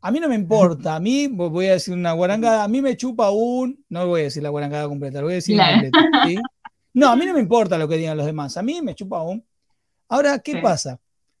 a 0.00 0.10
mí 0.10 0.20
no 0.20 0.28
me 0.28 0.34
importa, 0.36 0.94
a 0.94 1.00
mí, 1.00 1.26
voy 1.26 1.66
a 1.66 1.72
decir 1.72 1.94
una 1.94 2.12
guarangada, 2.12 2.64
a 2.64 2.68
mí 2.68 2.80
me 2.80 2.96
chupa 2.96 3.30
un, 3.30 3.84
no 3.88 4.06
voy 4.06 4.22
a 4.22 4.24
decir 4.24 4.42
la 4.42 4.48
guarangada 4.50 4.88
completa, 4.88 5.20
voy 5.22 5.32
a 5.32 5.36
decir 5.36 5.58
completa, 5.58 5.98
No, 6.94 7.08
a 7.08 7.16
mí 7.16 7.26
no 7.26 7.34
me 7.34 7.40
importa 7.40 7.76
lo 7.76 7.88
que 7.88 7.96
digan 7.96 8.16
los 8.16 8.26
demás, 8.26 8.56
a 8.56 8.62
mí 8.62 8.80
me 8.82 8.94
chupa 8.94 9.22
un. 9.22 9.44
Ahora, 10.08 10.38
¿qué 10.38 10.58
pasa? 10.62 10.98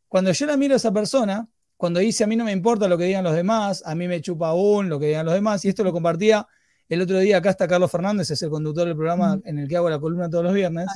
Cuando 0.08 0.32
yo 0.32 0.46
la 0.46 0.56
miro 0.56 0.74
a 0.74 0.76
esa 0.76 0.92
persona, 0.92 1.48
cuando 1.76 2.00
dice 2.00 2.24
a 2.24 2.26
mí 2.26 2.34
no 2.34 2.44
me 2.44 2.52
importa 2.52 2.88
lo 2.88 2.98
que 2.98 3.04
digan 3.04 3.24
los 3.24 3.34
demás, 3.34 3.82
a 3.86 3.94
mí 3.94 4.08
me 4.08 4.20
chupa 4.20 4.52
un, 4.52 4.88
lo 4.88 4.98
que 4.98 5.06
digan 5.06 5.24
los 5.24 5.34
demás, 5.34 5.64
y 5.64 5.68
esto 5.68 5.84
lo 5.84 5.92
compartía 5.92 6.46
el 6.88 7.02
otro 7.02 7.18
día 7.18 7.38
acá 7.38 7.50
está 7.50 7.68
Carlos 7.68 7.90
Fernández, 7.90 8.30
es 8.30 8.42
el 8.42 8.50
conductor 8.50 8.86
del 8.86 8.96
programa 8.96 9.40
en 9.44 9.58
el 9.58 9.68
que 9.68 9.76
hago 9.76 9.90
la 9.90 9.98
columna 9.98 10.30
todos 10.30 10.44
los 10.44 10.54
viernes. 10.54 10.86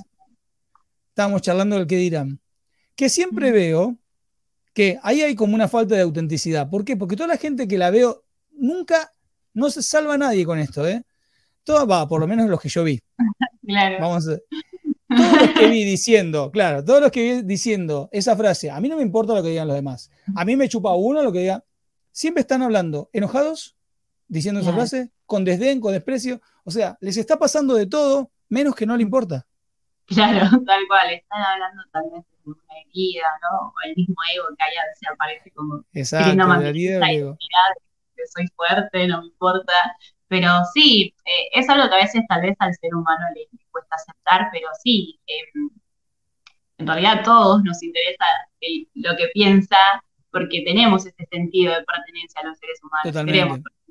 Estábamos 1.08 1.42
charlando 1.42 1.76
del 1.76 1.86
que 1.86 1.96
dirán. 1.96 2.40
Que 2.96 3.08
siempre 3.08 3.52
veo 3.52 3.98
que 4.72 4.98
ahí 5.02 5.20
hay 5.20 5.34
como 5.34 5.54
una 5.54 5.68
falta 5.68 5.94
de 5.94 6.02
autenticidad. 6.02 6.70
¿Por 6.70 6.84
qué? 6.84 6.96
Porque 6.96 7.16
toda 7.16 7.28
la 7.28 7.36
gente 7.36 7.68
que 7.68 7.78
la 7.78 7.90
veo 7.90 8.24
nunca, 8.52 9.12
no 9.52 9.70
se 9.70 9.82
salva 9.82 10.16
nadie 10.16 10.46
con 10.46 10.58
esto, 10.58 10.86
¿eh? 10.86 11.02
Todo 11.64 11.86
va, 11.86 12.08
por 12.08 12.20
lo 12.20 12.26
menos 12.26 12.48
los 12.48 12.60
que 12.60 12.68
yo 12.68 12.84
vi. 12.84 13.00
Claro. 13.64 13.98
Vamos 14.00 14.26
a, 14.26 14.38
todos 15.16 15.40
los 15.40 15.50
que 15.50 15.68
vi 15.68 15.84
diciendo, 15.84 16.50
claro, 16.50 16.84
todos 16.84 17.00
los 17.00 17.10
que 17.10 17.22
vi 17.22 17.42
diciendo 17.42 18.08
esa 18.12 18.36
frase, 18.36 18.70
a 18.70 18.80
mí 18.80 18.88
no 18.88 18.96
me 18.96 19.02
importa 19.02 19.34
lo 19.34 19.42
que 19.42 19.50
digan 19.50 19.68
los 19.68 19.76
demás, 19.76 20.10
a 20.34 20.44
mí 20.44 20.56
me 20.56 20.68
chupa 20.68 20.94
uno 20.94 21.22
lo 21.22 21.32
que 21.32 21.40
diga, 21.40 21.64
siempre 22.10 22.40
están 22.40 22.62
hablando 22.62 23.08
enojados, 23.12 23.76
diciendo 24.32 24.60
esa 24.60 24.72
frase, 24.72 25.10
con 25.26 25.44
desdén, 25.44 25.78
con 25.78 25.92
desprecio. 25.92 26.40
O 26.64 26.70
sea, 26.70 26.96
les 27.00 27.18
está 27.18 27.38
pasando 27.38 27.74
de 27.74 27.86
todo, 27.86 28.30
menos 28.48 28.74
que 28.74 28.86
no 28.86 28.96
le 28.96 29.02
importa. 29.02 29.46
Claro, 30.06 30.40
tal 30.66 30.80
cual, 30.88 31.10
están 31.10 31.42
hablando 31.42 31.82
también 31.92 32.22
de 32.22 32.50
una 32.50 32.80
herida, 32.80 33.26
¿no? 33.42 33.68
O 33.68 33.74
el 33.84 33.94
mismo 33.94 34.16
ego 34.34 34.46
que 34.56 34.64
ahí 34.64 34.76
a 34.76 34.88
veces 34.88 35.08
aparece 35.12 35.50
como 35.50 35.84
Exacto, 35.92 36.34
la 36.34 36.68
herida 36.68 37.10
ego. 37.10 37.36
que 38.16 38.22
soy 38.34 38.48
fuerte, 38.56 39.06
no 39.06 39.20
me 39.20 39.26
importa. 39.26 39.74
Pero 40.28 40.48
sí, 40.72 41.14
eh, 41.26 41.48
es 41.52 41.68
algo 41.68 41.90
que 41.90 41.94
a 41.94 41.98
veces 41.98 42.22
tal 42.26 42.40
vez 42.40 42.56
al 42.58 42.72
ser 42.74 42.94
humano 42.94 43.26
le, 43.34 43.48
cuesta 43.70 43.96
aceptar, 43.96 44.48
pero 44.50 44.68
sí, 44.82 45.20
em, 45.26 45.68
en 46.78 46.86
realidad 46.86 47.18
a 47.18 47.22
todos 47.22 47.62
nos 47.62 47.82
interesa 47.82 48.24
lo 48.94 49.14
que 49.18 49.28
piensa 49.34 49.76
porque 50.30 50.62
tenemos 50.64 51.04
ese 51.04 51.26
sentido 51.30 51.74
de 51.74 51.84
pertenencia 51.84 52.40
a 52.40 52.46
los 52.46 52.58
seres 52.58 52.80
humanos. 52.82 53.26
Queremos 53.26 53.60
pertenecer, 53.60 53.81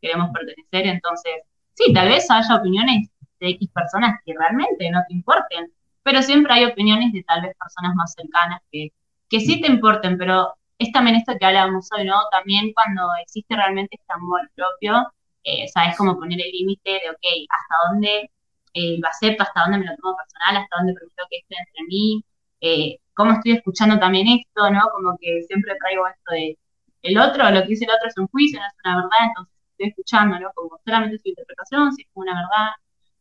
queremos 0.00 0.30
pertenecer, 0.32 0.86
entonces, 0.86 1.32
sí, 1.74 1.92
tal 1.92 2.08
vez 2.08 2.30
haya 2.30 2.56
opiniones 2.56 3.08
de 3.40 3.50
X 3.50 3.70
personas 3.72 4.20
que 4.24 4.34
realmente 4.38 4.90
no 4.90 5.02
te 5.08 5.14
importen, 5.14 5.72
pero 6.02 6.22
siempre 6.22 6.52
hay 6.54 6.64
opiniones 6.64 7.12
de 7.12 7.22
tal 7.24 7.42
vez 7.42 7.56
personas 7.58 7.94
más 7.94 8.12
cercanas 8.14 8.60
que, 8.70 8.92
que 9.28 9.40
sí 9.40 9.60
te 9.60 9.68
importen, 9.68 10.18
pero 10.18 10.54
es 10.78 10.92
también 10.92 11.16
esto 11.16 11.34
que 11.38 11.46
hablábamos 11.46 11.88
hoy, 11.96 12.04
¿no? 12.04 12.16
También 12.30 12.72
cuando 12.74 13.08
existe 13.22 13.56
realmente 13.56 13.96
este 13.96 14.12
amor 14.12 14.50
propio, 14.54 15.06
eh, 15.44 15.68
sabes 15.68 15.96
cómo 15.96 16.16
poner 16.18 16.40
el 16.40 16.50
límite 16.50 16.90
de, 16.90 17.10
ok, 17.10 17.48
hasta 17.48 17.92
dónde 17.92 18.30
eh, 18.74 18.98
lo 19.00 19.08
acepto, 19.08 19.42
hasta 19.44 19.62
dónde 19.62 19.78
me 19.78 19.86
lo 19.86 19.96
tomo 19.96 20.16
personal, 20.16 20.62
hasta 20.62 20.76
dónde 20.76 20.94
permito 20.94 21.24
que 21.30 21.38
esté 21.38 21.56
entre 21.58 21.84
mí, 21.88 22.24
eh, 22.60 22.98
cómo 23.14 23.32
estoy 23.32 23.52
escuchando 23.52 23.98
también 23.98 24.26
esto, 24.28 24.70
¿no? 24.70 24.80
Como 24.92 25.16
que 25.20 25.42
siempre 25.44 25.74
traigo 25.78 26.06
esto 26.08 26.32
de 26.32 26.58
el 27.02 27.18
otro, 27.18 27.50
lo 27.50 27.62
que 27.62 27.68
dice 27.68 27.84
el 27.84 27.90
otro 27.90 28.08
es 28.08 28.18
un 28.18 28.28
juicio, 28.28 28.58
no 28.60 28.66
es 28.66 28.74
una 28.84 28.96
verdad, 28.96 29.28
entonces 29.28 29.53
estoy 29.86 30.02
escuchando, 30.02 30.38
¿no? 30.38 30.50
Como 30.54 30.80
solamente 30.84 31.18
su 31.18 31.28
interpretación, 31.28 31.92
si 31.92 32.02
es 32.02 32.08
una 32.14 32.34
verdad, 32.34 32.70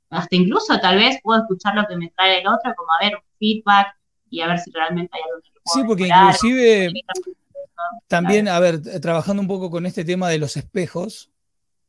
hasta 0.09 0.35
incluso 0.35 0.77
tal 0.79 0.97
vez 0.97 1.19
puedo 1.23 1.41
escuchar 1.41 1.75
lo 1.75 1.85
que 1.87 1.97
me 1.97 2.09
trae 2.09 2.41
el 2.41 2.47
otro, 2.47 2.73
como 2.75 2.89
a 2.93 3.03
ver, 3.03 3.15
un 3.15 3.37
feedback 3.39 3.95
y 4.29 4.41
a 4.41 4.47
ver 4.47 4.59
si 4.59 4.71
realmente 4.71 5.11
hay 5.13 5.21
algo 5.29 5.41
que 5.41 5.59
puedo 5.63 5.75
Sí, 5.75 5.87
porque 5.87 6.07
inclusive 6.07 6.93
también, 8.07 8.47
a 8.47 8.59
ver, 8.59 8.81
trabajando 9.01 9.41
un 9.41 9.47
poco 9.47 9.69
con 9.69 9.85
este 9.85 10.05
tema 10.05 10.29
de 10.29 10.37
los 10.37 10.55
espejos, 10.57 11.31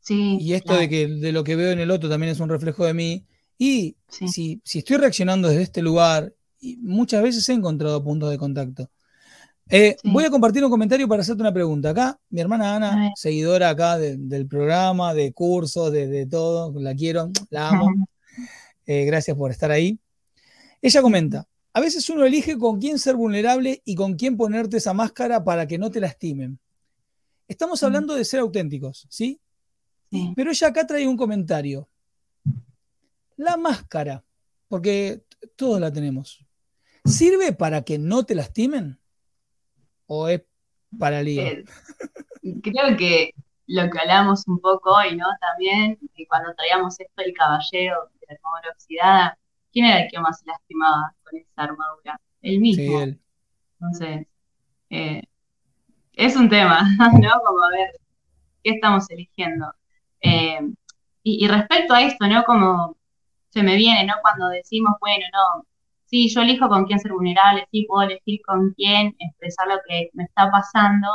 sí, 0.00 0.38
y 0.40 0.54
esto 0.54 0.74
de 0.74 0.88
que 0.88 1.06
de 1.06 1.32
lo 1.32 1.44
que 1.44 1.56
veo 1.56 1.70
en 1.70 1.80
el 1.80 1.90
otro 1.90 2.08
también 2.08 2.32
es 2.32 2.40
un 2.40 2.48
reflejo 2.48 2.84
de 2.84 2.94
mí, 2.94 3.26
y 3.58 3.96
si, 4.08 4.60
si 4.64 4.78
estoy 4.78 4.96
reaccionando 4.96 5.48
desde 5.48 5.62
este 5.62 5.82
lugar, 5.82 6.32
y 6.60 6.76
muchas 6.78 7.22
veces 7.22 7.48
he 7.48 7.52
encontrado 7.52 8.02
puntos 8.02 8.30
de 8.30 8.38
contacto. 8.38 8.90
Eh, 9.70 9.96
voy 10.04 10.24
a 10.24 10.30
compartir 10.30 10.62
un 10.62 10.70
comentario 10.70 11.08
para 11.08 11.22
hacerte 11.22 11.40
una 11.40 11.52
pregunta. 11.52 11.90
Acá, 11.90 12.18
mi 12.28 12.40
hermana 12.40 12.76
Ana, 12.76 13.12
seguidora 13.16 13.70
acá 13.70 13.98
del 13.98 14.46
programa, 14.46 15.14
de 15.14 15.32
cursos, 15.32 15.90
de, 15.90 16.26
todo, 16.26 16.78
la 16.80 16.94
quiero, 16.94 17.30
la 17.50 17.68
amo. 17.68 17.86
Eh, 18.86 19.06
gracias 19.06 19.34
por 19.34 19.50
estar 19.50 19.70
ahí. 19.70 19.98
Ella 20.82 21.00
comenta, 21.00 21.48
a 21.72 21.80
veces 21.80 22.06
uno 22.10 22.26
elige 22.26 22.58
con 22.58 22.78
quién 22.78 22.98
ser 22.98 23.16
vulnerable 23.16 23.80
y 23.82 23.94
con 23.94 24.12
quién 24.12 24.36
ponerte 24.36 24.76
esa 24.76 24.92
máscara 24.92 25.42
para 25.42 25.66
que 25.66 25.78
no 25.78 25.90
te 25.90 26.00
lastimen. 26.00 26.58
Estamos 27.48 27.82
hablando 27.82 28.14
de 28.14 28.26
ser 28.26 28.40
auténticos, 28.40 29.06
¿sí? 29.08 29.40
Pero 30.36 30.50
ella 30.50 30.68
acá 30.68 30.86
trae 30.86 31.08
un 31.08 31.16
comentario. 31.16 31.88
La 33.36 33.56
máscara, 33.56 34.22
porque 34.68 35.24
todos 35.56 35.80
la 35.80 35.90
tenemos, 35.90 36.44
¿sirve 37.06 37.54
para 37.54 37.82
que 37.82 37.98
no 37.98 38.26
te 38.26 38.34
lastimen? 38.34 38.98
¿O 40.06 40.28
es 40.28 40.42
para 40.98 41.22
lío? 41.22 41.42
Eh, 41.42 41.64
creo 42.62 42.96
que 42.96 43.34
lo 43.66 43.90
que 43.90 43.98
hablamos 43.98 44.46
un 44.46 44.60
poco 44.60 44.94
hoy, 44.94 45.16
¿no? 45.16 45.26
También, 45.40 45.98
cuando 46.28 46.54
traíamos 46.54 46.98
esto 47.00 47.22
el 47.22 47.32
caballero 47.32 48.10
de 48.20 48.26
la 48.28 48.34
armadura 48.34 48.70
oxidada, 48.72 49.38
¿quién 49.72 49.86
era 49.86 50.02
el 50.02 50.10
que 50.10 50.20
más 50.20 50.42
lastimaba 50.44 51.14
con 51.24 51.38
esa 51.38 51.62
armadura? 51.62 52.20
El 52.42 52.60
mismo. 52.60 53.00
Entonces, 53.80 54.26
eh, 54.90 55.22
es 56.12 56.36
un 56.36 56.48
tema, 56.48 56.82
¿no? 57.20 57.30
Como 57.44 57.62
a 57.62 57.70
ver, 57.70 58.00
¿qué 58.62 58.72
estamos 58.72 59.08
eligiendo? 59.10 59.72
Eh, 60.20 60.60
y, 61.22 61.44
y, 61.44 61.48
respecto 61.48 61.94
a 61.94 62.02
esto, 62.02 62.26
¿no? 62.26 62.44
Como 62.44 62.96
se 63.50 63.62
me 63.62 63.76
viene, 63.76 64.04
¿no? 64.04 64.14
Cuando 64.20 64.48
decimos, 64.48 64.94
bueno, 65.00 65.24
no, 65.32 65.66
sí, 66.14 66.28
yo 66.28 66.42
elijo 66.42 66.68
con 66.68 66.84
quién 66.86 67.00
ser 67.00 67.12
vulnerable, 67.12 67.66
sí, 67.72 67.86
puedo 67.88 68.02
elegir 68.02 68.40
con 68.46 68.72
quién 68.74 69.16
expresar 69.18 69.66
lo 69.66 69.78
que 69.88 70.10
me 70.12 70.24
está 70.24 70.48
pasando, 70.48 71.08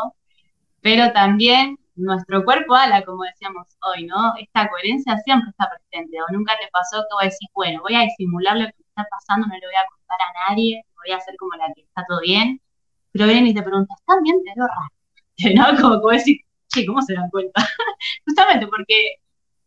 pero 0.82 1.14
también 1.14 1.78
nuestro 1.96 2.44
cuerpo 2.44 2.76
habla, 2.76 3.04
como 3.06 3.24
decíamos 3.24 3.68
hoy, 3.82 4.06
¿no? 4.06 4.34
Esta 4.38 4.70
coherencia 4.70 5.18
siempre 5.20 5.52
está 5.52 5.70
presente, 5.70 6.18
o 6.22 6.26
nunca 6.34 6.54
te 6.60 6.68
pasó 6.72 6.98
que 7.04 7.14
vos 7.16 7.24
decís, 7.24 7.50
bueno, 7.54 7.82
voy 7.82 7.96
a 7.96 8.02
disimular 8.02 8.58
lo 8.58 8.66
que 8.68 8.74
me 8.78 8.86
está 8.90 9.08
pasando, 9.10 9.48
no 9.48 9.54
le 9.54 9.68
voy 9.68 9.76
a 9.76 9.88
contar 9.90 10.20
a 10.22 10.50
nadie, 10.50 10.84
voy 10.98 11.12
a 11.14 11.18
hacer 11.18 11.36
como 11.38 11.52
la 11.56 11.74
que 11.74 11.82
está 11.82 12.04
todo 12.08 12.20
bien, 12.22 12.62
pero 13.14 13.26
vienen 13.26 13.48
y 13.48 13.54
te 13.54 13.64
preguntas, 13.64 13.98
¿están 14.02 14.22
bien? 14.24 14.38
Te 14.44 14.52
lo 14.58 14.68
raro, 14.68 14.94
¿no? 15.76 15.82
Como, 15.82 16.02
como 16.02 16.12
decir, 16.12 16.42
sí, 16.68 16.86
¿cómo 16.86 17.02
se 17.02 17.14
dan 17.14 17.30
cuenta? 17.30 17.62
Justamente 18.28 18.68
porque 18.68 19.16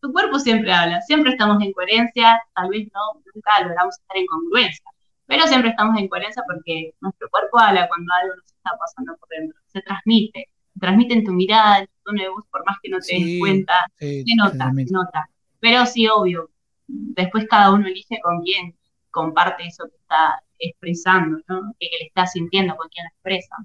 tu 0.01 0.13
cuerpo 0.13 0.39
siempre 0.39 0.73
habla, 0.73 1.01
siempre 1.03 1.33
estamos 1.33 1.63
en 1.63 1.73
coherencia, 1.73 2.39
tal 2.55 2.69
vez 2.69 2.89
no, 2.93 3.23
nunca 3.35 3.61
logramos 3.63 3.99
estar 3.99 4.17
en 4.17 4.27
congruencia, 4.27 4.92
pero 5.27 5.47
siempre 5.47 5.71
estamos 5.71 5.99
en 5.99 6.09
coherencia 6.09 6.43
porque 6.47 6.95
nuestro 7.01 7.29
cuerpo 7.31 7.59
habla 7.59 7.89
cuando 7.89 8.13
algo 8.23 8.37
nos 8.37 8.47
está 8.47 8.71
pasando 8.79 9.17
por 9.17 9.29
dentro, 9.29 9.59
se 9.67 9.81
transmite, 9.83 10.49
se 10.75 10.81
transmite 10.81 11.15
en 11.15 11.25
tu 11.25 11.33
mirada, 11.33 11.81
en 11.81 11.87
tu 11.87 11.93
tono 12.05 12.23
de 12.23 12.29
voz, 12.29 12.45
por 12.51 12.65
más 12.65 12.77
que 12.83 12.91
no 12.91 12.99
te 12.99 13.15
des 13.15 13.41
cuenta, 13.41 13.87
se 13.99 14.25
nota, 14.37 14.73
se 14.75 14.93
nota. 14.93 15.31
Pero 15.61 15.87
sí, 15.87 16.07
obvio, 16.09 16.51
después 16.87 17.47
cada 17.49 17.73
uno 17.73 17.87
elige 17.87 18.21
con 18.23 18.43
quién 18.43 18.77
comparte 19.11 19.65
eso 19.67 19.85
que 19.89 19.97
está 19.97 20.43
expresando, 20.59 21.39
¿no? 21.49 21.75
que 21.79 21.87
le 22.01 22.07
está 22.07 22.27
sintiendo, 22.27 22.77
con 22.77 22.89
quién 22.89 23.05
lo 23.05 23.11
expresa. 23.11 23.57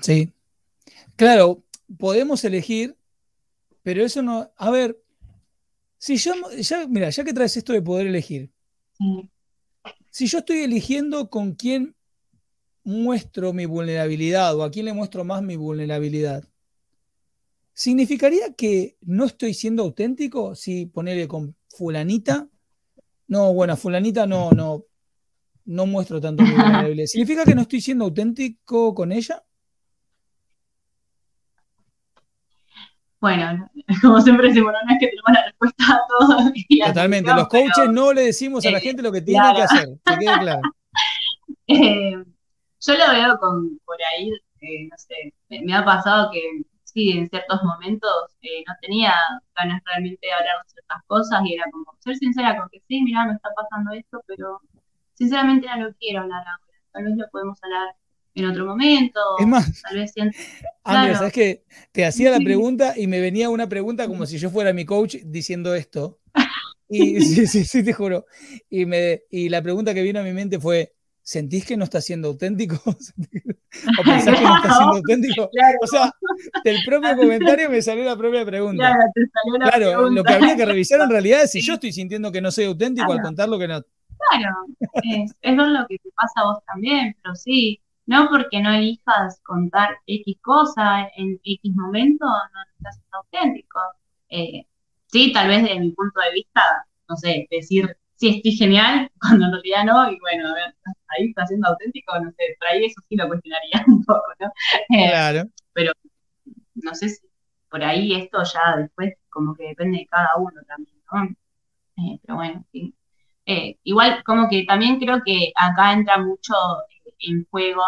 Sí, 0.00 0.32
claro, 1.16 1.62
podemos 1.98 2.44
elegir, 2.44 2.96
pero 3.82 4.04
eso 4.04 4.22
no, 4.22 4.50
a 4.56 4.70
ver, 4.70 4.96
si 5.98 6.16
yo, 6.16 6.34
ya, 6.58 6.86
mira, 6.86 7.10
ya 7.10 7.24
que 7.24 7.32
traes 7.32 7.56
esto 7.56 7.72
de 7.72 7.82
poder 7.82 8.06
elegir, 8.06 8.50
si 10.14 10.28
yo 10.28 10.38
estoy 10.38 10.58
eligiendo 10.58 11.28
con 11.28 11.54
quién 11.54 11.96
muestro 12.84 13.52
mi 13.52 13.66
vulnerabilidad 13.66 14.54
o 14.56 14.62
a 14.62 14.70
quién 14.70 14.84
le 14.84 14.92
muestro 14.92 15.24
más 15.24 15.42
mi 15.42 15.56
vulnerabilidad, 15.56 16.44
¿significaría 17.72 18.54
que 18.54 18.96
no 19.00 19.24
estoy 19.24 19.54
siendo 19.54 19.82
auténtico 19.82 20.54
si 20.54 20.86
ponerle 20.86 21.26
con 21.26 21.56
fulanita? 21.68 22.48
No, 23.26 23.52
bueno, 23.54 23.76
fulanita 23.76 24.24
no, 24.24 24.52
no, 24.52 24.84
no 25.64 25.86
muestro 25.86 26.20
tanto 26.20 26.44
mi 26.44 26.50
vulnerabilidad. 26.54 27.06
¿Significa 27.06 27.44
que 27.44 27.56
no 27.56 27.62
estoy 27.62 27.80
siendo 27.80 28.04
auténtico 28.04 28.94
con 28.94 29.10
ella? 29.10 29.42
Bueno, 33.20 33.68
como 34.00 34.20
siempre 34.20 34.46
decimos, 34.46 34.72
no 34.72 34.94
es 34.94 35.00
que 35.00 35.08
tenemos 35.08 35.32
la 35.32 35.43
respuesta 35.64 35.94
a 35.94 36.00
todo. 36.08 36.52
Totalmente, 36.86 37.34
los 37.34 37.48
coaches 37.48 37.90
no 37.90 38.12
le 38.12 38.22
decimos 38.26 38.64
a 38.66 38.70
la 38.70 38.78
eh, 38.78 38.80
gente 38.80 39.02
lo 39.02 39.12
que 39.12 39.22
tiene 39.22 39.54
que 39.54 39.62
hacer, 39.62 39.88
que 40.04 40.18
quede 40.18 40.38
claro. 40.40 40.62
Eh, 41.66 42.12
yo 42.12 42.94
lo 42.94 43.10
veo 43.10 43.38
con, 43.38 43.78
por 43.86 43.96
ahí, 44.12 44.30
eh, 44.60 44.86
no 44.90 44.96
sé, 44.98 45.32
me, 45.48 45.74
ha 45.74 45.82
pasado 45.82 46.30
que 46.30 46.42
sí, 46.84 47.12
en 47.12 47.26
ciertos 47.30 47.62
momentos 47.62 48.10
no 48.66 48.74
tenía 48.82 49.14
ganas 49.56 49.80
realmente 49.86 50.26
de 50.26 50.32
hablar 50.34 50.62
de 50.62 50.70
ciertas 50.70 51.02
cosas 51.06 51.40
y 51.46 51.54
era 51.54 51.64
como 51.72 51.86
ser 52.00 52.16
sincera 52.16 52.58
con 52.58 52.68
que 52.68 52.82
sí, 52.86 53.00
mira, 53.02 53.24
me 53.24 53.32
está 53.32 53.48
pasando 53.56 53.92
esto, 53.92 54.22
pero 54.26 54.60
sinceramente 55.14 55.66
no 55.68 55.88
lo 55.88 55.94
quiero 55.94 56.20
hablar 56.20 56.46
ahora. 56.46 56.74
Tal 56.92 57.04
vez 57.04 57.16
lo 57.16 57.30
podemos 57.30 57.58
hablar 57.62 57.94
en 58.34 58.46
otro 58.46 58.66
momento. 58.66 59.20
Es 59.38 59.46
más, 59.46 59.82
tal 59.82 59.96
vez 59.96 60.12
Andrés, 60.84 61.18
¿sabes 61.18 61.32
qué? 61.32 61.64
Te 61.92 62.04
hacía 62.04 62.30
la 62.30 62.38
pregunta 62.44 62.94
y 62.96 63.06
me 63.06 63.20
venía 63.20 63.50
una 63.50 63.68
pregunta 63.68 64.06
como 64.06 64.26
si 64.26 64.38
yo 64.38 64.50
fuera 64.50 64.72
mi 64.72 64.84
coach 64.84 65.16
diciendo 65.24 65.74
esto. 65.74 66.18
Y 66.88 67.20
sí, 67.20 67.46
sí, 67.46 67.64
sí, 67.64 67.84
te 67.84 67.92
juro. 67.92 68.26
Y, 68.68 68.86
me, 68.86 69.22
y 69.30 69.48
la 69.48 69.62
pregunta 69.62 69.94
que 69.94 70.02
vino 70.02 70.20
a 70.20 70.24
mi 70.24 70.32
mente 70.32 70.58
fue, 70.58 70.92
¿sentís 71.22 71.64
que 71.64 71.76
no 71.76 71.84
está 71.84 72.00
siendo 72.00 72.28
auténtico? 72.28 72.76
¿O 72.86 74.02
pensás 74.04 74.38
que 74.38 74.44
no 74.44 74.56
está 74.56 74.74
siendo 74.76 74.96
auténtico? 74.96 75.50
O 75.80 75.86
sea, 75.86 76.12
del 76.64 76.78
propio 76.84 77.16
comentario 77.16 77.70
me 77.70 77.80
salió 77.80 78.04
la 78.04 78.16
propia 78.16 78.44
pregunta. 78.44 78.92
Claro, 78.92 79.10
te 79.14 79.20
salió 79.26 79.58
la 79.58 79.70
claro 79.70 80.10
lo 80.10 80.24
que 80.24 80.32
habría 80.32 80.56
que 80.56 80.66
revisar 80.66 81.00
en 81.00 81.10
realidad 81.10 81.44
es 81.44 81.52
si 81.52 81.60
yo 81.60 81.74
estoy 81.74 81.92
sintiendo 81.92 82.30
que 82.30 82.40
no 82.40 82.50
soy 82.50 82.64
auténtico 82.64 83.12
al 83.12 83.22
contar 83.22 83.48
lo 83.48 83.58
que 83.58 83.68
no. 83.68 83.82
Claro, 84.30 84.54
es, 85.02 85.32
es 85.42 85.56
lo 85.56 85.86
que 85.88 85.98
te 85.98 86.08
pasa 86.14 86.32
a 86.36 86.44
vos 86.44 86.58
también, 86.66 87.14
pero 87.22 87.34
sí, 87.34 87.80
no 88.06 88.28
porque 88.28 88.60
no 88.60 88.70
elijas 88.72 89.40
contar 89.42 89.98
X 90.06 90.36
cosa 90.42 91.08
en 91.16 91.40
X 91.42 91.74
momento, 91.74 92.24
no 92.26 92.60
estás 92.76 93.00
auténtico. 93.12 93.80
Eh, 94.28 94.66
sí, 95.06 95.32
tal 95.32 95.48
vez 95.48 95.62
desde 95.62 95.80
mi 95.80 95.90
punto 95.92 96.20
de 96.20 96.32
vista, 96.32 96.86
no 97.08 97.16
sé, 97.16 97.46
decir 97.50 97.96
sí 98.16 98.28
estoy 98.28 98.52
genial, 98.52 99.10
cuando 99.20 99.46
en 99.46 99.52
realidad 99.52 99.84
no, 99.84 100.10
y 100.10 100.18
bueno, 100.20 100.48
a 100.48 100.54
ver, 100.54 100.74
ahí 101.08 101.28
está 101.28 101.46
siendo 101.46 101.68
auténtico, 101.68 102.18
no 102.20 102.30
sé, 102.32 102.56
por 102.58 102.68
ahí 102.68 102.84
eso 102.84 103.00
sí 103.08 103.16
lo 103.16 103.28
cuestionaría 103.28 103.84
un 103.86 104.04
poco, 104.04 104.26
¿no? 104.40 104.46
Eh, 104.96 105.08
claro. 105.10 105.44
Pero 105.72 105.92
no 106.74 106.94
sé 106.94 107.08
si 107.08 107.26
por 107.70 107.82
ahí 107.82 108.14
esto 108.14 108.42
ya 108.44 108.76
después 108.76 109.14
como 109.30 109.54
que 109.54 109.68
depende 109.68 109.98
de 109.98 110.06
cada 110.06 110.36
uno 110.36 110.60
también, 110.68 110.96
¿no? 111.12 111.24
Eh, 111.96 112.18
pero 112.22 112.36
bueno, 112.36 112.64
sí. 112.72 112.94
igual 113.84 114.22
como 114.24 114.48
que 114.48 114.64
también 114.64 114.98
creo 114.98 115.22
que 115.24 115.52
acá 115.54 115.92
entra 115.92 116.18
mucho 116.18 116.54
en 117.20 117.46
juego. 117.50 117.82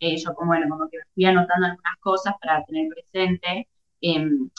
Eh, 0.00 0.16
yo 0.18 0.34
como, 0.34 0.48
bueno, 0.48 0.66
como 0.68 0.88
que 0.88 0.98
fui 1.14 1.24
anotando 1.24 1.66
algunas 1.66 1.98
cosas 2.00 2.34
para 2.40 2.64
tener 2.64 2.88
presente. 2.88 3.68
Em, 4.00 4.50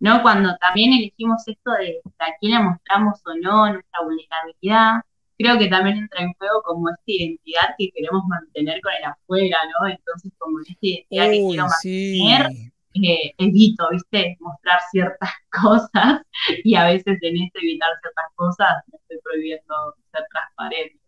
¿no? 0.00 0.22
Cuando 0.22 0.56
también 0.58 0.92
elegimos 0.92 1.46
esto 1.46 1.72
de 1.72 2.00
a 2.18 2.26
quién 2.40 2.52
le 2.52 2.60
mostramos 2.62 3.20
o 3.26 3.34
no 3.34 3.72
nuestra 3.72 4.02
vulnerabilidad, 4.04 5.02
creo 5.38 5.58
que 5.58 5.68
también 5.68 5.98
entra 5.98 6.22
en 6.22 6.32
juego 6.34 6.62
como 6.62 6.88
esta 6.90 7.02
identidad 7.06 7.74
que 7.78 7.90
queremos 7.92 8.24
mantener 8.26 8.80
con 8.80 8.92
el 8.92 9.04
afuera, 9.04 9.58
¿no? 9.80 9.88
Entonces, 9.88 10.32
como 10.38 10.60
esta 10.60 10.74
identidad 10.80 11.30
que 11.30 11.46
quiero 11.48 11.66
mantener, 11.66 12.50
eh, 12.94 13.34
evito, 13.38 13.88
¿viste? 13.90 14.36
Mostrar 14.40 14.80
ciertas 14.90 15.30
cosas 15.62 16.22
y 16.64 16.74
a 16.74 16.84
veces 16.86 17.18
en 17.22 17.42
este 17.42 17.58
evitar 17.60 17.90
ciertas 18.00 18.26
cosas 18.34 18.68
me 18.90 18.98
estoy 18.98 19.18
prohibiendo 19.22 19.74
ser 20.12 20.24
transparente. 20.30 20.98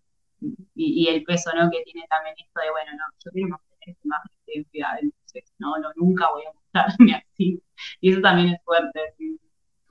Y, 0.74 1.08
el 1.08 1.22
peso, 1.24 1.50
¿no? 1.54 1.70
Que 1.70 1.82
tiene 1.84 2.06
también 2.08 2.34
esto 2.38 2.60
de, 2.60 2.70
bueno, 2.70 2.92
no, 2.92 3.04
yo 3.24 3.30
quiero 3.30 3.48
mantener 3.48 3.88
esta 3.88 4.00
imagen 4.04 4.30
de 4.46 4.52
identidad, 4.54 4.98
entonces, 5.00 5.52
no, 5.58 5.78
no, 5.78 5.88
nunca 5.96 6.28
voy 6.30 6.42
a 6.44 6.52
mostrarme 6.52 7.14
así. 7.32 7.62
Y 8.00 8.12
eso 8.12 8.20
también 8.20 8.48
es 8.48 8.62
fuerte. 8.64 9.00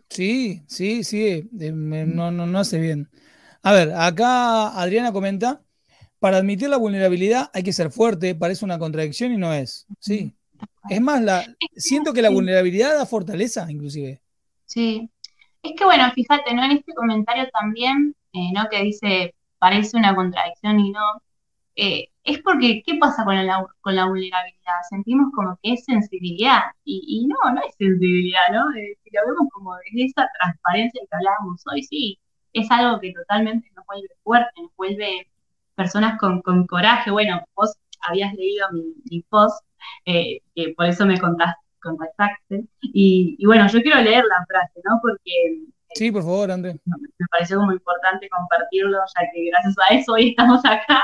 Sí, 0.09 0.63
sí, 0.67 1.03
sí, 1.03 1.49
no, 1.51 2.31
no, 2.31 2.47
no 2.47 2.59
hace 2.59 2.79
bien. 2.79 3.09
A 3.61 3.73
ver, 3.73 3.91
acá 3.93 4.69
Adriana 4.79 5.11
comenta, 5.11 5.61
para 6.19 6.37
admitir 6.37 6.69
la 6.69 6.77
vulnerabilidad 6.77 7.49
hay 7.53 7.63
que 7.63 7.73
ser 7.73 7.91
fuerte, 7.91 8.35
parece 8.35 8.65
una 8.65 8.79
contradicción 8.79 9.31
y 9.31 9.37
no 9.37 9.53
es. 9.53 9.85
Sí. 9.99 10.33
Es 10.89 11.01
más, 11.01 11.21
la, 11.21 11.45
siento 11.75 12.13
que 12.13 12.21
la 12.21 12.29
vulnerabilidad 12.29 12.97
da 12.97 13.05
fortaleza, 13.05 13.69
inclusive. 13.69 14.21
Sí. 14.65 15.09
Es 15.61 15.73
que 15.77 15.85
bueno, 15.85 16.09
fíjate, 16.13 16.53
¿no? 16.53 16.63
En 16.63 16.71
este 16.71 16.93
comentario 16.93 17.47
también, 17.51 18.15
eh, 18.33 18.51
¿no? 18.53 18.67
Que 18.69 18.83
dice, 18.83 19.35
parece 19.59 19.97
una 19.97 20.15
contradicción 20.15 20.79
y 20.79 20.91
no. 20.91 21.21
Eh, 21.75 22.09
es 22.23 22.39
porque, 22.41 22.83
¿qué 22.85 22.95
pasa 22.99 23.23
con 23.25 23.35
la, 23.45 23.65
con 23.81 23.95
la 23.95 24.05
vulnerabilidad? 24.05 24.73
Sentimos 24.89 25.31
como 25.33 25.57
que 25.63 25.73
es 25.73 25.85
sensibilidad 25.85 26.61
y, 26.83 27.27
no, 27.27 27.37
no 27.53 27.61
es 27.61 27.75
sensibilidad, 27.77 28.49
¿no? 28.51 28.69
Eh, 28.75 28.97
si 29.03 29.09
lo 29.11 29.21
vemos 29.27 29.47
como 29.51 29.75
desde 29.77 30.05
esa 30.05 30.29
transparencia 30.39 31.01
que 31.09 31.15
hablábamos 31.15 31.63
hoy, 31.71 31.83
sí, 31.83 32.19
es 32.53 32.69
algo 32.71 32.99
que 32.99 33.13
totalmente 33.13 33.69
nos 33.75 33.85
vuelve 33.85 34.09
fuerte, 34.23 34.51
nos 34.61 34.75
vuelve 34.75 35.27
personas 35.75 36.19
con, 36.19 36.41
coraje. 36.67 37.11
Bueno, 37.11 37.41
vos 37.55 37.75
habías 38.01 38.33
leído 38.33 38.67
mi, 38.71 39.21
post, 39.29 39.63
eh, 40.05 40.41
que 40.55 40.73
por 40.75 40.85
eso 40.87 41.05
me 41.05 41.19
contactaste. 41.19 42.65
Y, 42.81 43.35
y, 43.39 43.45
bueno, 43.45 43.67
yo 43.67 43.81
quiero 43.81 44.01
leer 44.01 44.25
la 44.25 44.45
frase, 44.47 44.81
¿no? 44.83 44.99
Porque... 45.01 45.31
Eh, 45.89 45.93
sí, 45.95 46.11
por 46.11 46.23
favor, 46.23 46.51
André. 46.51 46.79
Me 46.85 47.27
pareció 47.31 47.57
como 47.57 47.71
importante 47.71 48.29
compartirlo, 48.29 48.97
ya 48.99 49.29
que 49.31 49.49
gracias 49.49 49.75
a 49.89 49.95
eso 49.95 50.13
hoy 50.13 50.29
estamos 50.29 50.63
acá. 50.65 51.03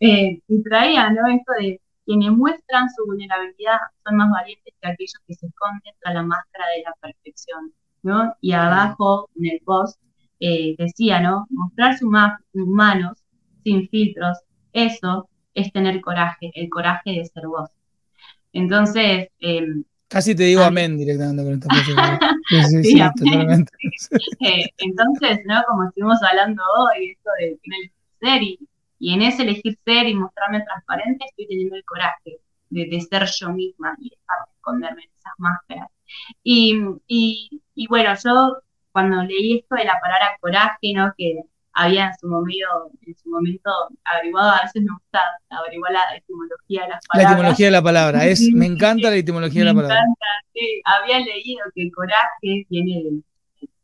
Eh, 0.00 0.40
y 0.48 0.62
traía, 0.62 1.10
¿no? 1.10 1.28
Esto 1.28 1.52
de 1.58 1.80
quienes 2.04 2.30
muestran 2.32 2.88
su 2.90 3.04
vulnerabilidad 3.06 3.78
son 4.04 4.16
más 4.16 4.30
valientes 4.30 4.74
que 4.80 4.88
aquellos 4.88 5.20
que 5.26 5.34
se 5.34 5.46
esconden 5.46 5.94
tras 6.00 6.14
la 6.14 6.22
máscara 6.22 6.64
de 6.76 6.82
la 6.82 6.94
perfección, 7.00 7.72
¿no? 8.02 8.34
Y 8.40 8.52
abajo, 8.52 9.30
en 9.36 9.52
el 9.52 9.60
post, 9.64 10.00
eh, 10.40 10.74
decía, 10.78 11.20
¿no? 11.20 11.46
Mostrar 11.50 11.96
sus 11.98 12.10
manos 12.52 13.18
sin 13.62 13.88
filtros, 13.88 14.38
eso 14.72 15.28
es 15.54 15.72
tener 15.72 16.00
coraje, 16.00 16.50
el 16.54 16.68
coraje 16.68 17.12
de 17.12 17.24
ser 17.26 17.46
vos. 17.46 17.70
Entonces... 18.52 19.28
Em, 19.40 19.84
Casi 20.14 20.32
te 20.36 20.44
digo 20.44 20.62
amén 20.62 20.96
directamente 20.96 21.42
con 21.42 21.54
esta. 21.54 21.68
Sí, 22.48 22.62
sí, 22.62 22.84
sí, 22.84 23.02
totalmente. 23.16 23.72
Eh, 24.40 24.66
entonces, 24.78 25.40
¿no? 25.44 25.60
Como 25.66 25.88
estuvimos 25.88 26.22
hablando 26.22 26.62
hoy, 26.78 27.10
esto 27.10 27.30
de 27.40 27.58
tener 27.62 27.90
ser 28.20 28.42
y, 28.42 28.68
y 29.00 29.14
en 29.14 29.22
ese 29.22 29.42
elegir 29.42 29.76
ser 29.84 30.06
y 30.06 30.14
mostrarme 30.14 30.62
transparente, 30.62 31.24
estoy 31.24 31.48
teniendo 31.48 31.74
el 31.74 31.84
coraje 31.84 32.38
de, 32.70 33.00
ser 33.00 33.26
yo 33.26 33.48
misma 33.50 33.96
y 33.98 34.10
dejar 34.10 34.46
de 34.46 34.52
esconderme 34.54 35.02
en 35.02 35.10
esas 35.18 35.32
máscaras. 35.38 35.88
Y, 36.44 36.80
y, 37.08 37.62
y 37.74 37.86
bueno, 37.88 38.14
yo 38.22 38.58
cuando 38.92 39.24
leí 39.24 39.58
esto 39.58 39.74
de 39.74 39.84
la 39.84 39.98
palabra 40.00 40.36
coraje, 40.40 40.92
¿no? 40.94 41.12
Que 41.18 41.40
había 41.74 42.06
en 42.06 42.14
su 42.18 42.28
momento, 42.28 42.90
en 43.02 43.16
su 43.16 43.28
momento 43.28 43.70
averiguado, 44.04 44.50
a 44.50 44.62
veces 44.62 44.82
me 44.82 44.92
gusta 44.92 45.20
averiguar 45.50 45.92
la 45.92 46.16
etimología 46.16 46.82
de 46.82 46.88
las 46.88 47.06
palabras. 47.06 47.30
La 47.30 47.32
etimología 47.32 47.66
de 47.66 47.72
la 47.72 47.82
palabra, 47.82 48.26
es, 48.26 48.50
me 48.52 48.66
encanta 48.66 49.10
la 49.10 49.16
etimología 49.16 49.60
de 49.60 49.66
la 49.66 49.74
palabra. 49.74 49.94
Me 49.94 50.00
encanta, 50.00 50.26
sí. 50.52 50.82
Había 50.84 51.18
leído 51.20 51.64
que 51.74 51.90
coraje 51.90 52.66
viene 52.70 53.02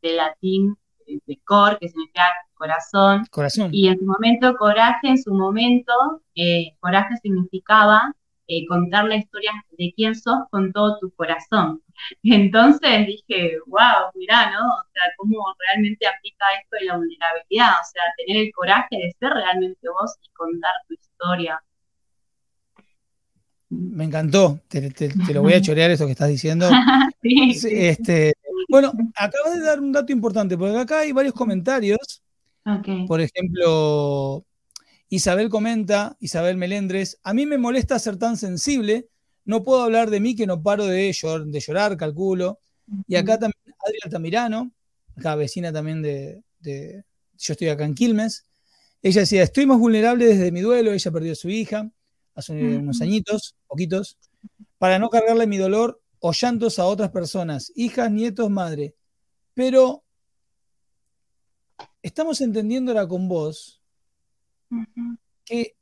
del, 0.02 0.16
latín 0.16 0.76
de 1.06 1.40
cor, 1.44 1.78
que 1.78 1.88
significa 1.88 2.22
corazón. 2.54 3.26
Corazón. 3.30 3.70
Y 3.72 3.88
en 3.88 3.98
su 3.98 4.04
momento, 4.04 4.54
coraje, 4.56 5.08
en 5.08 5.18
su 5.18 5.34
momento, 5.34 5.92
eh, 6.36 6.76
coraje 6.78 7.16
significaba 7.22 8.14
eh, 8.52 8.66
contar 8.66 9.04
la 9.04 9.14
historia 9.14 9.52
de 9.78 9.92
quién 9.94 10.12
sos 10.16 10.40
con 10.50 10.72
todo 10.72 10.98
tu 10.98 11.12
corazón. 11.12 11.80
Entonces 12.24 13.06
dije, 13.06 13.58
wow, 13.68 14.10
mirá, 14.16 14.50
¿no? 14.50 14.66
O 14.66 14.84
sea, 14.92 15.04
cómo 15.16 15.38
realmente 15.68 16.04
aplica 16.08 16.46
esto 16.60 16.76
de 16.80 16.86
la 16.86 16.96
vulnerabilidad, 16.96 17.70
o 17.80 17.86
sea, 17.92 18.02
tener 18.18 18.42
el 18.42 18.52
coraje 18.52 18.96
de 18.96 19.14
ser 19.20 19.30
realmente 19.32 19.88
vos 19.88 20.16
y 20.20 20.28
contar 20.32 20.72
tu 20.88 20.94
historia. 20.94 21.62
Me 23.68 24.02
encantó, 24.02 24.58
te, 24.66 24.90
lo 25.32 25.42
voy 25.42 25.52
a 25.52 25.60
chorear 25.62 25.92
eso 25.92 26.06
que 26.06 26.12
estás 26.12 26.28
diciendo. 26.28 26.68
Este, 27.22 28.32
bueno, 28.68 28.92
acabas 29.14 29.54
de 29.54 29.64
dar 29.64 29.78
un 29.78 29.92
dato 29.92 30.10
importante, 30.10 30.58
porque 30.58 30.76
acá 30.76 31.00
hay 31.00 31.12
varios 31.12 31.34
comentarios. 31.34 32.20
Por 33.06 33.20
ejemplo, 33.20 34.44
Isabel 35.10 35.50
comenta, 35.50 36.16
Isabel 36.20 36.56
Melendres, 36.56 37.18
a 37.24 37.34
mí 37.34 37.44
me 37.44 37.58
molesta 37.58 37.98
ser 37.98 38.16
tan 38.16 38.36
sensible, 38.36 39.08
no 39.44 39.64
puedo 39.64 39.82
hablar 39.82 40.08
de 40.08 40.20
mí 40.20 40.36
que 40.36 40.46
no 40.46 40.62
paro 40.62 40.86
de, 40.86 41.12
de 41.46 41.60
llorar, 41.60 41.96
calculo. 41.96 42.60
Y 43.08 43.16
acá 43.16 43.38
también 43.38 43.74
Adriana 43.84 44.10
Tamirano, 44.10 44.72
acá 45.16 45.34
vecina 45.34 45.72
también 45.72 46.00
de, 46.00 46.42
yo 46.62 47.52
estoy 47.52 47.68
acá 47.68 47.84
en 47.84 47.94
Quilmes, 47.94 48.46
ella 49.02 49.22
decía, 49.22 49.42
estoy 49.42 49.66
más 49.66 49.78
vulnerable 49.78 50.26
desde 50.26 50.52
mi 50.52 50.60
duelo, 50.60 50.92
ella 50.92 51.10
perdió 51.10 51.32
a 51.32 51.36
su 51.36 51.48
hija 51.48 51.90
hace 52.34 52.52
unos 52.52 53.00
añitos, 53.00 53.56
poquitos, 53.66 54.16
para 54.78 54.98
no 54.98 55.10
cargarle 55.10 55.46
mi 55.46 55.58
dolor 55.58 56.00
o 56.20 56.32
llantos 56.32 56.78
a 56.78 56.86
otras 56.86 57.10
personas, 57.10 57.72
hijas, 57.74 58.12
nietos, 58.12 58.48
madre. 58.48 58.94
Pero 59.54 60.04
estamos 62.00 62.40
entendiéndola 62.40 63.08
con 63.08 63.28
vos, 63.28 63.79
que 65.44 65.76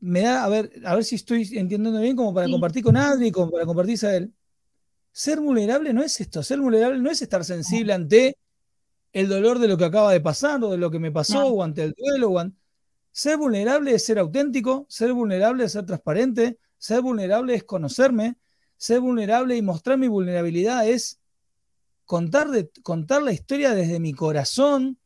me 0.00 0.20
da, 0.20 0.44
a 0.44 0.48
ver, 0.48 0.72
a 0.84 0.94
ver 0.94 1.04
si 1.04 1.16
estoy 1.16 1.42
entendiendo 1.42 2.00
bien, 2.00 2.16
como 2.16 2.32
para 2.32 2.48
compartir 2.48 2.84
con 2.84 2.96
Adri, 2.96 3.30
como 3.30 3.50
para 3.50 3.66
compartir 3.66 4.04
a 4.06 4.16
él. 4.16 4.32
Ser 5.12 5.40
vulnerable 5.40 5.92
no 5.92 6.02
es 6.02 6.20
esto, 6.20 6.42
ser 6.42 6.60
vulnerable 6.60 6.98
no 7.00 7.10
es 7.10 7.20
estar 7.20 7.44
sensible 7.44 7.92
ante 7.92 8.36
el 9.12 9.28
dolor 9.28 9.58
de 9.58 9.68
lo 9.68 9.76
que 9.76 9.84
acaba 9.84 10.12
de 10.12 10.20
pasar 10.20 10.62
o 10.62 10.70
de 10.70 10.78
lo 10.78 10.90
que 10.90 10.98
me 10.98 11.10
pasó 11.10 11.46
o 11.46 11.62
ante 11.62 11.82
el 11.82 11.94
duelo. 11.94 12.32
O 12.32 12.50
Ser 13.10 13.36
vulnerable 13.36 13.94
es 13.94 14.04
ser 14.04 14.18
auténtico, 14.18 14.86
ser 14.88 15.12
vulnerable 15.12 15.64
es 15.64 15.72
ser 15.72 15.86
transparente, 15.86 16.58
ser 16.76 17.00
vulnerable 17.02 17.54
es 17.54 17.64
conocerme, 17.64 18.36
ser 18.76 19.00
vulnerable 19.00 19.56
y 19.56 19.62
mostrar 19.62 19.98
mi 19.98 20.06
vulnerabilidad 20.06 20.88
es 20.88 21.18
contar, 22.04 22.48
de, 22.50 22.70
contar 22.82 23.22
la 23.22 23.32
historia 23.32 23.74
desde 23.74 23.98
mi 23.98 24.12
corazón, 24.12 24.98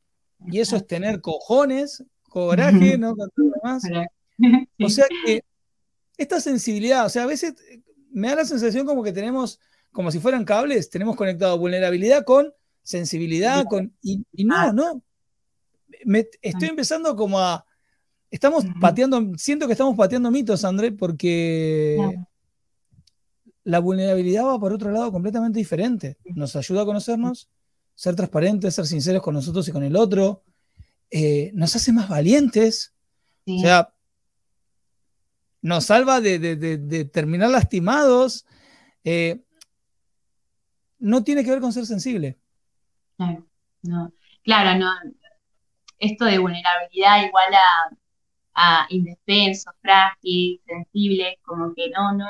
y 0.47 0.61
eso 0.61 0.77
es 0.77 0.87
tener 0.87 1.20
cojones, 1.20 2.05
coraje, 2.33 2.97
¿no? 2.99 3.14
Más. 3.62 3.83
O 4.80 4.89
sea 4.89 5.07
que 5.24 5.45
esta 6.16 6.41
sensibilidad, 6.41 7.07
o 7.07 7.09
sea, 7.09 7.22
a 7.22 7.26
veces 7.26 7.55
me 8.11 8.28
da 8.28 8.37
la 8.37 8.45
sensación 8.45 8.87
como 8.87 9.05
que 9.05 9.12
tenemos, 9.12 9.61
como 9.93 10.11
si 10.11 10.18
fueran 10.18 10.45
cables, 10.45 10.91
tenemos 10.91 11.14
conectado 11.14 11.57
vulnerabilidad 11.59 12.24
con 12.24 12.53
sensibilidad, 12.83 13.64
con. 13.66 13.95
Y, 14.03 14.24
no, 14.45 14.57
ah. 14.57 14.72
no. 14.72 15.03
Me, 16.05 16.26
estoy 16.41 16.68
empezando 16.68 17.14
como 17.14 17.39
a. 17.39 17.64
Estamos 18.30 18.64
pateando, 18.80 19.33
siento 19.37 19.66
que 19.66 19.72
estamos 19.72 19.95
pateando 19.97 20.30
mitos, 20.30 20.64
André, 20.64 20.91
porque 20.91 21.99
la 23.62 23.78
vulnerabilidad 23.78 24.45
va 24.47 24.59
por 24.59 24.72
otro 24.72 24.91
lado 24.91 25.12
completamente 25.12 25.59
diferente. 25.59 26.16
Nos 26.24 26.57
ayuda 26.57 26.83
a 26.83 26.87
conocernos, 26.87 27.51
ser 27.95 28.16
transparentes, 28.16 28.74
ser 28.74 28.87
sinceros 28.87 29.22
con 29.22 29.35
nosotros 29.35 29.68
y 29.68 29.72
con 29.72 29.85
el 29.85 29.97
otro, 29.97 30.43
eh, 31.13 31.51
nos 31.55 31.77
hace 31.77 31.93
más 31.93 32.09
valientes. 32.09 32.95
O 33.47 33.59
sea, 33.61 33.93
nos 35.61 35.85
salva 35.85 36.21
de, 36.21 37.11
terminar 37.13 37.51
lastimados. 37.51 38.47
Eh, 39.05 39.45
no 40.99 41.23
tiene 41.23 41.45
que 41.45 41.51
ver 41.51 41.61
con 41.61 41.73
ser 41.73 41.85
sensible. 41.85 42.39
Claro, 43.17 43.47
no. 43.83 44.13
Claro, 44.43 44.79
no. 44.79 44.91
Esto 45.99 46.25
de 46.25 46.39
vulnerabilidad 46.39 47.27
igual 47.27 47.55
a, 47.55 47.97
a 48.55 48.87
indefenso, 48.89 49.71
frágil, 49.83 50.61
sensible, 50.67 51.39
como 51.43 51.75
que 51.75 51.91
no, 51.91 52.13
no, 52.13 52.27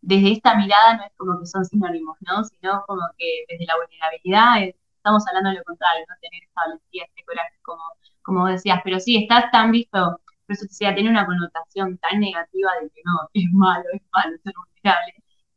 desde 0.00 0.32
esta 0.32 0.54
mirada 0.54 0.96
no 0.96 1.04
es 1.04 1.12
como 1.16 1.40
que 1.40 1.46
son 1.46 1.64
sinónimos, 1.64 2.16
¿no? 2.20 2.44
Sino 2.44 2.84
como 2.86 3.02
que 3.18 3.44
desde 3.48 3.66
la 3.66 3.74
vulnerabilidad 3.76 4.74
estamos 5.04 5.26
hablando 5.28 5.50
de 5.50 5.56
lo 5.56 5.64
contrario, 5.64 6.04
¿no? 6.08 6.14
Tener 6.20 6.48
valentía, 6.56 7.04
este 7.04 7.24
coraje, 7.24 7.52
como 7.62 7.82
como 8.24 8.46
decías, 8.46 8.80
pero 8.82 8.98
sí, 8.98 9.16
está 9.16 9.50
tan 9.50 9.70
visto, 9.70 10.20
pero 10.46 10.56
eso 10.56 10.64
decía, 10.64 10.94
tiene 10.94 11.10
una 11.10 11.26
connotación 11.26 11.98
tan 11.98 12.18
negativa 12.20 12.70
de 12.82 12.88
que 12.88 13.02
no, 13.04 13.28
es 13.34 13.52
malo, 13.52 13.84
es 13.92 14.02
malo 14.12 14.36
ser 14.42 14.54
vulnerable, 14.56 15.14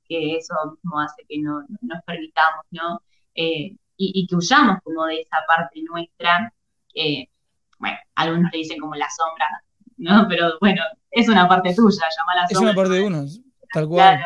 que 0.08 0.36
eso 0.36 0.54
mismo 0.72 1.00
hace 1.00 1.24
que 1.28 1.40
no, 1.40 1.64
nos 1.82 2.04
permitamos, 2.04 2.66
¿no? 2.72 3.02
Eh, 3.34 3.76
y, 4.00 4.28
que 4.28 4.36
huyamos 4.36 4.78
como 4.84 5.06
de 5.06 5.22
esa 5.22 5.38
parte 5.48 5.82
nuestra, 5.90 6.54
algunos 8.16 8.52
le 8.52 8.58
dicen 8.60 8.80
como 8.80 8.94
la 8.94 9.08
sombra, 9.10 9.64
¿no? 9.98 10.28
Pero 10.28 10.60
bueno, 10.60 10.84
es 11.10 11.28
una 11.30 11.48
parte 11.48 11.74
tuya, 11.74 12.06
llamarla 12.16 12.48
sombra. 12.48 12.52
Es 12.52 12.62
una 12.62 12.76
parte 12.76 12.94
de 12.94 13.04
uno, 13.06 13.26
tal 13.74 13.88
cual. 13.88 14.18
Claro. 14.18 14.26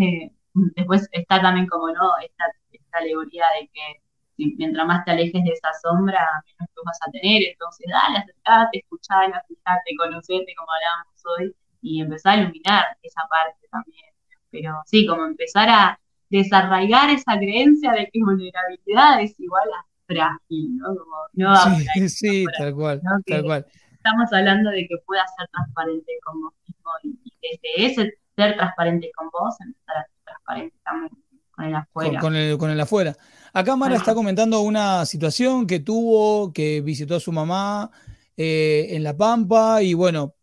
Eh, 0.00 0.32
después 0.76 1.08
está 1.12 1.42
también 1.42 1.66
como, 1.66 1.88
¿no? 1.88 2.16
Esta, 2.22 2.44
esta 2.70 2.98
alegoría 2.98 3.44
de 3.60 3.68
que 3.68 4.02
mientras 4.36 4.86
más 4.86 5.04
te 5.04 5.12
alejes 5.12 5.44
de 5.44 5.50
esa 5.50 5.70
sombra, 5.82 6.20
menos 6.46 6.70
tú 6.74 6.82
vas 6.84 6.98
a 7.06 7.10
tener. 7.10 7.42
Entonces, 7.42 7.86
dale, 7.90 8.18
acercate, 8.18 8.78
escuchala, 8.78 9.42
fijate, 9.46 9.96
conocete, 9.96 10.54
como 10.56 10.68
hablábamos 10.72 11.22
hoy, 11.38 11.54
y 11.82 12.00
empezar 12.00 12.38
a 12.38 12.42
iluminar 12.42 12.84
esa 13.02 13.22
parte 13.28 13.66
también. 13.70 14.06
Pero 14.50 14.82
sí, 14.86 15.06
como 15.06 15.24
empezar 15.24 15.68
a 15.68 15.98
desarraigar 16.28 17.10
esa 17.10 17.36
creencia 17.36 17.92
de 17.92 18.08
que 18.10 18.20
vulnerabilidad 18.20 19.20
es 19.20 19.38
igual 19.38 19.68
a 19.78 19.86
frágil, 20.06 20.76
¿no? 20.76 20.96
Como, 20.96 21.16
no 21.34 21.56
sí, 21.94 22.08
sí 22.08 22.44
tal 22.58 22.74
cual, 22.74 23.00
tal 23.26 23.42
cual. 23.44 23.66
Estamos 23.92 24.32
hablando 24.32 24.70
de 24.70 24.86
que 24.88 24.96
puedas 25.06 25.30
ser 25.36 25.48
transparente 25.48 26.12
con 26.24 26.40
vos 26.42 26.54
mismo 26.66 26.90
y, 27.04 27.32
desde 27.40 27.86
ese 27.86 28.14
ser 28.34 28.56
transparente 28.56 29.10
con 29.14 29.30
vos, 29.30 29.54
empezar 29.60 29.96
a 29.96 30.04
ser 30.04 30.24
transparente 30.24 30.76
también 30.84 31.22
con 31.62 31.68
el 31.68 31.74
afuera. 31.76 32.20
Con, 32.20 32.36
el, 32.36 32.58
con 32.58 32.70
el 32.70 32.80
afuera. 32.80 33.16
Acá 33.52 33.76
Mara 33.76 33.96
está 33.96 34.14
comentando 34.14 34.60
una 34.62 35.04
situación 35.06 35.66
que 35.66 35.80
tuvo, 35.80 36.52
que 36.52 36.80
visitó 36.80 37.16
a 37.16 37.20
su 37.20 37.32
mamá 37.32 37.90
eh, 38.36 38.88
en 38.90 39.02
La 39.02 39.16
Pampa 39.16 39.82
y 39.82 39.94
bueno, 39.94 40.34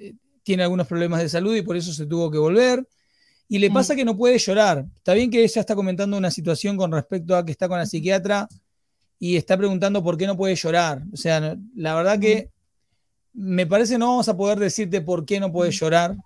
eh, 0.00 0.14
tiene 0.42 0.62
algunos 0.62 0.86
problemas 0.86 1.20
de 1.20 1.28
salud 1.28 1.54
y 1.54 1.62
por 1.62 1.76
eso 1.76 1.92
se 1.92 2.06
tuvo 2.06 2.30
que 2.30 2.38
volver. 2.38 2.86
Y 3.50 3.58
le 3.58 3.70
pasa 3.70 3.96
que 3.96 4.04
no 4.04 4.16
puede 4.16 4.38
llorar. 4.38 4.84
Está 4.96 5.14
bien 5.14 5.30
que 5.30 5.42
ella 5.42 5.60
está 5.60 5.74
comentando 5.74 6.18
una 6.18 6.30
situación 6.30 6.76
con 6.76 6.92
respecto 6.92 7.34
a 7.34 7.44
que 7.46 7.52
está 7.52 7.66
con 7.66 7.78
la 7.78 7.86
psiquiatra 7.86 8.46
y 9.18 9.36
está 9.36 9.56
preguntando 9.56 10.02
por 10.02 10.18
qué 10.18 10.26
no 10.26 10.36
puede 10.36 10.54
llorar. 10.54 11.02
O 11.12 11.16
sea, 11.16 11.56
la 11.74 11.94
verdad 11.94 12.18
que 12.18 12.50
me 13.32 13.66
parece 13.66 13.96
no 13.96 14.08
vamos 14.08 14.28
a 14.28 14.36
poder 14.36 14.58
decirte 14.58 15.00
por 15.00 15.24
qué 15.24 15.40
no 15.40 15.50
puede 15.50 15.70
llorar, 15.70 16.16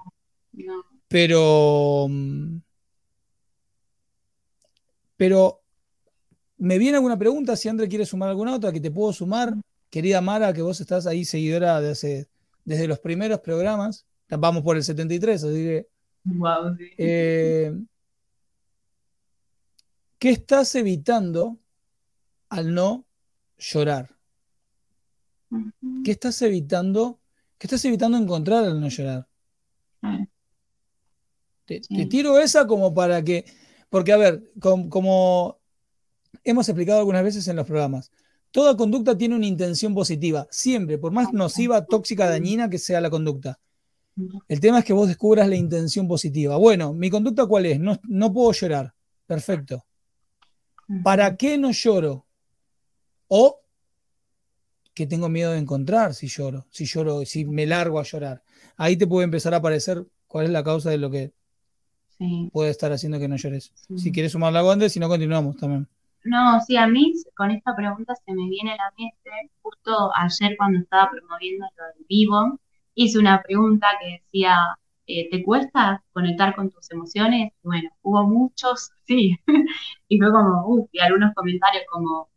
pero 1.06 2.08
pero 5.22 5.62
me 6.56 6.78
viene 6.78 6.96
alguna 6.96 7.16
pregunta, 7.16 7.54
si 7.54 7.68
André 7.68 7.86
quiere 7.86 8.04
sumar 8.04 8.28
alguna 8.28 8.56
otra 8.56 8.72
que 8.72 8.80
te 8.80 8.90
puedo 8.90 9.12
sumar, 9.12 9.54
querida 9.88 10.20
Mara, 10.20 10.52
que 10.52 10.62
vos 10.62 10.80
estás 10.80 11.06
ahí 11.06 11.24
seguidora 11.24 11.80
de 11.80 11.92
hace, 11.92 12.28
desde 12.64 12.88
los 12.88 12.98
primeros 12.98 13.38
programas, 13.38 14.04
vamos 14.28 14.64
por 14.64 14.76
el 14.76 14.82
73, 14.82 15.44
así 15.44 15.54
que 15.54 15.86
eh, 16.98 17.72
¿Qué 20.18 20.30
estás 20.30 20.74
evitando 20.74 21.56
al 22.48 22.74
no 22.74 23.04
llorar? 23.58 24.16
¿Qué 26.04 26.10
estás 26.10 26.42
evitando? 26.42 27.20
¿Qué 27.58 27.68
estás 27.68 27.84
evitando 27.84 28.18
encontrar 28.18 28.64
al 28.64 28.80
no 28.80 28.88
llorar? 28.88 29.28
Te, 31.64 31.80
tiro 32.06 32.40
esa 32.40 32.66
como 32.66 32.92
para 32.92 33.22
que, 33.22 33.44
porque 33.92 34.10
a 34.10 34.16
ver, 34.16 34.50
como 34.58 35.60
hemos 36.44 36.66
explicado 36.66 37.00
algunas 37.00 37.22
veces 37.22 37.46
en 37.46 37.56
los 37.56 37.66
programas, 37.66 38.10
toda 38.50 38.74
conducta 38.74 39.18
tiene 39.18 39.36
una 39.36 39.44
intención 39.44 39.94
positiva, 39.94 40.48
siempre, 40.50 40.96
por 40.96 41.12
más 41.12 41.34
nociva, 41.34 41.84
tóxica, 41.84 42.26
dañina 42.26 42.70
que 42.70 42.78
sea 42.78 43.02
la 43.02 43.10
conducta. 43.10 43.60
El 44.48 44.60
tema 44.60 44.78
es 44.78 44.86
que 44.86 44.94
vos 44.94 45.08
descubras 45.08 45.46
la 45.46 45.56
intención 45.56 46.08
positiva. 46.08 46.56
Bueno, 46.56 46.94
mi 46.94 47.10
conducta 47.10 47.44
cuál 47.44 47.66
es? 47.66 47.78
No, 47.80 48.00
no 48.04 48.32
puedo 48.32 48.50
llorar. 48.52 48.94
Perfecto. 49.26 49.84
¿Para 51.04 51.36
qué 51.36 51.58
no 51.58 51.70
lloro? 51.70 52.24
O 53.28 53.60
que 54.94 55.06
tengo 55.06 55.28
miedo 55.28 55.52
de 55.52 55.58
encontrar 55.58 56.14
si 56.14 56.28
lloro, 56.28 56.66
si 56.70 56.86
lloro, 56.86 57.26
si 57.26 57.44
me 57.44 57.66
largo 57.66 58.00
a 58.00 58.04
llorar. 58.04 58.42
Ahí 58.78 58.96
te 58.96 59.06
puede 59.06 59.24
empezar 59.24 59.52
a 59.52 59.58
aparecer 59.58 60.06
cuál 60.28 60.46
es 60.46 60.50
la 60.50 60.64
causa 60.64 60.88
de 60.88 60.96
lo 60.96 61.10
que 61.10 61.34
puede 62.52 62.70
estar 62.70 62.92
haciendo 62.92 63.18
que 63.18 63.28
no 63.28 63.36
llores. 63.36 63.72
Si 63.96 64.12
quieres 64.12 64.32
sumar 64.32 64.52
la 64.52 64.62
gonde, 64.62 64.88
si 64.88 65.00
no 65.00 65.08
continuamos 65.08 65.56
también. 65.56 65.88
No, 66.24 66.60
sí, 66.60 66.76
a 66.76 66.86
mí 66.86 67.14
con 67.36 67.50
esta 67.50 67.74
pregunta 67.74 68.14
se 68.14 68.32
me 68.32 68.48
viene 68.48 68.72
a 68.72 68.76
la 68.76 68.92
mente 68.96 69.50
justo 69.60 70.12
ayer 70.16 70.56
cuando 70.56 70.78
estaba 70.78 71.10
promoviendo 71.10 71.66
lo 71.76 71.84
del 71.94 72.06
vivo, 72.08 72.60
hice 72.94 73.18
una 73.18 73.42
pregunta 73.42 73.88
que 74.00 74.22
decía, 74.22 74.78
eh, 75.06 75.28
¿te 75.30 75.42
cuesta 75.42 76.02
conectar 76.12 76.54
con 76.54 76.70
tus 76.70 76.90
emociones? 76.92 77.52
Bueno, 77.62 77.90
hubo 78.02 78.24
muchos, 78.24 78.92
sí. 79.06 79.36
y 80.08 80.18
fue 80.18 80.30
como, 80.30 80.66
uff, 80.66 80.88
y 80.92 81.00
algunos 81.00 81.34
comentarios 81.34 81.84
como, 81.90 82.28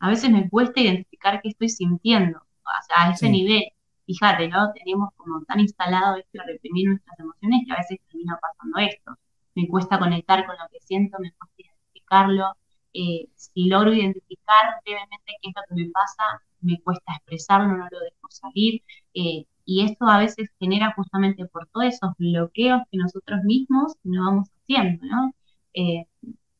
a 0.00 0.08
veces 0.10 0.30
me 0.30 0.48
cuesta 0.48 0.80
identificar 0.80 1.40
qué 1.40 1.50
estoy 1.50 1.68
sintiendo, 1.68 2.38
o 2.38 2.86
sea, 2.86 3.08
a 3.08 3.12
ese 3.12 3.28
nivel. 3.28 3.64
Fíjate, 4.06 4.48
¿no? 4.48 4.72
Tenemos 4.72 5.10
como 5.16 5.42
tan 5.44 5.60
instalado 5.60 6.16
esto 6.16 6.30
de 6.32 6.52
reprimir 6.52 6.88
nuestras 6.88 7.18
emociones 7.18 7.62
que 7.66 7.72
a 7.72 7.76
veces 7.76 7.98
termina 8.08 8.38
pasando 8.40 8.78
esto. 8.78 9.18
Me 9.54 9.68
cuesta 9.68 9.98
conectar 9.98 10.46
con 10.46 10.56
lo 10.56 10.68
que 10.70 10.80
siento, 10.80 11.18
me 11.20 11.32
cuesta 11.32 11.54
identificarlo. 11.62 12.56
Eh, 12.92 13.28
si 13.34 13.66
logro 13.68 13.92
identificar 13.92 14.80
brevemente 14.84 15.32
qué 15.42 15.48
es 15.50 15.54
lo 15.56 15.62
que 15.68 15.84
me 15.84 15.90
pasa, 15.90 16.24
me 16.60 16.80
cuesta 16.82 17.14
expresarlo, 17.14 17.68
no 17.76 17.88
lo 17.90 18.00
dejo 18.00 18.28
salir. 18.30 18.82
Eh, 19.14 19.46
y 19.64 19.84
esto 19.84 20.06
a 20.06 20.18
veces 20.18 20.50
genera 20.58 20.92
justamente 20.94 21.46
por 21.46 21.66
todos 21.68 21.86
esos 21.86 22.10
bloqueos 22.18 22.82
que 22.90 22.98
nosotros 22.98 23.40
mismos 23.44 23.94
nos 24.04 24.26
vamos 24.26 24.48
haciendo, 24.50 25.06
¿no? 25.06 25.34
Eh, 25.74 26.06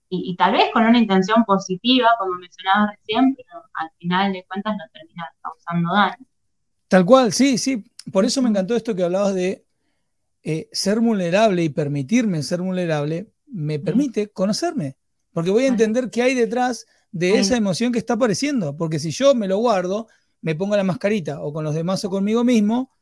y, 0.09 0.37
tal 0.37 0.53
vez 0.53 0.71
con 0.73 0.85
una 0.85 0.99
intención 0.99 1.45
positiva, 1.45 2.09
como 2.19 2.35
mencionaba 2.35 2.93
recién, 2.93 3.35
pero 3.37 3.65
al 3.75 3.91
final 3.99 4.33
de 4.33 4.45
cuentas 4.45 4.75
no 4.77 4.85
termina 4.93 5.29
causando 5.43 5.93
daño. 5.93 6.27
Tal 6.95 7.05
cual, 7.05 7.33
sí, 7.33 7.59
sí. 7.59 7.83
Por 8.13 8.25
eso 8.25 8.41
me 8.41 8.49
encantó 8.49 8.77
esto 8.77 8.95
que 8.95 9.03
hablabas 9.03 9.35
de 9.35 9.67
eh, 10.45 10.69
ser 10.71 11.01
vulnerable 11.01 11.65
y 11.65 11.69
permitirme 11.69 12.41
ser 12.45 12.61
vulnerable, 12.61 13.33
me 13.49 13.81
permite 13.81 14.29
conocerme, 14.29 14.97
porque 15.33 15.51
voy 15.51 15.65
a 15.65 15.67
entender 15.67 16.09
qué 16.09 16.23
hay 16.23 16.37
detrás 16.37 16.87
de 17.11 17.41
esa 17.41 17.57
emoción 17.57 17.91
que 17.91 17.99
está 17.99 18.15
apareciendo, 18.15 18.77
porque 18.77 19.01
si 19.01 19.11
yo 19.11 19.35
me 19.35 19.49
lo 19.49 19.59
guardo, 19.59 20.07
me 20.41 20.55
pongo 20.55 20.77
la 20.77 20.85
mascarita 20.85 21.43
o 21.43 21.53
con 21.53 21.65
los 21.65 21.75
demás 21.75 22.05
o 22.05 22.11
conmigo 22.11 22.45
mismo, 22.45 22.93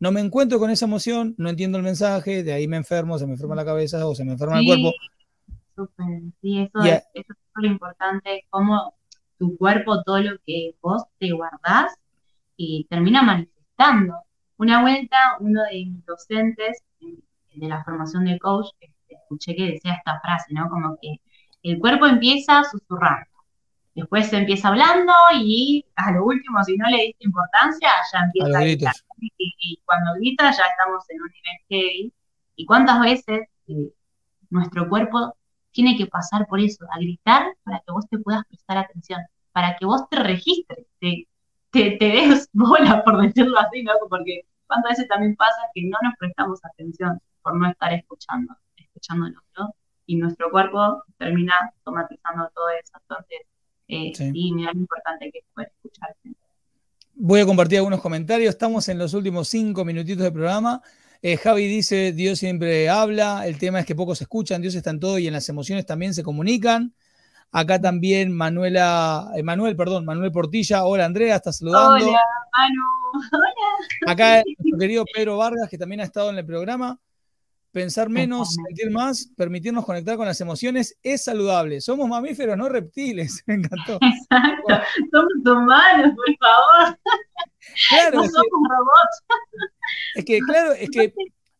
no 0.00 0.10
me 0.10 0.20
encuentro 0.20 0.58
con 0.58 0.70
esa 0.70 0.86
emoción, 0.86 1.36
no 1.38 1.48
entiendo 1.48 1.78
el 1.78 1.84
mensaje, 1.84 2.42
de 2.42 2.52
ahí 2.52 2.66
me 2.66 2.76
enfermo, 2.76 3.20
se 3.20 3.26
me 3.28 3.34
enferma 3.34 3.54
la 3.54 3.64
cabeza 3.64 4.04
o 4.04 4.16
se 4.16 4.24
me 4.24 4.32
enferma 4.32 4.58
el 4.58 4.66
cuerpo. 4.66 4.92
Sí, 6.42 6.58
eso, 6.58 6.80
es, 6.80 7.04
eso 7.14 7.32
es 7.32 7.36
lo 7.54 7.68
importante, 7.68 8.46
cómo 8.50 8.94
tu 9.38 9.56
cuerpo, 9.56 10.02
todo 10.02 10.18
lo 10.22 10.38
que 10.44 10.74
vos 10.82 11.04
te 11.20 11.30
guardás, 11.30 11.94
y 12.58 12.86
termina 12.90 13.22
manifestando. 13.22 14.16
Una 14.58 14.82
vuelta, 14.82 15.16
uno 15.40 15.62
de 15.62 15.86
mis 15.86 16.04
docentes 16.04 16.82
de 17.00 17.68
la 17.68 17.82
formación 17.84 18.26
de 18.26 18.38
coach, 18.38 18.66
este, 18.78 19.14
escuché 19.14 19.56
que 19.56 19.72
decía 19.72 19.94
esta 19.94 20.20
frase, 20.20 20.52
¿no? 20.52 20.68
Como 20.68 20.98
que 21.00 21.22
el 21.62 21.78
cuerpo 21.78 22.06
empieza 22.06 22.62
susurrando 22.64 23.38
Después 23.98 24.28
se 24.28 24.36
empieza 24.36 24.68
hablando 24.68 25.12
y 25.34 25.84
a 25.96 26.12
lo 26.12 26.24
último, 26.24 26.62
si 26.62 26.76
no 26.76 26.88
le 26.88 27.06
diste 27.06 27.24
importancia, 27.24 27.90
ya 28.12 28.20
empieza 28.20 28.56
a, 28.56 28.62
gritar. 28.62 28.94
Y, 29.18 29.82
cuando 29.84 30.14
grita 30.14 30.52
ya 30.52 30.66
estamos 30.66 31.04
en 31.10 31.20
un 31.20 31.28
nivel 31.28 31.58
heavy. 31.68 32.12
¿Y 32.54 32.64
cuántas 32.64 33.00
veces 33.00 33.48
eh, 33.66 33.92
nuestro 34.50 34.88
cuerpo 34.88 35.36
tiene 35.72 35.96
que 35.96 36.06
pasar 36.06 36.46
por 36.46 36.60
eso, 36.60 36.86
a 36.92 36.98
gritar 36.98 37.48
para 37.64 37.80
que 37.80 37.90
vos 37.90 38.08
te 38.08 38.18
puedas 38.18 38.44
prestar 38.46 38.78
atención, 38.78 39.20
para 39.50 39.76
que 39.76 39.84
vos 39.84 40.08
te 40.08 40.16
registres, 40.16 40.86
te, 41.00 41.26
te, 41.98 42.06
des 42.06 42.48
bola, 42.52 43.02
por 43.04 43.20
decirlo 43.20 43.58
así, 43.58 43.82
¿no? 43.82 43.92
Porque 44.08 44.42
cuántas 44.66 44.90
veces 44.92 45.08
también 45.08 45.36
pasa 45.36 45.58
que 45.74 45.82
no 45.84 45.98
nos 46.02 46.14
prestamos 46.18 46.60
atención 46.64 47.20
por 47.42 47.56
no 47.56 47.70
estar 47.70 47.92
escuchando, 47.92 48.54
escuchando 48.76 49.26
el 49.26 49.34
otro, 49.36 49.74
y 50.06 50.16
nuestro 50.16 50.50
cuerpo 50.50 51.04
termina 51.18 51.54
automatizando 51.76 52.50
todo 52.54 52.68
eso. 52.70 52.92
Entonces, 53.00 53.38
eh, 53.88 54.12
sí. 54.14 54.52
mira 54.52 54.72
lo 54.72 54.80
importante 54.80 55.30
que 55.30 55.38
es 55.38 55.44
poder 55.54 55.72
escucharte. 55.76 56.32
Voy 57.14 57.40
a 57.40 57.46
compartir 57.46 57.78
algunos 57.78 58.00
comentarios. 58.00 58.50
Estamos 58.50 58.88
en 58.88 58.98
los 58.98 59.12
últimos 59.12 59.48
cinco 59.48 59.84
minutitos 59.84 60.22
del 60.22 60.32
programa. 60.32 60.82
Eh, 61.20 61.36
Javi 61.36 61.66
dice, 61.66 62.12
Dios 62.12 62.38
siempre 62.38 62.88
habla, 62.88 63.46
el 63.46 63.58
tema 63.58 63.80
es 63.80 63.86
que 63.86 63.96
pocos 63.96 64.20
escuchan, 64.20 64.62
Dios 64.62 64.76
está 64.76 64.90
en 64.90 65.00
todo 65.00 65.18
y 65.18 65.26
en 65.26 65.32
las 65.32 65.48
emociones 65.48 65.84
también 65.84 66.14
se 66.14 66.22
comunican. 66.22 66.94
Acá 67.50 67.80
también 67.80 68.30
Manuela, 68.30 69.30
eh, 69.34 69.42
Manuel, 69.42 69.74
perdón, 69.74 70.04
Manuel 70.04 70.32
Portilla. 70.32 70.84
Hola 70.84 71.06
Andrea, 71.06 71.36
está 71.36 71.52
saludando. 71.52 72.06
Hola, 72.06 72.20
Manu. 72.56 72.82
Hola. 73.32 74.12
Acá 74.12 74.42
nuestro 74.44 74.78
querido 74.78 75.04
Pedro 75.12 75.38
Vargas, 75.38 75.68
que 75.68 75.78
también 75.78 76.00
ha 76.00 76.04
estado 76.04 76.30
en 76.30 76.38
el 76.38 76.44
programa. 76.44 76.98
Pensar 77.70 78.08
menos, 78.08 78.54
sentir 78.54 78.90
más, 78.90 79.30
permitirnos 79.36 79.84
conectar 79.84 80.16
con 80.16 80.26
las 80.26 80.40
emociones 80.40 80.98
es 81.02 81.24
saludable. 81.24 81.80
Somos 81.80 82.08
mamíferos, 82.08 82.56
no 82.56 82.68
reptiles. 82.68 83.42
Me 83.46 83.54
encantó. 83.54 83.98
Exacto. 84.00 84.84
Somos 85.12 85.32
humanos, 85.44 86.12
por 86.16 86.36
favor. 86.38 86.98
Claro, 87.88 88.16
no 88.16 88.24
somos 88.24 88.68
robots. 88.68 89.24
Es 90.14 90.24
que, 90.24 90.38
claro, 90.40 90.72
es 90.72 90.88
que 90.90 91.12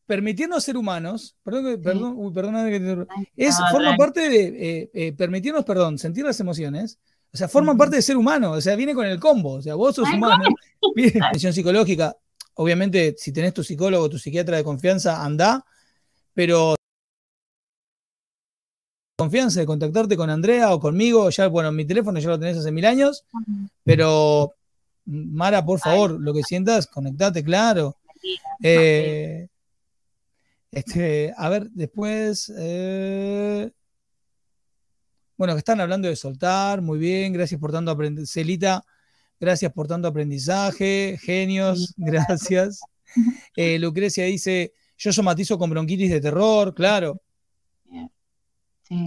permitirnos 0.09 0.65
ser 0.65 0.79
humanos, 0.79 1.37
perdón, 1.45 1.83
perdón, 1.83 2.33
perdón, 2.33 3.07
es, 3.37 3.55
forma 3.71 3.95
parte 3.95 4.31
de 4.31 4.47
eh, 4.47 4.91
eh, 4.95 5.13
permitirnos, 5.13 5.67
perdón, 5.67 5.99
sentir 5.99 6.25
las 6.25 6.41
emociones, 6.41 6.99
O 7.31 7.37
sea, 7.37 7.47
forman 7.47 7.77
parte 7.77 7.97
del 7.97 8.03
ser 8.03 8.17
humano, 8.17 8.53
o 8.53 8.61
sea, 8.63 8.75
viene 8.75 8.95
con 8.95 9.05
el 9.05 9.21
combo, 9.21 9.53
o 9.53 9.63
sea, 9.63 9.75
vos 9.75 9.95
sos 9.95 10.09
humano, 10.09 10.49
atención 11.23 11.53
psicológica. 11.53 12.17
Obviamente, 12.55 13.15
si 13.19 13.33
tenés 13.33 13.53
tu 13.53 13.63
psicólogo, 13.63 14.09
tu 14.09 14.19
psiquiatra 14.19 14.57
de 14.57 14.65
confianza, 14.65 15.23
anda, 15.23 15.63
pero 16.33 16.75
confianza 19.19 19.61
de 19.61 19.67
contactarte 19.67 20.17
con 20.17 20.31
Andrea 20.31 20.73
o 20.73 20.81
conmigo, 20.81 21.29
ya, 21.29 21.49
bueno, 21.49 21.71
mi 21.71 21.85
teléfono 21.85 22.19
ya 22.19 22.31
lo 22.31 22.41
tenés 22.41 22.57
hace 22.57 22.73
mil 22.73 22.87
años, 22.87 23.27
pero 23.85 24.55
Mara, 25.05 25.63
por 25.67 25.81
favor, 25.81 26.19
lo 26.19 26.33
que 26.33 26.43
sientas, 26.43 26.87
conectate, 26.87 27.45
claro. 27.45 27.97
Eh, 28.63 29.49
este, 30.71 31.33
a 31.37 31.49
ver, 31.49 31.71
después. 31.71 32.53
Eh, 32.57 33.71
bueno, 35.37 35.55
que 35.55 35.59
están 35.59 35.81
hablando 35.81 36.09
de 36.09 36.17
soltar, 36.17 36.83
muy 36.83 36.99
bien, 36.99 37.33
gracias 37.33 37.61
por 37.61 37.71
tanto 37.71 37.91
aprendizaje. 37.91 38.41
Celita, 38.41 38.85
gracias 39.39 39.73
por 39.73 39.87
tanto 39.87 40.09
aprendizaje, 40.09 41.19
genios, 41.23 41.95
gracias. 41.97 42.81
Eh, 43.57 43.79
Lucrecia 43.79 44.25
dice, 44.27 44.75
yo 44.99 45.13
somatizo 45.15 45.59
con 45.59 45.71
bronquitis 45.71 46.11
de 46.11 46.21
terror, 46.21 46.75
claro. 46.75 47.21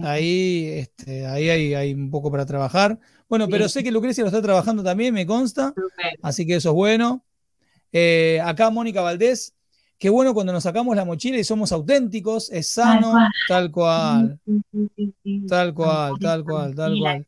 Ahí, 0.02 0.66
este, 0.74 1.24
ahí 1.24 1.48
hay, 1.48 1.74
hay, 1.74 1.94
un 1.94 2.10
poco 2.10 2.30
para 2.30 2.44
trabajar. 2.44 2.98
Bueno, 3.28 3.48
pero 3.48 3.68
sé 3.68 3.82
que 3.82 3.90
Lucrecia 3.90 4.22
lo 4.22 4.28
está 4.28 4.42
trabajando 4.42 4.82
también, 4.82 5.14
me 5.14 5.24
consta. 5.24 5.72
Así 6.20 6.44
que 6.44 6.56
eso 6.56 6.70
es 6.70 6.74
bueno. 6.74 7.24
Eh, 7.92 8.40
acá 8.44 8.70
Mónica 8.70 9.00
Valdés, 9.00 9.54
qué 10.02 10.10
bueno 10.10 10.34
cuando 10.34 10.52
nos 10.52 10.64
sacamos 10.64 10.96
la 10.96 11.04
mochila 11.04 11.38
y 11.38 11.44
somos 11.44 11.70
auténticos, 11.70 12.50
es 12.50 12.70
sano, 12.70 13.14
tal 13.46 13.70
cual. 13.70 14.36
Tal 15.46 15.72
cual, 15.72 16.14
tal 16.20 16.44
cual, 16.44 16.74
tal 16.74 16.98
cual. 16.98 17.24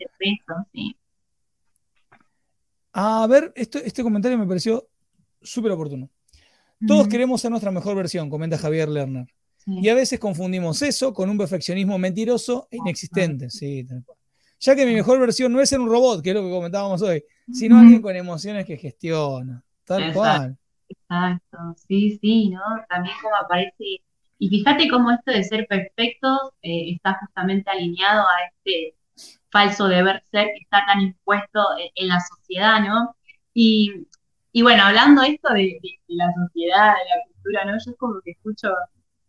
A 2.95 3.29
ver, 3.29 3.53
este 3.55 4.03
comentario 4.03 4.37
me 4.37 4.47
pareció 4.49 4.89
súper 5.41 5.71
oportuno. 5.71 6.11
Todos 6.85 7.07
queremos 7.07 7.41
ser 7.41 7.53
nuestra 7.53 7.71
mejor 7.71 7.95
versión, 7.95 8.29
comenta 8.29 8.59
Javier 8.59 8.89
Lerner. 8.89 9.29
Y 9.67 9.89
a 9.89 9.95
veces 9.95 10.19
confundimos 10.19 10.83
eso 10.83 11.15
con 11.15 11.31
un 11.31 11.39
perfeccionismo 11.39 11.97
mentiroso 11.97 12.67
e 12.73 12.79
inexistente. 12.79 13.51
Sí, 13.51 13.87
Ya 14.59 14.75
que 14.75 14.85
mi 14.85 14.95
mejor 14.95 15.21
versión 15.21 15.53
no 15.53 15.61
es 15.61 15.69
ser 15.69 15.79
un 15.79 15.89
robot, 15.89 16.25
que 16.25 16.31
es 16.31 16.35
lo 16.35 16.43
que 16.43 16.51
comentábamos 16.51 17.01
hoy, 17.03 17.23
sino 17.53 17.79
alguien 17.79 18.03
con 18.03 18.17
emociones 18.17 18.67
que 18.67 18.77
gestiona. 18.77 19.63
Tal 19.85 20.13
cual. 20.13 20.59
Exacto, 20.89 21.59
sí, 21.89 22.19
sí, 22.21 22.51
¿no? 22.51 22.61
También 22.89 23.15
como 23.23 23.37
aparece, 23.37 24.03
y 24.39 24.49
fíjate 24.49 24.89
cómo 24.89 25.11
esto 25.11 25.33
de 25.33 25.45
ser 25.45 25.67
perfecto 25.67 26.55
eh, 26.63 26.93
está 26.95 27.19
justamente 27.21 27.71
alineado 27.71 28.23
a 28.23 28.45
este 28.49 28.97
falso 29.51 29.87
deber 29.89 30.23
ser 30.31 30.49
que 30.49 30.59
está 30.63 30.85
tan 30.87 31.01
impuesto 31.01 31.61
en, 31.95 32.09
la 32.09 32.21
sociedad, 32.21 32.81
¿no? 32.81 33.17
Y, 33.55 34.07
bueno, 34.63 34.85
hablando 34.85 35.23
esto 35.23 35.53
de, 35.55 35.79
la 36.09 36.33
sociedad, 36.35 36.95
de 36.95 37.05
la 37.09 37.25
cultura, 37.27 37.65
¿no? 37.65 37.73
Yo 37.73 37.91
es 37.93 37.97
como 37.99 38.21
que 38.23 38.33
escucho 38.33 38.69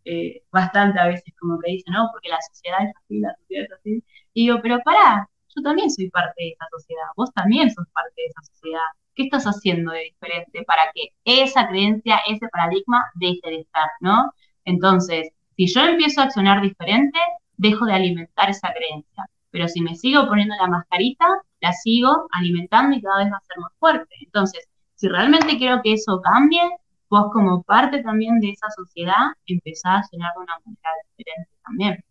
eh, 0.04 0.42
bastante 0.52 0.98
a 1.00 1.06
veces 1.06 1.34
como 1.40 1.58
que 1.60 1.72
dicen, 1.72 1.94
no, 1.94 2.08
porque 2.12 2.28
la 2.28 2.40
sociedad 2.52 2.78
es 2.84 2.92
así, 2.96 3.20
la 3.20 3.34
sociedad 3.36 3.64
es 3.66 3.72
así. 3.72 4.04
Y 4.34 4.46
digo, 4.46 4.60
pero 4.62 4.80
pará, 4.84 5.28
yo 5.54 5.62
también 5.62 5.90
soy 5.90 6.10
parte 6.10 6.34
de 6.44 6.50
esa 6.50 6.66
sociedad, 6.70 7.06
vos 7.16 7.32
también 7.32 7.70
sos 7.70 7.86
parte 7.92 8.14
de 8.16 8.26
esa 8.26 8.42
sociedad. 8.42 8.88
¿Qué 9.16 9.24
estás 9.24 9.44
haciendo 9.44 9.92
de 9.92 10.04
diferente 10.04 10.62
para 10.64 10.82
que 10.94 11.08
esa 11.24 11.66
creencia, 11.68 12.20
ese 12.28 12.48
paradigma 12.48 13.02
deje 13.14 13.40
de 13.44 13.60
estar, 13.60 13.88
¿no? 14.00 14.32
Entonces, 14.64 15.30
si 15.56 15.66
yo 15.66 15.80
empiezo 15.80 16.20
a 16.20 16.24
accionar 16.24 16.60
diferente, 16.60 17.18
dejo 17.56 17.86
de 17.86 17.94
alimentar 17.94 18.50
esa 18.50 18.72
creencia. 18.74 19.24
Pero 19.50 19.68
si 19.68 19.80
me 19.80 19.96
sigo 19.96 20.28
poniendo 20.28 20.54
la 20.56 20.66
mascarita, 20.68 21.26
la 21.60 21.72
sigo 21.72 22.28
alimentando 22.32 22.96
y 22.96 23.02
cada 23.02 23.24
vez 23.24 23.32
va 23.32 23.38
a 23.38 23.40
ser 23.40 23.58
más 23.58 23.72
fuerte. 23.78 24.14
Entonces, 24.20 24.68
si 24.94 25.08
realmente 25.08 25.56
quiero 25.58 25.80
que 25.82 25.94
eso 25.94 26.20
cambie, 26.20 26.62
vos 27.08 27.30
como 27.32 27.62
parte 27.62 28.02
también 28.02 28.38
de 28.40 28.50
esa 28.50 28.68
sociedad 28.70 29.32
empezás 29.46 30.06
a 30.06 30.08
llenar 30.12 30.32
de 30.34 30.42
una 30.42 30.58
manera 30.64 30.90
diferente 31.16 31.50
también. 31.64 32.04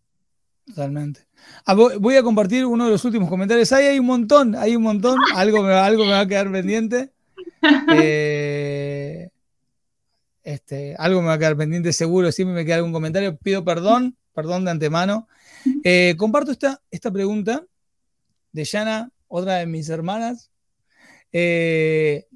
Totalmente. 0.66 1.20
Ah, 1.64 1.74
voy 1.74 2.16
a 2.16 2.22
compartir 2.22 2.66
uno 2.66 2.86
de 2.86 2.90
los 2.90 3.04
últimos 3.04 3.28
comentarios. 3.28 3.70
Ahí 3.72 3.86
hay 3.86 3.98
un 3.98 4.06
montón, 4.06 4.54
hay 4.56 4.76
un 4.76 4.82
montón. 4.82 5.16
Algo 5.36 5.62
me, 5.62 5.72
algo 5.72 6.04
me 6.04 6.10
va 6.10 6.20
a 6.20 6.26
quedar 6.26 6.50
pendiente. 6.50 7.12
Eh, 7.94 9.28
este, 10.42 10.94
algo 10.98 11.20
me 11.22 11.28
va 11.28 11.34
a 11.34 11.38
quedar 11.38 11.56
pendiente 11.56 11.92
seguro. 11.92 12.30
Siempre 12.30 12.54
me 12.54 12.64
queda 12.64 12.76
algún 12.76 12.92
comentario. 12.92 13.36
Pido 13.36 13.64
perdón, 13.64 14.16
perdón 14.34 14.64
de 14.64 14.70
antemano. 14.72 15.28
Eh, 15.82 16.14
comparto 16.16 16.52
esta, 16.52 16.80
esta 16.90 17.10
pregunta 17.10 17.64
de 18.52 18.64
Yana, 18.64 19.10
otra 19.28 19.56
de 19.56 19.66
mis 19.66 19.88
hermanas. 19.88 20.50
Eh, 21.32 22.26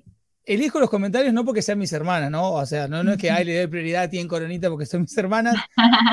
elijo 0.45 0.81
los 0.81 0.91
comentarios 0.91 1.33
no 1.33 1.45
porque 1.45 1.63
sean 1.63 1.79
mis 1.79 1.93
hermanas, 1.93 2.31
¿no? 2.31 2.53
O 2.53 2.67
sea, 2.67 2.89
no, 2.89 3.05
no 3.05 3.13
es 3.13 3.19
que 3.19 3.31
ay, 3.31 3.45
le 3.45 3.59
doy 3.59 3.67
prioridad 3.69 4.03
a 4.05 4.11
ti 4.11 4.19
en 4.19 4.29
Coronita 4.29 4.69
porque 4.69 4.87
son 4.87 5.03
mis 5.03 5.17
hermanas, 5.17 5.55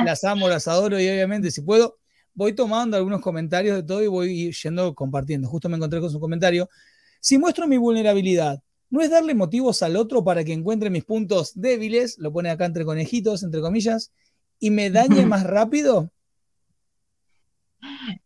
las 0.06 0.24
amo, 0.24 0.48
las 0.48 0.68
adoro 0.68 1.00
y 1.00 1.08
obviamente 1.10 1.50
si 1.50 1.62
puedo, 1.62 1.98
voy 2.38 2.54
tomando 2.54 2.96
algunos 2.96 3.20
comentarios 3.20 3.76
de 3.76 3.84
todo 3.84 4.02
y 4.02 4.08
voy 4.08 4.54
yendo 4.54 4.96
compartiendo. 4.96 5.50
Justo 5.50 5.68
me 5.68 5.76
encontré 5.76 6.00
con 6.00 6.10
su 6.10 6.20
comentario. 6.20 6.70
Si 7.20 7.38
muestro 7.38 7.68
mi 7.68 7.78
vulnerabilidad, 7.78 8.62
¿no 8.90 9.02
es 9.02 9.10
darle 9.10 9.36
motivos 9.36 9.84
al 9.84 9.98
otro 9.98 10.24
para 10.24 10.46
que 10.46 10.54
encuentre 10.54 10.90
mis 10.90 11.04
puntos 11.04 11.52
débiles? 11.60 12.18
Lo 12.20 12.32
pone 12.32 12.50
acá 12.50 12.66
entre 12.66 12.86
conejitos, 12.86 13.44
entre 13.44 13.60
comillas, 13.60 14.14
y 14.60 14.70
me 14.70 14.90
dañe 14.90 15.26
más 15.26 15.44
rápido. 15.44 16.12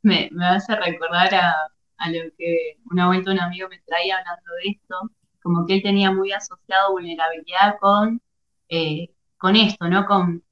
Me, 0.04 0.30
me 0.32 0.46
hace 0.46 0.76
recordar 0.76 1.34
a, 1.34 1.56
a 1.98 2.12
lo 2.12 2.20
que 2.38 2.78
una 2.92 3.08
vuelta 3.08 3.32
un 3.32 3.40
amigo 3.40 3.68
me 3.70 3.80
traía 3.80 4.18
hablando 4.18 4.52
de 4.64 4.72
esto 4.72 4.96
como 5.42 5.66
que 5.66 5.76
él 5.76 5.82
tenía 5.82 6.12
muy 6.12 6.32
asociado 6.32 6.92
vulnerabilidad 6.92 7.78
con, 7.80 8.22
eh, 8.70 9.10
con 9.38 9.56
esto, 9.56 9.88
¿no? 9.90 10.06
Con 10.06 10.44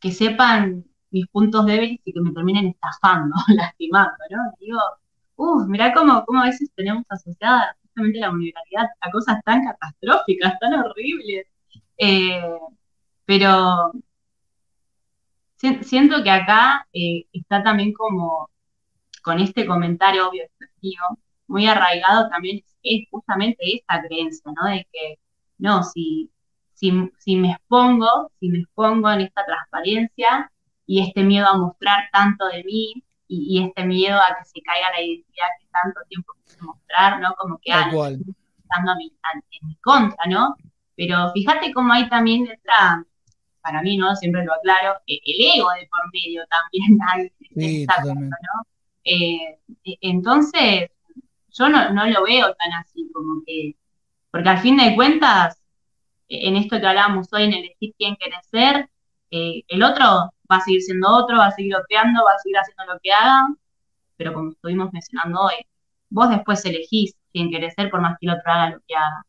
que 0.00 0.10
sepan 0.10 0.84
mis 1.12 1.26
puntos 1.28 1.66
débiles 1.66 2.00
y 2.04 2.12
que 2.12 2.20
me 2.20 2.32
terminen 2.32 2.66
estafando, 2.68 3.34
lastimando, 3.48 4.16
¿no? 4.30 4.38
Digo, 4.60 4.78
uff, 5.36 5.66
mirá 5.68 5.92
cómo, 5.94 6.24
cómo 6.24 6.40
a 6.40 6.46
veces 6.46 6.70
tenemos 6.74 7.04
asociada 7.08 7.76
justamente 7.82 8.18
la 8.20 8.30
vulnerabilidad 8.30 8.86
a 9.00 9.10
cosas 9.10 9.40
tan 9.44 9.64
catastróficas, 9.64 10.58
tan 10.58 10.74
horribles. 10.74 11.46
Eh, 11.98 12.58
pero 13.24 13.92
siento 15.82 16.22
que 16.22 16.30
acá 16.30 16.88
eh, 16.92 17.26
está 17.32 17.62
también 17.62 17.92
como 17.92 18.50
con 19.22 19.40
este 19.40 19.66
comentario 19.66 20.28
obvio 20.28 20.44
expresivo, 20.44 21.18
muy 21.46 21.66
arraigado 21.66 22.28
también 22.28 22.62
es 22.82 23.08
justamente 23.10 23.58
esta 23.76 24.02
creencia, 24.02 24.52
¿no? 24.52 24.68
De 24.68 24.86
que, 24.92 25.18
no, 25.58 25.82
si, 25.84 26.30
si, 26.74 27.36
me 27.36 27.52
expongo, 27.52 28.32
si 28.40 28.48
me 28.48 28.60
expongo 28.60 29.10
en 29.10 29.22
esta 29.22 29.44
transparencia 29.44 30.50
y 30.86 31.02
este 31.02 31.22
miedo 31.22 31.46
a 31.46 31.56
mostrar 31.56 32.08
tanto 32.12 32.46
de 32.48 32.64
mí 32.64 33.02
y, 33.28 33.64
este 33.64 33.84
miedo 33.84 34.18
a 34.18 34.36
que 34.38 34.44
se 34.44 34.60
caiga 34.60 34.90
la 34.90 35.00
identidad 35.00 35.46
que 35.58 35.66
tanto 35.72 36.00
tiempo 36.08 36.34
quise 36.44 36.62
mostrar, 36.62 37.20
¿no? 37.20 37.34
Como 37.36 37.58
que 37.58 37.70
estando 37.70 38.96
mi, 38.96 39.12
en 39.32 39.68
mi 39.68 39.76
contra, 39.76 40.26
¿no? 40.26 40.54
Pero 40.96 41.32
fíjate 41.32 41.72
cómo 41.72 41.92
hay 41.92 42.08
también 42.08 42.44
detrás, 42.44 43.04
para 43.62 43.80
mí, 43.80 43.96
¿no? 43.96 44.14
Siempre 44.16 44.44
lo 44.44 44.52
aclaro, 44.52 45.00
e, 45.06 45.18
el 45.24 45.58
ego 45.58 45.70
de 45.70 45.88
por 45.88 46.12
medio 46.12 46.42
también 46.48 46.98
hay 47.08 47.32
sí, 47.54 47.86
¿no? 47.86 48.66
Eh, 49.04 49.58
e, 49.84 49.98
entonces, 50.00 50.90
yo 51.50 51.68
no, 51.68 51.90
no 51.90 52.06
lo 52.06 52.24
veo 52.24 52.54
tan 52.54 52.72
así 52.74 53.08
como 53.12 53.42
que, 53.46 53.76
porque 54.30 54.48
al 54.48 54.58
fin 54.58 54.76
de 54.76 54.94
cuentas, 54.94 55.62
e, 56.28 56.48
en 56.48 56.56
esto 56.56 56.80
que 56.80 56.86
hablábamos 56.86 57.32
hoy, 57.32 57.44
en 57.44 57.54
elegir 57.54 57.94
quién 57.96 58.16
quiere 58.16 58.36
ser, 58.42 58.90
eh, 59.32 59.64
el 59.68 59.82
otro 59.82 60.04
va 60.50 60.56
a 60.56 60.60
seguir 60.60 60.82
siendo 60.82 61.08
otro, 61.08 61.38
va 61.38 61.46
a 61.46 61.52
seguir 61.52 61.74
oteando, 61.74 62.22
va 62.22 62.32
a 62.32 62.38
seguir 62.38 62.58
haciendo 62.58 62.92
lo 62.92 63.00
que 63.02 63.10
haga, 63.10 63.48
pero 64.18 64.34
como 64.34 64.50
estuvimos 64.50 64.92
mencionando 64.92 65.40
hoy, 65.40 65.54
vos 66.10 66.28
después 66.28 66.62
elegís 66.66 67.14
quién 67.32 67.50
querés 67.50 67.72
ser 67.74 67.90
por 67.90 68.02
más 68.02 68.18
que 68.20 68.26
el 68.26 68.32
otro 68.32 68.52
haga 68.52 68.70
lo 68.70 68.80
que 68.86 68.94
haga. 68.94 69.26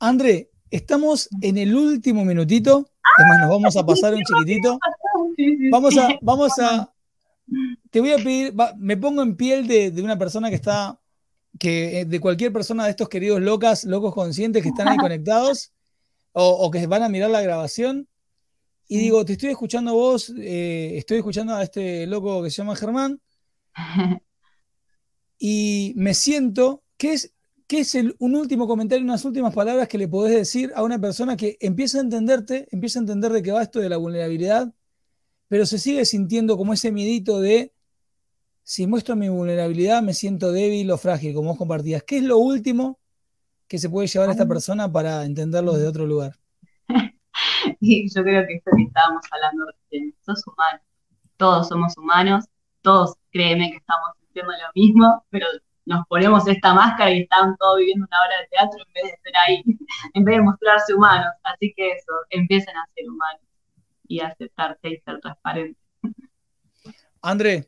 André, 0.00 0.50
estamos 0.72 1.28
en 1.40 1.56
el 1.56 1.72
último 1.76 2.24
minutito, 2.24 2.90
además 3.16 3.38
nos 3.42 3.50
vamos 3.50 3.76
a 3.76 3.86
pasar 3.86 4.12
un 4.12 4.24
chiquitito. 4.24 4.78
Vamos 5.70 5.96
a, 5.96 6.08
vamos 6.20 6.58
a, 6.58 6.92
te 7.90 8.00
voy 8.00 8.10
a 8.10 8.16
pedir, 8.16 8.54
me 8.76 8.96
pongo 8.96 9.22
en 9.22 9.36
piel 9.36 9.68
de, 9.68 9.92
una 10.02 10.18
persona 10.18 10.48
que 10.48 10.56
está, 10.56 10.98
que 11.60 12.00
eh, 12.00 12.04
de 12.06 12.20
cualquier 12.20 12.52
persona 12.52 12.84
de 12.84 12.90
estos 12.90 13.08
queridos 13.08 13.40
locas, 13.40 13.84
locos 13.84 14.12
conscientes 14.12 14.64
que 14.64 14.70
están 14.70 14.88
ahí 14.88 14.96
conectados 14.98 15.72
o, 16.38 16.70
que 16.70 16.86
van 16.86 17.02
a 17.02 17.08
mirar 17.08 17.30
la 17.30 17.40
grabación. 17.40 18.08
Y 18.88 18.98
digo, 18.98 19.24
te 19.24 19.32
estoy 19.32 19.50
escuchando 19.50 19.94
vos, 19.94 20.32
eh, 20.38 20.92
estoy 20.96 21.18
escuchando 21.18 21.54
a 21.54 21.62
este 21.62 22.06
loco 22.06 22.42
que 22.42 22.50
se 22.50 22.56
llama 22.56 22.76
Germán. 22.76 23.20
Y 25.38 25.92
me 25.96 26.14
siento 26.14 26.82
que 26.96 27.12
es, 27.12 27.34
que 27.66 27.80
es 27.80 27.94
el, 27.94 28.16
un 28.20 28.34
último 28.34 28.66
comentario, 28.66 29.04
unas 29.04 29.22
últimas 29.26 29.52
palabras 29.52 29.86
que 29.86 29.98
le 29.98 30.08
podés 30.08 30.34
decir 30.34 30.72
a 30.74 30.82
una 30.82 30.98
persona 30.98 31.36
que 31.36 31.58
empieza 31.60 31.98
a 31.98 32.00
entenderte, 32.00 32.66
empieza 32.70 32.98
a 32.98 33.02
entender 33.02 33.32
de 33.32 33.42
qué 33.42 33.52
va 33.52 33.62
esto 33.62 33.78
de 33.78 33.90
la 33.90 33.98
vulnerabilidad, 33.98 34.72
pero 35.46 35.66
se 35.66 35.78
sigue 35.78 36.06
sintiendo 36.06 36.56
como 36.56 36.72
ese 36.72 36.90
miedito 36.90 37.38
de 37.38 37.74
si 38.62 38.86
muestro 38.86 39.14
mi 39.14 39.28
vulnerabilidad 39.28 40.02
me 40.02 40.14
siento 40.14 40.52
débil 40.52 40.90
o 40.90 40.96
frágil, 40.96 41.34
como 41.34 41.50
vos 41.50 41.58
compartías. 41.58 42.02
¿Qué 42.02 42.16
es 42.16 42.22
lo 42.22 42.38
último 42.38 42.98
que 43.68 43.78
se 43.78 43.90
puede 43.90 44.08
llevar 44.08 44.28
a 44.28 44.32
esta 44.32 44.46
persona 44.46 44.90
para 44.90 45.24
entenderlo 45.24 45.72
desde 45.72 45.88
otro 45.88 46.06
lugar? 46.06 46.32
y 47.80 48.08
yo 48.14 48.22
creo 48.22 48.46
que 48.46 48.54
esto 48.54 48.70
que 48.76 48.82
estábamos 48.84 49.22
hablando 49.30 49.66
recién, 49.66 50.14
sos 50.24 50.42
humano, 50.46 50.80
todos 51.36 51.68
somos 51.68 51.96
humanos, 51.96 52.44
todos 52.82 53.14
créeme 53.30 53.70
que 53.70 53.78
estamos 53.78 54.10
sintiendo 54.20 54.52
lo 54.52 54.68
mismo, 54.74 55.24
pero 55.30 55.46
nos 55.84 56.04
ponemos 56.08 56.46
esta 56.48 56.74
máscara 56.74 57.10
y 57.12 57.22
están 57.22 57.56
todos 57.56 57.78
viviendo 57.78 58.06
una 58.06 58.20
hora 58.22 58.40
de 58.40 58.48
teatro 58.48 58.78
en 58.86 58.92
vez 58.92 59.04
de 59.04 59.10
estar 59.10 59.42
ahí, 59.46 59.62
en 60.14 60.24
vez 60.24 60.36
de 60.36 60.42
mostrarse 60.42 60.94
humanos. 60.94 61.32
Así 61.44 61.72
que 61.76 61.92
eso, 61.92 62.12
empiecen 62.30 62.76
a 62.76 62.86
ser 62.94 63.08
humanos 63.08 63.42
y 64.08 64.20
a 64.20 64.28
aceptarse 64.28 64.88
y 64.88 64.98
ser 64.98 65.20
transparentes. 65.20 65.82
André, 67.22 67.64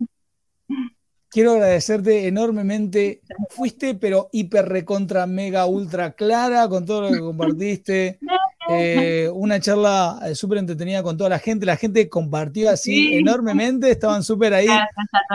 quiero 1.28 1.52
agradecerte 1.52 2.26
enormemente. 2.26 3.22
Fuiste, 3.50 3.94
pero 3.94 4.28
hiper 4.32 4.66
recontra 4.68 5.26
mega 5.26 5.66
ultra 5.66 6.12
clara 6.12 6.68
con 6.68 6.84
todo 6.84 7.02
lo 7.02 7.12
que 7.12 7.20
compartiste. 7.20 8.18
Eh, 8.70 9.30
una 9.32 9.58
charla 9.60 10.20
eh, 10.26 10.34
súper 10.34 10.58
entretenida 10.58 11.02
con 11.02 11.16
toda 11.16 11.30
la 11.30 11.38
gente. 11.38 11.64
La 11.64 11.78
gente 11.78 12.06
compartió 12.10 12.68
así 12.68 13.16
enormemente. 13.16 13.90
Estaban 13.90 14.22
súper 14.22 14.52
ahí 14.52 14.66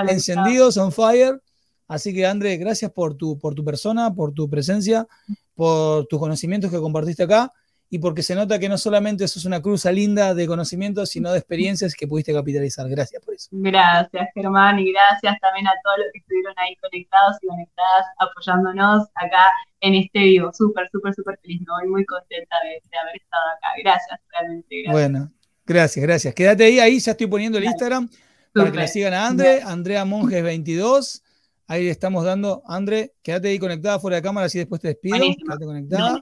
encendidos, 0.08 0.78
on 0.78 0.92
fire. 0.92 1.42
Así 1.88 2.14
que, 2.14 2.28
André, 2.28 2.58
gracias 2.58 2.92
por 2.92 3.16
tu, 3.16 3.40
por 3.40 3.56
tu 3.56 3.66
persona, 3.66 4.14
por 4.14 4.34
tu 4.34 4.48
presencia, 4.48 5.08
por 5.56 6.06
tus 6.06 6.20
conocimientos 6.20 6.70
que 6.70 6.78
compartiste 6.78 7.24
acá 7.24 7.52
y 7.90 8.00
porque 8.00 8.24
se 8.24 8.34
nota 8.34 8.58
que 8.58 8.68
no 8.68 8.78
solamente 8.78 9.24
eso 9.24 9.38
es 9.38 9.46
una 9.46 9.62
cruza 9.62 9.92
linda 9.92 10.34
de 10.34 10.48
conocimientos, 10.48 11.10
sino 11.10 11.32
de 11.32 11.38
experiencias 11.38 11.94
que 11.94 12.08
pudiste 12.08 12.34
capitalizar. 12.34 12.90
Gracias 12.90 13.24
por 13.24 13.36
eso. 13.36 13.50
Gracias, 13.52 14.30
Germán, 14.34 14.80
y 14.80 14.92
gracias 14.92 15.40
también 15.40 15.68
a 15.68 15.74
todos 15.84 16.00
los 16.00 16.08
que 16.12 16.20
estuvieron 16.20 16.54
ahí 16.58 16.76
conectados 16.78 17.38
y 17.42 17.48
conectadas, 17.48 18.06
apoyándonos 18.18 19.08
acá 19.14 19.46
en 19.82 19.94
este 19.94 20.20
vivo. 20.20 20.52
Súper, 20.54 20.90
súper, 20.92 21.14
súper 21.14 21.38
feliz, 21.42 21.62
¿no? 21.68 21.86
y 21.86 21.90
muy 21.90 22.04
contenta 22.06 22.56
de, 22.64 22.98
haber 22.98 23.16
estado 23.16 23.44
acá. 23.58 23.68
Gracias, 23.78 24.20
realmente. 24.32 24.76
Gracias. 24.84 24.94
Bueno, 24.94 25.32
gracias, 25.66 26.04
gracias. 26.04 26.34
Quédate 26.34 26.64
ahí, 26.64 26.80
ahí 26.80 27.00
ya 27.00 27.12
estoy 27.12 27.28
poniendo 27.28 27.60
el 27.60 27.66
Instagram 27.66 28.10
para 28.54 28.72
que 28.72 28.78
la 28.78 28.88
sigan 28.88 29.14
a 29.14 29.28
Andre, 29.28 29.62
Andrea 29.62 30.04
Monjes22. 30.06 31.22
Ahí 31.68 31.84
le 31.84 31.92
estamos 31.92 32.26
dando, 32.26 32.64
Andre, 32.66 33.14
quédate 33.22 33.50
ahí 33.50 33.60
conectada 33.60 34.00
fuera 34.00 34.18
de 34.18 34.24
cámara, 34.24 34.48
así 34.48 34.58
después 34.58 34.82
te 34.82 34.90
despido. 34.90 35.18
Quédate 35.18 35.66
conectada. 35.66 36.22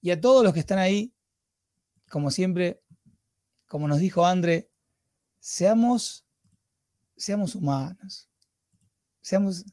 Y 0.00 0.10
a 0.10 0.20
todos 0.20 0.42
los 0.44 0.52
que 0.52 0.60
están 0.60 0.78
ahí, 0.78 1.12
como 2.08 2.30
siempre, 2.30 2.82
como 3.66 3.86
nos 3.86 3.98
dijo 3.98 4.24
André, 4.24 4.70
seamos, 5.38 6.26
seamos 7.16 7.54
humanos. 7.54 8.28
Seamos, 9.20 9.64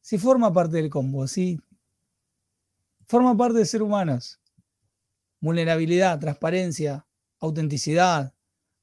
si 0.00 0.18
forma 0.18 0.52
parte 0.52 0.76
del 0.76 0.90
combo, 0.90 1.26
sí. 1.26 1.60
Forma 3.06 3.36
parte 3.36 3.58
de 3.58 3.66
ser 3.66 3.82
humanos. 3.82 4.40
Vulnerabilidad, 5.40 6.18
transparencia, 6.18 7.06
autenticidad, 7.40 8.32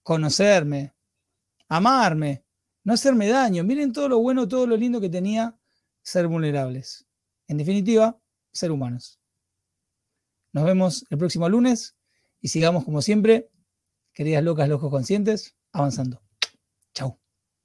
conocerme, 0.04 0.94
amarme, 1.68 2.44
no 2.84 2.94
hacerme 2.94 3.28
daño. 3.28 3.64
Miren 3.64 3.94
todo 3.94 4.10
lo 4.10 4.20
bueno, 4.20 4.48
todo 4.48 4.68
lo 4.68 4.76
lindo 4.76 5.00
que 5.00 5.10
tenía 5.10 5.58
ser 6.02 6.28
vulnerables. 6.28 7.06
En 7.48 7.58
definitiva, 7.58 8.20
ser 8.52 8.72
humanos. 8.72 9.17
Nos 10.54 10.66
vemos 10.66 11.06
el 11.10 11.18
próximo 11.18 11.50
lunes 11.50 11.96
y 12.42 12.50
sigamos 12.50 12.84
como 12.84 13.02
siempre, 13.02 13.50
queridas 14.14 14.44
locas, 14.44 14.70
locos 14.70 14.90
conscientes, 14.90 15.56
avanzando. 15.72 16.22
Chau. 16.94 17.20